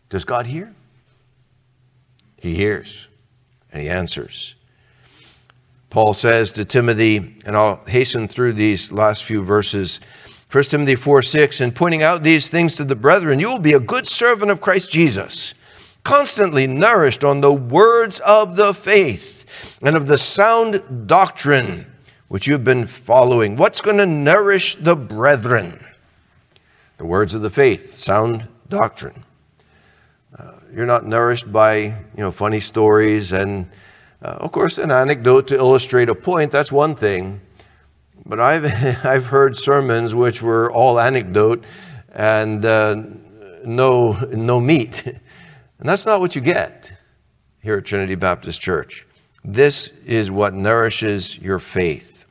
Does 0.09 0.23
God 0.23 0.47
hear? 0.47 0.73
He 2.37 2.55
hears 2.55 3.07
and 3.71 3.81
he 3.81 3.89
answers. 3.89 4.55
Paul 5.89 6.13
says 6.13 6.51
to 6.53 6.65
Timothy, 6.65 7.37
and 7.45 7.55
I'll 7.55 7.77
hasten 7.85 8.27
through 8.27 8.53
these 8.53 8.91
last 8.91 9.23
few 9.23 9.41
verses 9.43 9.99
1 10.51 10.63
Timothy 10.65 10.95
4 10.95 11.21
6, 11.21 11.61
and 11.61 11.75
pointing 11.75 12.03
out 12.03 12.23
these 12.23 12.47
things 12.47 12.75
to 12.75 12.83
the 12.83 12.95
brethren, 12.95 13.39
you 13.39 13.47
will 13.47 13.59
be 13.59 13.73
a 13.73 13.79
good 13.79 14.07
servant 14.07 14.51
of 14.51 14.61
Christ 14.61 14.91
Jesus, 14.91 15.55
constantly 16.06 16.68
nourished 16.68 17.26
on 17.26 17.41
the 17.41 17.51
words 17.51 18.22
of 18.22 18.56
the 18.56 18.74
faith 18.74 19.43
and 19.82 19.97
of 19.97 20.08
the 20.08 20.18
sound 20.18 21.08
doctrine 21.08 21.86
which 22.28 22.47
you've 22.47 22.64
been 22.64 22.88
following. 22.88 23.56
What's 23.56 23.82
going 23.82 23.97
to 23.97 24.06
nourish 24.06 24.76
the 24.76 24.95
brethren? 24.95 25.84
The 26.97 27.06
words 27.06 27.34
of 27.34 27.41
the 27.41 27.49
faith, 27.49 27.97
sound 27.97 28.47
doctrine. 28.70 29.24
Uh, 30.38 30.53
you're 30.74 30.86
not 30.86 31.06
nourished 31.06 31.51
by 31.51 31.78
you 31.78 31.95
know 32.18 32.32
funny 32.32 32.60
stories 32.60 33.32
and 33.32 33.70
uh, 34.22 34.38
of 34.39 34.51
course 34.51 34.78
an 34.78 34.91
anecdote 34.91 35.47
to 35.47 35.56
illustrate 35.56 36.10
a 36.10 36.16
point 36.16 36.51
that's 36.51 36.72
one 36.72 36.95
thing 36.95 37.41
but 38.26 38.39
I've, 38.39 38.66
I've 39.06 39.26
heard 39.26 39.58
sermons 39.58 40.16
which 40.16 40.41
were 40.41 40.72
all 40.72 40.99
anecdote 40.99 41.64
and 42.14 42.66
uh, 42.66 43.01
no, 43.66 44.14
no 44.32 44.60
meat. 44.60 45.03
And 45.80 45.89
that's 45.89 46.05
not 46.05 46.21
what 46.21 46.36
you 46.36 46.41
get 46.41 46.93
here 47.61 47.78
at 47.78 47.86
Trinity 47.86 48.15
Baptist 48.15 48.61
Church. 48.61 49.05
This 49.43 49.91
is 50.05 50.32
what 50.32 50.53
nourishes 50.53 51.38
your 51.38 51.59
faith. 51.59 52.26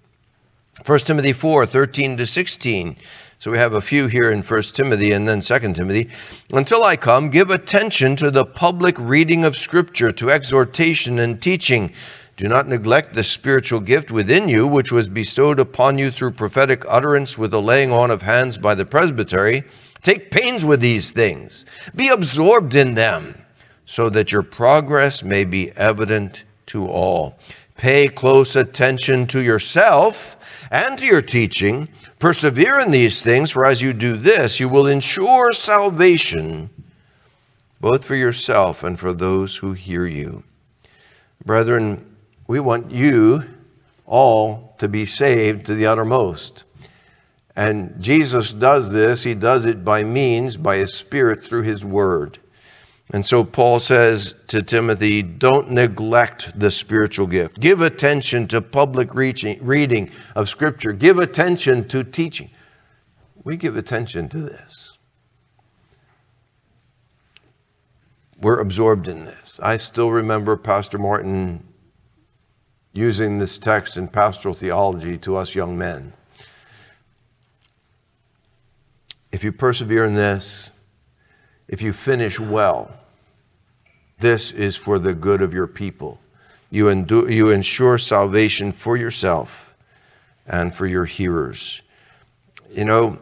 1 0.86 0.98
Timothy 1.00 1.32
4 1.32 1.66
13 1.66 2.16
to 2.16 2.26
16. 2.26 2.96
So 3.38 3.50
we 3.50 3.58
have 3.58 3.74
a 3.74 3.80
few 3.80 4.06
here 4.06 4.30
in 4.30 4.42
1 4.42 4.62
Timothy 4.62 5.12
and 5.12 5.28
then 5.28 5.40
2 5.40 5.58
Timothy. 5.74 6.08
Until 6.50 6.82
I 6.82 6.96
come, 6.96 7.28
give 7.28 7.50
attention 7.50 8.16
to 8.16 8.30
the 8.30 8.46
public 8.46 8.98
reading 8.98 9.44
of 9.44 9.56
Scripture, 9.56 10.12
to 10.12 10.30
exhortation 10.30 11.18
and 11.18 11.40
teaching. 11.40 11.92
Do 12.36 12.48
not 12.48 12.66
neglect 12.66 13.14
the 13.14 13.22
spiritual 13.22 13.80
gift 13.80 14.10
within 14.10 14.48
you, 14.48 14.66
which 14.66 14.90
was 14.90 15.06
bestowed 15.06 15.60
upon 15.60 15.98
you 15.98 16.10
through 16.10 16.32
prophetic 16.32 16.84
utterance 16.88 17.36
with 17.36 17.50
the 17.50 17.62
laying 17.62 17.92
on 17.92 18.10
of 18.10 18.22
hands 18.22 18.56
by 18.56 18.74
the 18.74 18.86
presbytery. 18.86 19.64
Take 20.04 20.30
pains 20.30 20.64
with 20.64 20.80
these 20.80 21.10
things. 21.10 21.64
Be 21.96 22.08
absorbed 22.08 22.76
in 22.76 22.94
them, 22.94 23.44
so 23.86 24.08
that 24.10 24.30
your 24.30 24.42
progress 24.44 25.24
may 25.24 25.44
be 25.44 25.72
evident 25.72 26.44
to 26.66 26.86
all. 26.86 27.36
Pay 27.76 28.08
close 28.08 28.54
attention 28.54 29.26
to 29.26 29.40
yourself 29.40 30.36
and 30.70 30.96
to 30.98 31.04
your 31.04 31.22
teaching. 31.22 31.88
Persevere 32.20 32.78
in 32.78 32.92
these 32.92 33.22
things, 33.22 33.50
for 33.50 33.66
as 33.66 33.82
you 33.82 33.92
do 33.92 34.16
this, 34.16 34.60
you 34.60 34.68
will 34.68 34.86
ensure 34.86 35.52
salvation 35.52 36.70
both 37.80 38.04
for 38.04 38.14
yourself 38.14 38.82
and 38.82 38.98
for 38.98 39.12
those 39.12 39.56
who 39.56 39.72
hear 39.74 40.06
you. 40.06 40.42
Brethren, 41.44 42.16
we 42.46 42.58
want 42.58 42.90
you 42.90 43.44
all 44.06 44.74
to 44.78 44.88
be 44.88 45.04
saved 45.04 45.66
to 45.66 45.74
the 45.74 45.84
uttermost. 45.84 46.64
And 47.56 47.94
Jesus 48.00 48.52
does 48.52 48.92
this, 48.92 49.22
he 49.22 49.34
does 49.34 49.64
it 49.64 49.84
by 49.84 50.02
means, 50.02 50.56
by 50.56 50.76
his 50.76 50.94
Spirit 50.94 51.42
through 51.42 51.62
his 51.62 51.84
word. 51.84 52.38
And 53.12 53.24
so 53.24 53.44
Paul 53.44 53.80
says 53.80 54.34
to 54.48 54.62
Timothy, 54.62 55.22
don't 55.22 55.70
neglect 55.70 56.58
the 56.58 56.70
spiritual 56.70 57.26
gift. 57.26 57.60
Give 57.60 57.82
attention 57.82 58.48
to 58.48 58.60
public 58.62 59.14
reaching, 59.14 59.64
reading 59.64 60.10
of 60.34 60.48
Scripture. 60.48 60.92
Give 60.92 61.18
attention 61.18 61.86
to 61.88 62.02
teaching. 62.02 62.50
We 63.44 63.56
give 63.56 63.76
attention 63.76 64.28
to 64.30 64.38
this. 64.38 64.96
We're 68.40 68.58
absorbed 68.60 69.06
in 69.06 69.26
this. 69.26 69.60
I 69.62 69.76
still 69.76 70.10
remember 70.10 70.56
Pastor 70.56 70.98
Martin 70.98 71.62
using 72.92 73.38
this 73.38 73.58
text 73.58 73.96
in 73.96 74.08
pastoral 74.08 74.54
theology 74.54 75.18
to 75.18 75.36
us 75.36 75.54
young 75.54 75.76
men. 75.76 76.12
If 79.34 79.42
you 79.42 79.50
persevere 79.50 80.04
in 80.04 80.14
this, 80.14 80.70
if 81.66 81.82
you 81.82 81.92
finish 81.92 82.38
well, 82.38 82.94
this 84.20 84.52
is 84.52 84.76
for 84.76 85.00
the 85.00 85.12
good 85.12 85.42
of 85.42 85.52
your 85.52 85.66
people. 85.66 86.20
You, 86.70 86.88
endure, 86.88 87.28
you 87.28 87.50
ensure 87.50 87.98
salvation 87.98 88.70
for 88.70 88.96
yourself 88.96 89.74
and 90.46 90.72
for 90.72 90.86
your 90.86 91.04
hearers. 91.04 91.82
You 92.70 92.84
know, 92.84 93.18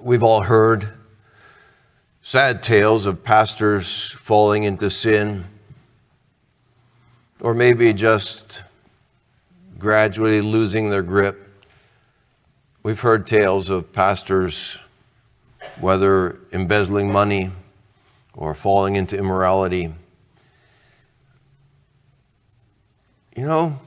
we've 0.00 0.24
all 0.24 0.42
heard 0.42 0.88
sad 2.24 2.60
tales 2.60 3.06
of 3.06 3.22
pastors 3.22 4.16
falling 4.18 4.64
into 4.64 4.90
sin 4.90 5.44
or 7.38 7.54
maybe 7.54 7.92
just 7.92 8.64
gradually 9.78 10.40
losing 10.40 10.90
their 10.90 11.04
grip. 11.04 11.45
We've 12.86 13.00
heard 13.00 13.26
tales 13.26 13.68
of 13.68 13.92
pastors 13.92 14.78
whether 15.80 16.38
embezzling 16.52 17.10
money 17.10 17.50
or 18.32 18.54
falling 18.54 18.94
into 18.94 19.18
immorality. 19.18 19.92
You 23.34 23.44
know, 23.44 23.80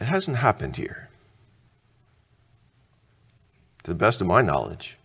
it 0.00 0.06
hasn't 0.06 0.38
happened 0.38 0.74
here, 0.74 1.08
to 3.84 3.90
the 3.92 3.94
best 3.94 4.20
of 4.20 4.26
my 4.26 4.42
knowledge. 4.42 4.96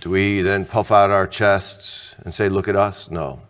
Do 0.00 0.10
we 0.10 0.42
then 0.42 0.64
puff 0.64 0.92
out 0.92 1.10
our 1.10 1.26
chests 1.26 2.14
and 2.24 2.32
say, 2.32 2.48
Look 2.48 2.68
at 2.68 2.76
us? 2.76 3.10
No. 3.10 3.42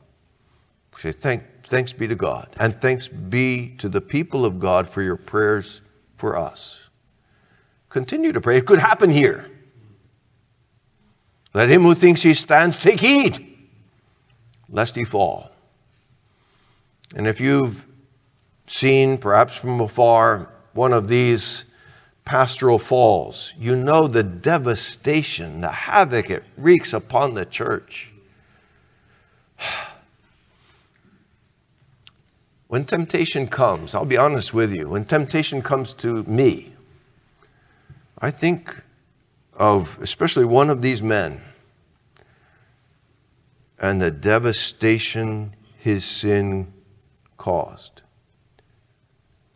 We 0.95 1.03
say, 1.03 1.13
Thank, 1.13 1.43
Thanks 1.69 1.93
be 1.93 2.09
to 2.09 2.15
God. 2.15 2.49
And 2.59 2.81
thanks 2.81 3.09
be 3.09 3.75
to 3.79 3.89
the 3.89 4.01
people 4.01 4.45
of 4.45 4.59
God 4.59 4.89
for 4.89 5.03
your 5.03 5.17
prayers 5.17 5.83
for 6.17 6.37
us. 6.37 6.79
Continue 7.91 8.33
to 8.33 8.41
pray. 8.41 8.57
It 8.57 8.67
could 8.67 8.79
happen 8.79 9.11
here. 9.11 9.51
Let 11.55 11.69
him 11.69 11.83
who 11.83 11.95
thinks 11.95 12.23
he 12.23 12.35
stands 12.35 12.79
take 12.79 13.01
heed, 13.01 13.69
lest 14.69 14.95
he 14.95 15.05
fall. 15.05 15.51
And 17.15 17.27
if 17.27 17.41
you've 17.41 17.87
seen, 18.67 19.19
perhaps 19.19 19.57
from 19.57 19.81
afar, 19.81 20.51
one 20.75 20.93
of 20.93 21.09
these 21.09 21.65
pastoral 22.25 22.79
falls, 22.79 23.55
you 23.59 23.75
know 23.75 24.07
the 24.07 24.23
devastation, 24.23 25.63
the 25.63 25.71
havoc 25.71 26.31
it 26.31 26.45
wreaks 26.57 26.93
upon 26.93 27.35
the 27.35 27.47
church. 27.47 28.13
When 32.69 32.85
temptation 32.85 33.49
comes, 33.49 33.95
I'll 33.95 34.05
be 34.05 34.19
honest 34.19 34.53
with 34.53 34.73
you, 34.73 34.91
when 34.91 35.07
temptation 35.07 35.63
comes 35.63 35.95
to 35.95 36.23
me, 36.25 36.75
I 38.19 38.31
think 38.31 38.77
of 39.55 39.99
especially 40.01 40.45
one 40.45 40.71
of 40.71 40.83
these 40.83 41.03
men 41.03 41.41
and 43.79 44.01
the 44.01 44.11
devastation 44.11 45.55
his 45.79 46.05
sin 46.05 46.73
caused. 47.39 48.03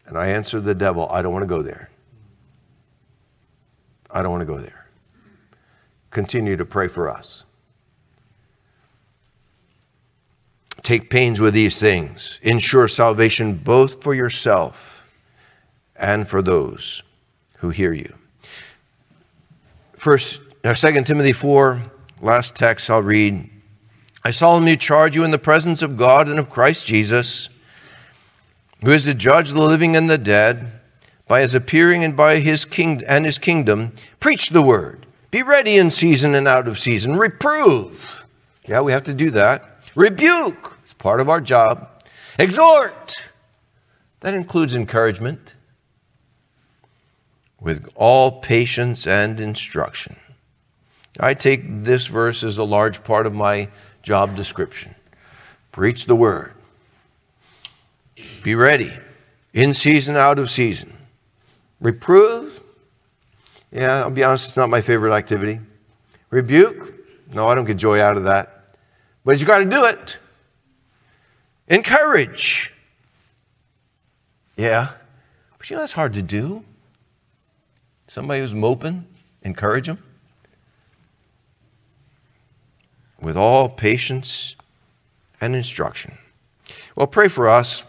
And 0.06 0.16
I 0.16 0.28
answer 0.28 0.60
the 0.60 0.74
devil, 0.74 1.08
I 1.10 1.20
don't 1.22 1.32
want 1.32 1.42
to 1.42 1.48
go 1.48 1.62
there. 1.62 1.90
I 4.10 4.22
don't 4.22 4.30
want 4.30 4.42
to 4.42 4.46
go 4.46 4.58
there. 4.58 4.86
Continue 6.10 6.56
to 6.56 6.64
pray 6.64 6.88
for 6.88 7.10
us. 7.10 7.44
Take 10.82 11.10
pains 11.10 11.40
with 11.40 11.54
these 11.54 11.78
things. 11.78 12.38
Ensure 12.42 12.88
salvation 12.88 13.54
both 13.54 14.02
for 14.02 14.14
yourself 14.14 15.04
and 15.96 16.28
for 16.28 16.42
those 16.42 17.02
who 17.56 17.70
hear 17.70 17.92
you. 17.92 18.12
First, 19.96 20.40
uh, 20.64 20.74
2 20.74 21.04
Timothy 21.04 21.32
4, 21.32 21.80
last 22.20 22.56
text 22.56 22.90
I'll 22.90 23.02
read. 23.02 23.48
I 24.24 24.32
solemnly 24.32 24.76
charge 24.76 25.14
you 25.14 25.24
in 25.24 25.30
the 25.30 25.38
presence 25.38 25.82
of 25.82 25.96
God 25.96 26.28
and 26.28 26.38
of 26.38 26.50
Christ 26.50 26.86
Jesus, 26.86 27.48
who 28.82 28.90
is 28.90 29.04
to 29.04 29.14
judge 29.14 29.50
the 29.50 29.62
living 29.62 29.94
and 29.94 30.10
the 30.10 30.18
dead, 30.18 30.72
by 31.28 31.40
his 31.40 31.54
appearing 31.54 32.04
and 32.04 32.16
by 32.16 32.40
his 32.40 32.64
king 32.64 33.02
and 33.06 33.24
his 33.24 33.38
kingdom, 33.38 33.92
preach 34.20 34.50
the 34.50 34.60
word. 34.60 35.06
Be 35.30 35.42
ready 35.42 35.78
in 35.78 35.90
season 35.90 36.34
and 36.34 36.46
out 36.46 36.68
of 36.68 36.78
season. 36.78 37.16
Reprove. 37.16 38.26
Yeah, 38.66 38.80
we 38.82 38.92
have 38.92 39.04
to 39.04 39.14
do 39.14 39.30
that. 39.30 39.71
Rebuke, 39.94 40.76
it's 40.82 40.92
part 40.92 41.20
of 41.20 41.28
our 41.28 41.40
job. 41.40 41.88
Exhort, 42.38 43.14
that 44.20 44.34
includes 44.34 44.74
encouragement 44.74 45.54
with 47.60 47.88
all 47.94 48.40
patience 48.40 49.06
and 49.06 49.38
instruction. 49.38 50.16
I 51.20 51.34
take 51.34 51.84
this 51.84 52.06
verse 52.06 52.42
as 52.42 52.58
a 52.58 52.64
large 52.64 53.04
part 53.04 53.26
of 53.26 53.34
my 53.34 53.68
job 54.02 54.34
description. 54.34 54.94
Preach 55.70 56.06
the 56.06 56.16
word. 56.16 56.52
Be 58.42 58.54
ready, 58.54 58.92
in 59.52 59.74
season, 59.74 60.16
out 60.16 60.38
of 60.38 60.50
season. 60.50 60.92
Reprove. 61.80 62.62
Yeah, 63.70 64.00
I'll 64.00 64.10
be 64.10 64.24
honest, 64.24 64.48
it's 64.48 64.56
not 64.56 64.68
my 64.68 64.80
favorite 64.80 65.14
activity. 65.14 65.60
Rebuke. 66.30 66.94
No, 67.32 67.48
I 67.48 67.54
don't 67.54 67.64
get 67.64 67.76
joy 67.76 68.00
out 68.00 68.16
of 68.16 68.24
that. 68.24 68.51
But 69.24 69.38
you 69.38 69.46
got 69.46 69.58
to 69.58 69.64
do 69.64 69.84
it. 69.84 70.18
Encourage. 71.68 72.72
Yeah. 74.56 74.92
But 75.58 75.70
you 75.70 75.76
know, 75.76 75.82
that's 75.82 75.92
hard 75.92 76.14
to 76.14 76.22
do. 76.22 76.64
Somebody 78.08 78.40
who's 78.40 78.52
moping, 78.52 79.06
encourage 79.42 79.86
them. 79.86 80.02
With 83.20 83.36
all 83.36 83.68
patience 83.68 84.56
and 85.40 85.54
instruction. 85.54 86.18
Well, 86.96 87.06
pray 87.06 87.28
for 87.28 87.48
us. 87.48 87.84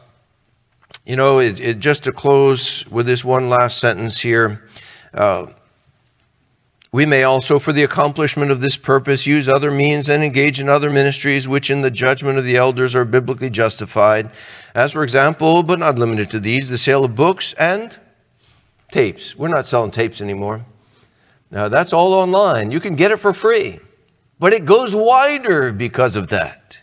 You 1.05 1.15
know, 1.15 1.39
it, 1.39 1.59
it, 1.59 1.79
just 1.79 2.03
to 2.03 2.11
close 2.11 2.87
with 2.87 3.05
this 3.05 3.25
one 3.25 3.49
last 3.49 3.79
sentence 3.79 4.21
here. 4.21 4.69
Uh, 5.13 5.47
we 6.93 7.07
may 7.07 7.23
also, 7.23 7.57
for 7.57 7.73
the 7.73 7.83
accomplishment 7.83 8.51
of 8.51 8.61
this 8.61 8.77
purpose, 8.77 9.25
use 9.25 9.49
other 9.49 9.71
means 9.71 10.07
and 10.07 10.23
engage 10.23 10.61
in 10.61 10.69
other 10.69 10.91
ministries 10.91 11.47
which, 11.47 11.71
in 11.71 11.81
the 11.81 11.89
judgment 11.89 12.37
of 12.37 12.45
the 12.45 12.55
elders, 12.55 12.93
are 12.93 13.03
biblically 13.03 13.49
justified. 13.49 14.29
As, 14.75 14.91
for 14.91 15.03
example, 15.03 15.63
but 15.63 15.79
not 15.79 15.97
limited 15.97 16.29
to 16.29 16.39
these, 16.39 16.69
the 16.69 16.77
sale 16.77 17.03
of 17.03 17.15
books 17.15 17.53
and 17.53 17.97
tapes. 18.91 19.35
We're 19.35 19.47
not 19.47 19.65
selling 19.65 19.89
tapes 19.89 20.21
anymore. 20.21 20.67
Now, 21.49 21.67
that's 21.67 21.93
all 21.93 22.13
online. 22.13 22.69
You 22.69 22.79
can 22.79 22.95
get 22.95 23.09
it 23.09 23.17
for 23.17 23.33
free, 23.33 23.79
but 24.37 24.53
it 24.53 24.63
goes 24.63 24.95
wider 24.95 25.71
because 25.71 26.15
of 26.15 26.27
that. 26.27 26.79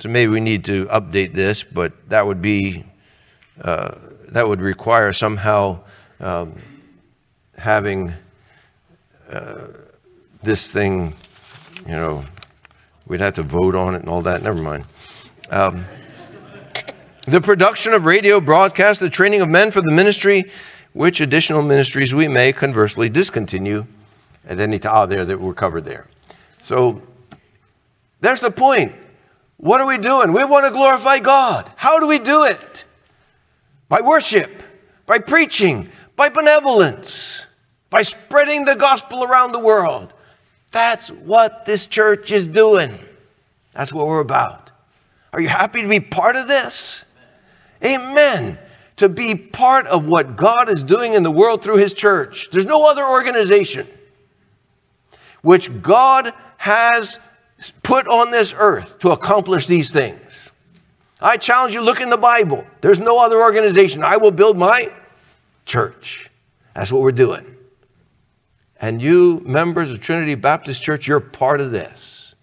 So 0.00 0.08
maybe 0.08 0.32
we 0.32 0.40
need 0.40 0.64
to 0.64 0.86
update 0.86 1.34
this, 1.34 1.62
but 1.62 1.92
that 2.08 2.26
would 2.26 2.42
be, 2.42 2.84
uh, 3.62 3.94
that 4.30 4.48
would 4.48 4.60
require 4.60 5.12
somehow 5.12 5.84
um, 6.18 6.60
having 7.56 8.12
uh, 9.30 9.68
this 10.42 10.70
thing, 10.70 11.14
you 11.84 11.92
know, 11.92 12.24
we'd 13.06 13.20
have 13.20 13.34
to 13.34 13.42
vote 13.42 13.74
on 13.74 13.94
it 13.94 14.00
and 14.00 14.08
all 14.08 14.22
that. 14.22 14.42
Never 14.42 14.60
mind. 14.60 14.84
Um, 15.50 15.84
the 17.26 17.40
production 17.40 17.92
of 17.92 18.04
radio 18.04 18.40
broadcast, 18.40 19.00
the 19.00 19.10
training 19.10 19.40
of 19.40 19.48
men 19.48 19.70
for 19.70 19.80
the 19.80 19.90
ministry, 19.90 20.50
which 20.92 21.20
additional 21.20 21.62
ministries 21.62 22.14
we 22.14 22.28
may 22.28 22.52
conversely 22.52 23.08
discontinue 23.08 23.86
at 24.46 24.60
any 24.60 24.78
time. 24.78 24.92
Ah, 24.94 25.06
there, 25.06 25.24
that 25.24 25.40
we're 25.40 25.54
covered 25.54 25.84
there. 25.84 26.06
So 26.62 27.02
there's 28.20 28.40
the 28.40 28.50
point. 28.50 28.94
What 29.56 29.80
are 29.80 29.86
we 29.86 29.98
doing? 29.98 30.32
We 30.32 30.44
want 30.44 30.66
to 30.66 30.70
glorify 30.70 31.18
God. 31.18 31.70
How 31.76 31.98
do 31.98 32.06
we 32.06 32.18
do 32.18 32.44
it? 32.44 32.84
By 33.88 34.00
worship, 34.00 34.62
by 35.06 35.18
preaching, 35.18 35.90
by 36.16 36.28
benevolence 36.28 37.45
by 37.90 38.02
spreading 38.02 38.64
the 38.64 38.74
gospel 38.74 39.24
around 39.24 39.52
the 39.52 39.58
world. 39.58 40.12
That's 40.72 41.08
what 41.08 41.64
this 41.64 41.86
church 41.86 42.32
is 42.32 42.46
doing. 42.46 42.98
That's 43.72 43.92
what 43.92 44.06
we're 44.06 44.20
about. 44.20 44.70
Are 45.32 45.40
you 45.40 45.48
happy 45.48 45.82
to 45.82 45.88
be 45.88 46.00
part 46.00 46.36
of 46.36 46.48
this? 46.48 47.04
Amen. 47.84 48.58
To 48.96 49.08
be 49.08 49.34
part 49.34 49.86
of 49.86 50.06
what 50.06 50.36
God 50.36 50.70
is 50.70 50.82
doing 50.82 51.14
in 51.14 51.22
the 51.22 51.30
world 51.30 51.62
through 51.62 51.76
His 51.76 51.92
church. 51.92 52.48
There's 52.50 52.64
no 52.64 52.88
other 52.88 53.04
organization 53.04 53.86
which 55.42 55.82
God 55.82 56.32
has 56.56 57.18
put 57.82 58.08
on 58.08 58.30
this 58.30 58.54
earth 58.56 58.98
to 59.00 59.12
accomplish 59.12 59.66
these 59.66 59.90
things. 59.90 60.50
I 61.20 61.36
challenge 61.36 61.72
you, 61.72 61.80
look 61.80 62.00
in 62.00 62.10
the 62.10 62.16
Bible. 62.16 62.66
There's 62.80 62.98
no 62.98 63.18
other 63.18 63.40
organization. 63.40 64.02
I 64.02 64.16
will 64.16 64.30
build 64.30 64.58
my 64.58 64.90
church. 65.64 66.30
That's 66.74 66.92
what 66.92 67.02
we're 67.02 67.12
doing. 67.12 67.55
And 68.80 69.00
you, 69.00 69.40
members 69.44 69.90
of 69.90 70.00
Trinity 70.00 70.34
Baptist 70.34 70.82
Church, 70.82 71.06
you're 71.06 71.20
part 71.20 71.60
of 71.60 71.70
this. 71.72 72.34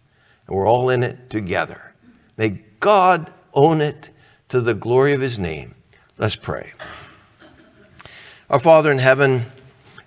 And 0.48 0.56
we're 0.56 0.68
all 0.68 0.90
in 0.90 1.04
it 1.04 1.30
together. 1.30 1.94
May 2.38 2.62
God 2.80 3.32
own 3.54 3.82
it 3.82 4.10
to 4.50 4.62
the 4.62 4.74
glory 4.74 5.14
of 5.14 5.22
his 5.22 5.38
name. 5.38 5.76
Let's 6.18 6.36
pray. 6.36 6.74
Our 8.50 8.60
Father 8.60 8.92
in 8.92 9.00
heaven, 9.00 9.46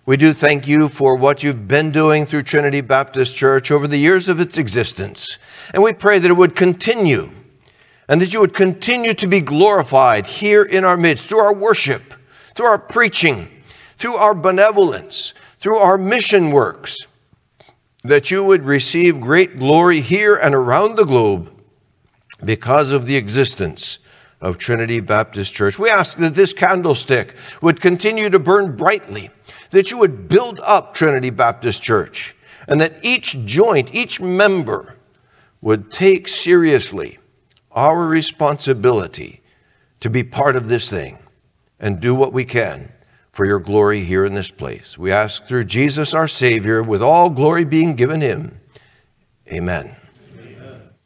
we 0.05 0.17
do 0.17 0.33
thank 0.33 0.69
you 0.69 0.89
for 0.89 1.17
what 1.17 1.43
you've 1.43 1.67
been 1.67 1.91
doing 1.91 2.27
through 2.27 2.45
Trinity 2.45 2.81
Baptist 2.81 3.35
Church 3.35 3.71
over 3.71 3.89
the 3.89 3.97
years 3.97 4.29
of 4.29 4.39
its 4.39 4.57
existence. 4.57 5.39
And 5.73 5.83
we 5.83 5.93
pray 5.93 6.19
that 6.19 6.31
it 6.31 6.35
would 6.35 6.55
continue 6.55 7.31
and 8.09 8.21
that 8.21 8.33
you 8.33 8.41
would 8.41 8.55
continue 8.55 9.15
to 9.15 9.27
be 9.27 9.41
glorified 9.41 10.27
here 10.27 10.63
in 10.63 10.85
our 10.85 10.97
midst 10.97 11.29
through 11.29 11.41
our 11.41 11.55
worship, 11.55 12.15
through 12.55 12.67
our 12.67 12.79
preaching, 12.79 13.49
through 13.97 14.15
our 14.15 14.35
benevolence, 14.35 15.35
through 15.67 15.79
our 15.79 15.99
mission 15.99 16.53
works, 16.53 16.97
that 18.05 18.31
you 18.31 18.45
would 18.45 18.65
receive 18.65 19.21
great 19.21 19.59
glory 19.59 20.01
here 20.01 20.37
and 20.37 20.55
around 20.55 20.95
the 20.95 21.05
globe 21.05 21.51
because 22.45 22.93
of 22.93 23.05
the 23.07 23.17
existence 23.17 23.99
of 24.41 24.59
Trinity 24.59 25.01
Baptist 25.01 25.53
Church. 25.53 25.77
We 25.77 25.91
ask 25.91 26.19
that 26.19 26.37
this 26.37 26.53
candlestick 26.53 27.35
would 27.63 27.81
continue 27.81 28.31
to 28.31 28.39
burn 28.39 28.77
brightly, 28.77 29.29
that 29.73 29.91
you 29.91 29.99
would 29.99 30.29
build 30.29 30.61
up 30.61 30.95
Trinity 30.95 31.31
Baptist 31.31 31.83
Church, 31.83 32.37
and 32.69 32.81
that 32.81 33.05
each 33.05 33.45
joint, 33.45 33.93
each 33.93 34.21
member 34.21 34.95
would 35.63 35.91
take 35.91 36.29
seriously 36.29 37.19
our 37.73 38.07
responsibility 38.07 39.41
to 39.99 40.09
be 40.09 40.23
part 40.23 40.55
of 40.55 40.69
this 40.69 40.89
thing 40.89 41.19
and 41.81 41.99
do 41.99 42.15
what 42.15 42.33
we 42.33 42.45
can 42.45 42.93
for 43.37 43.45
your 43.45 43.61
glory 43.61 44.01
here 44.01 44.25
in 44.25 44.33
this 44.33 44.51
place. 44.51 44.97
We 44.97 45.13
ask 45.13 45.45
through 45.45 45.65
Jesus 45.65 46.15
our 46.15 46.27
Savior, 46.27 46.83
with 46.83 47.03
all 47.03 47.29
glory 47.29 47.67
being 47.67 47.95
given 47.95 48.23
him. 48.23 48.59
Amen. 49.53 49.95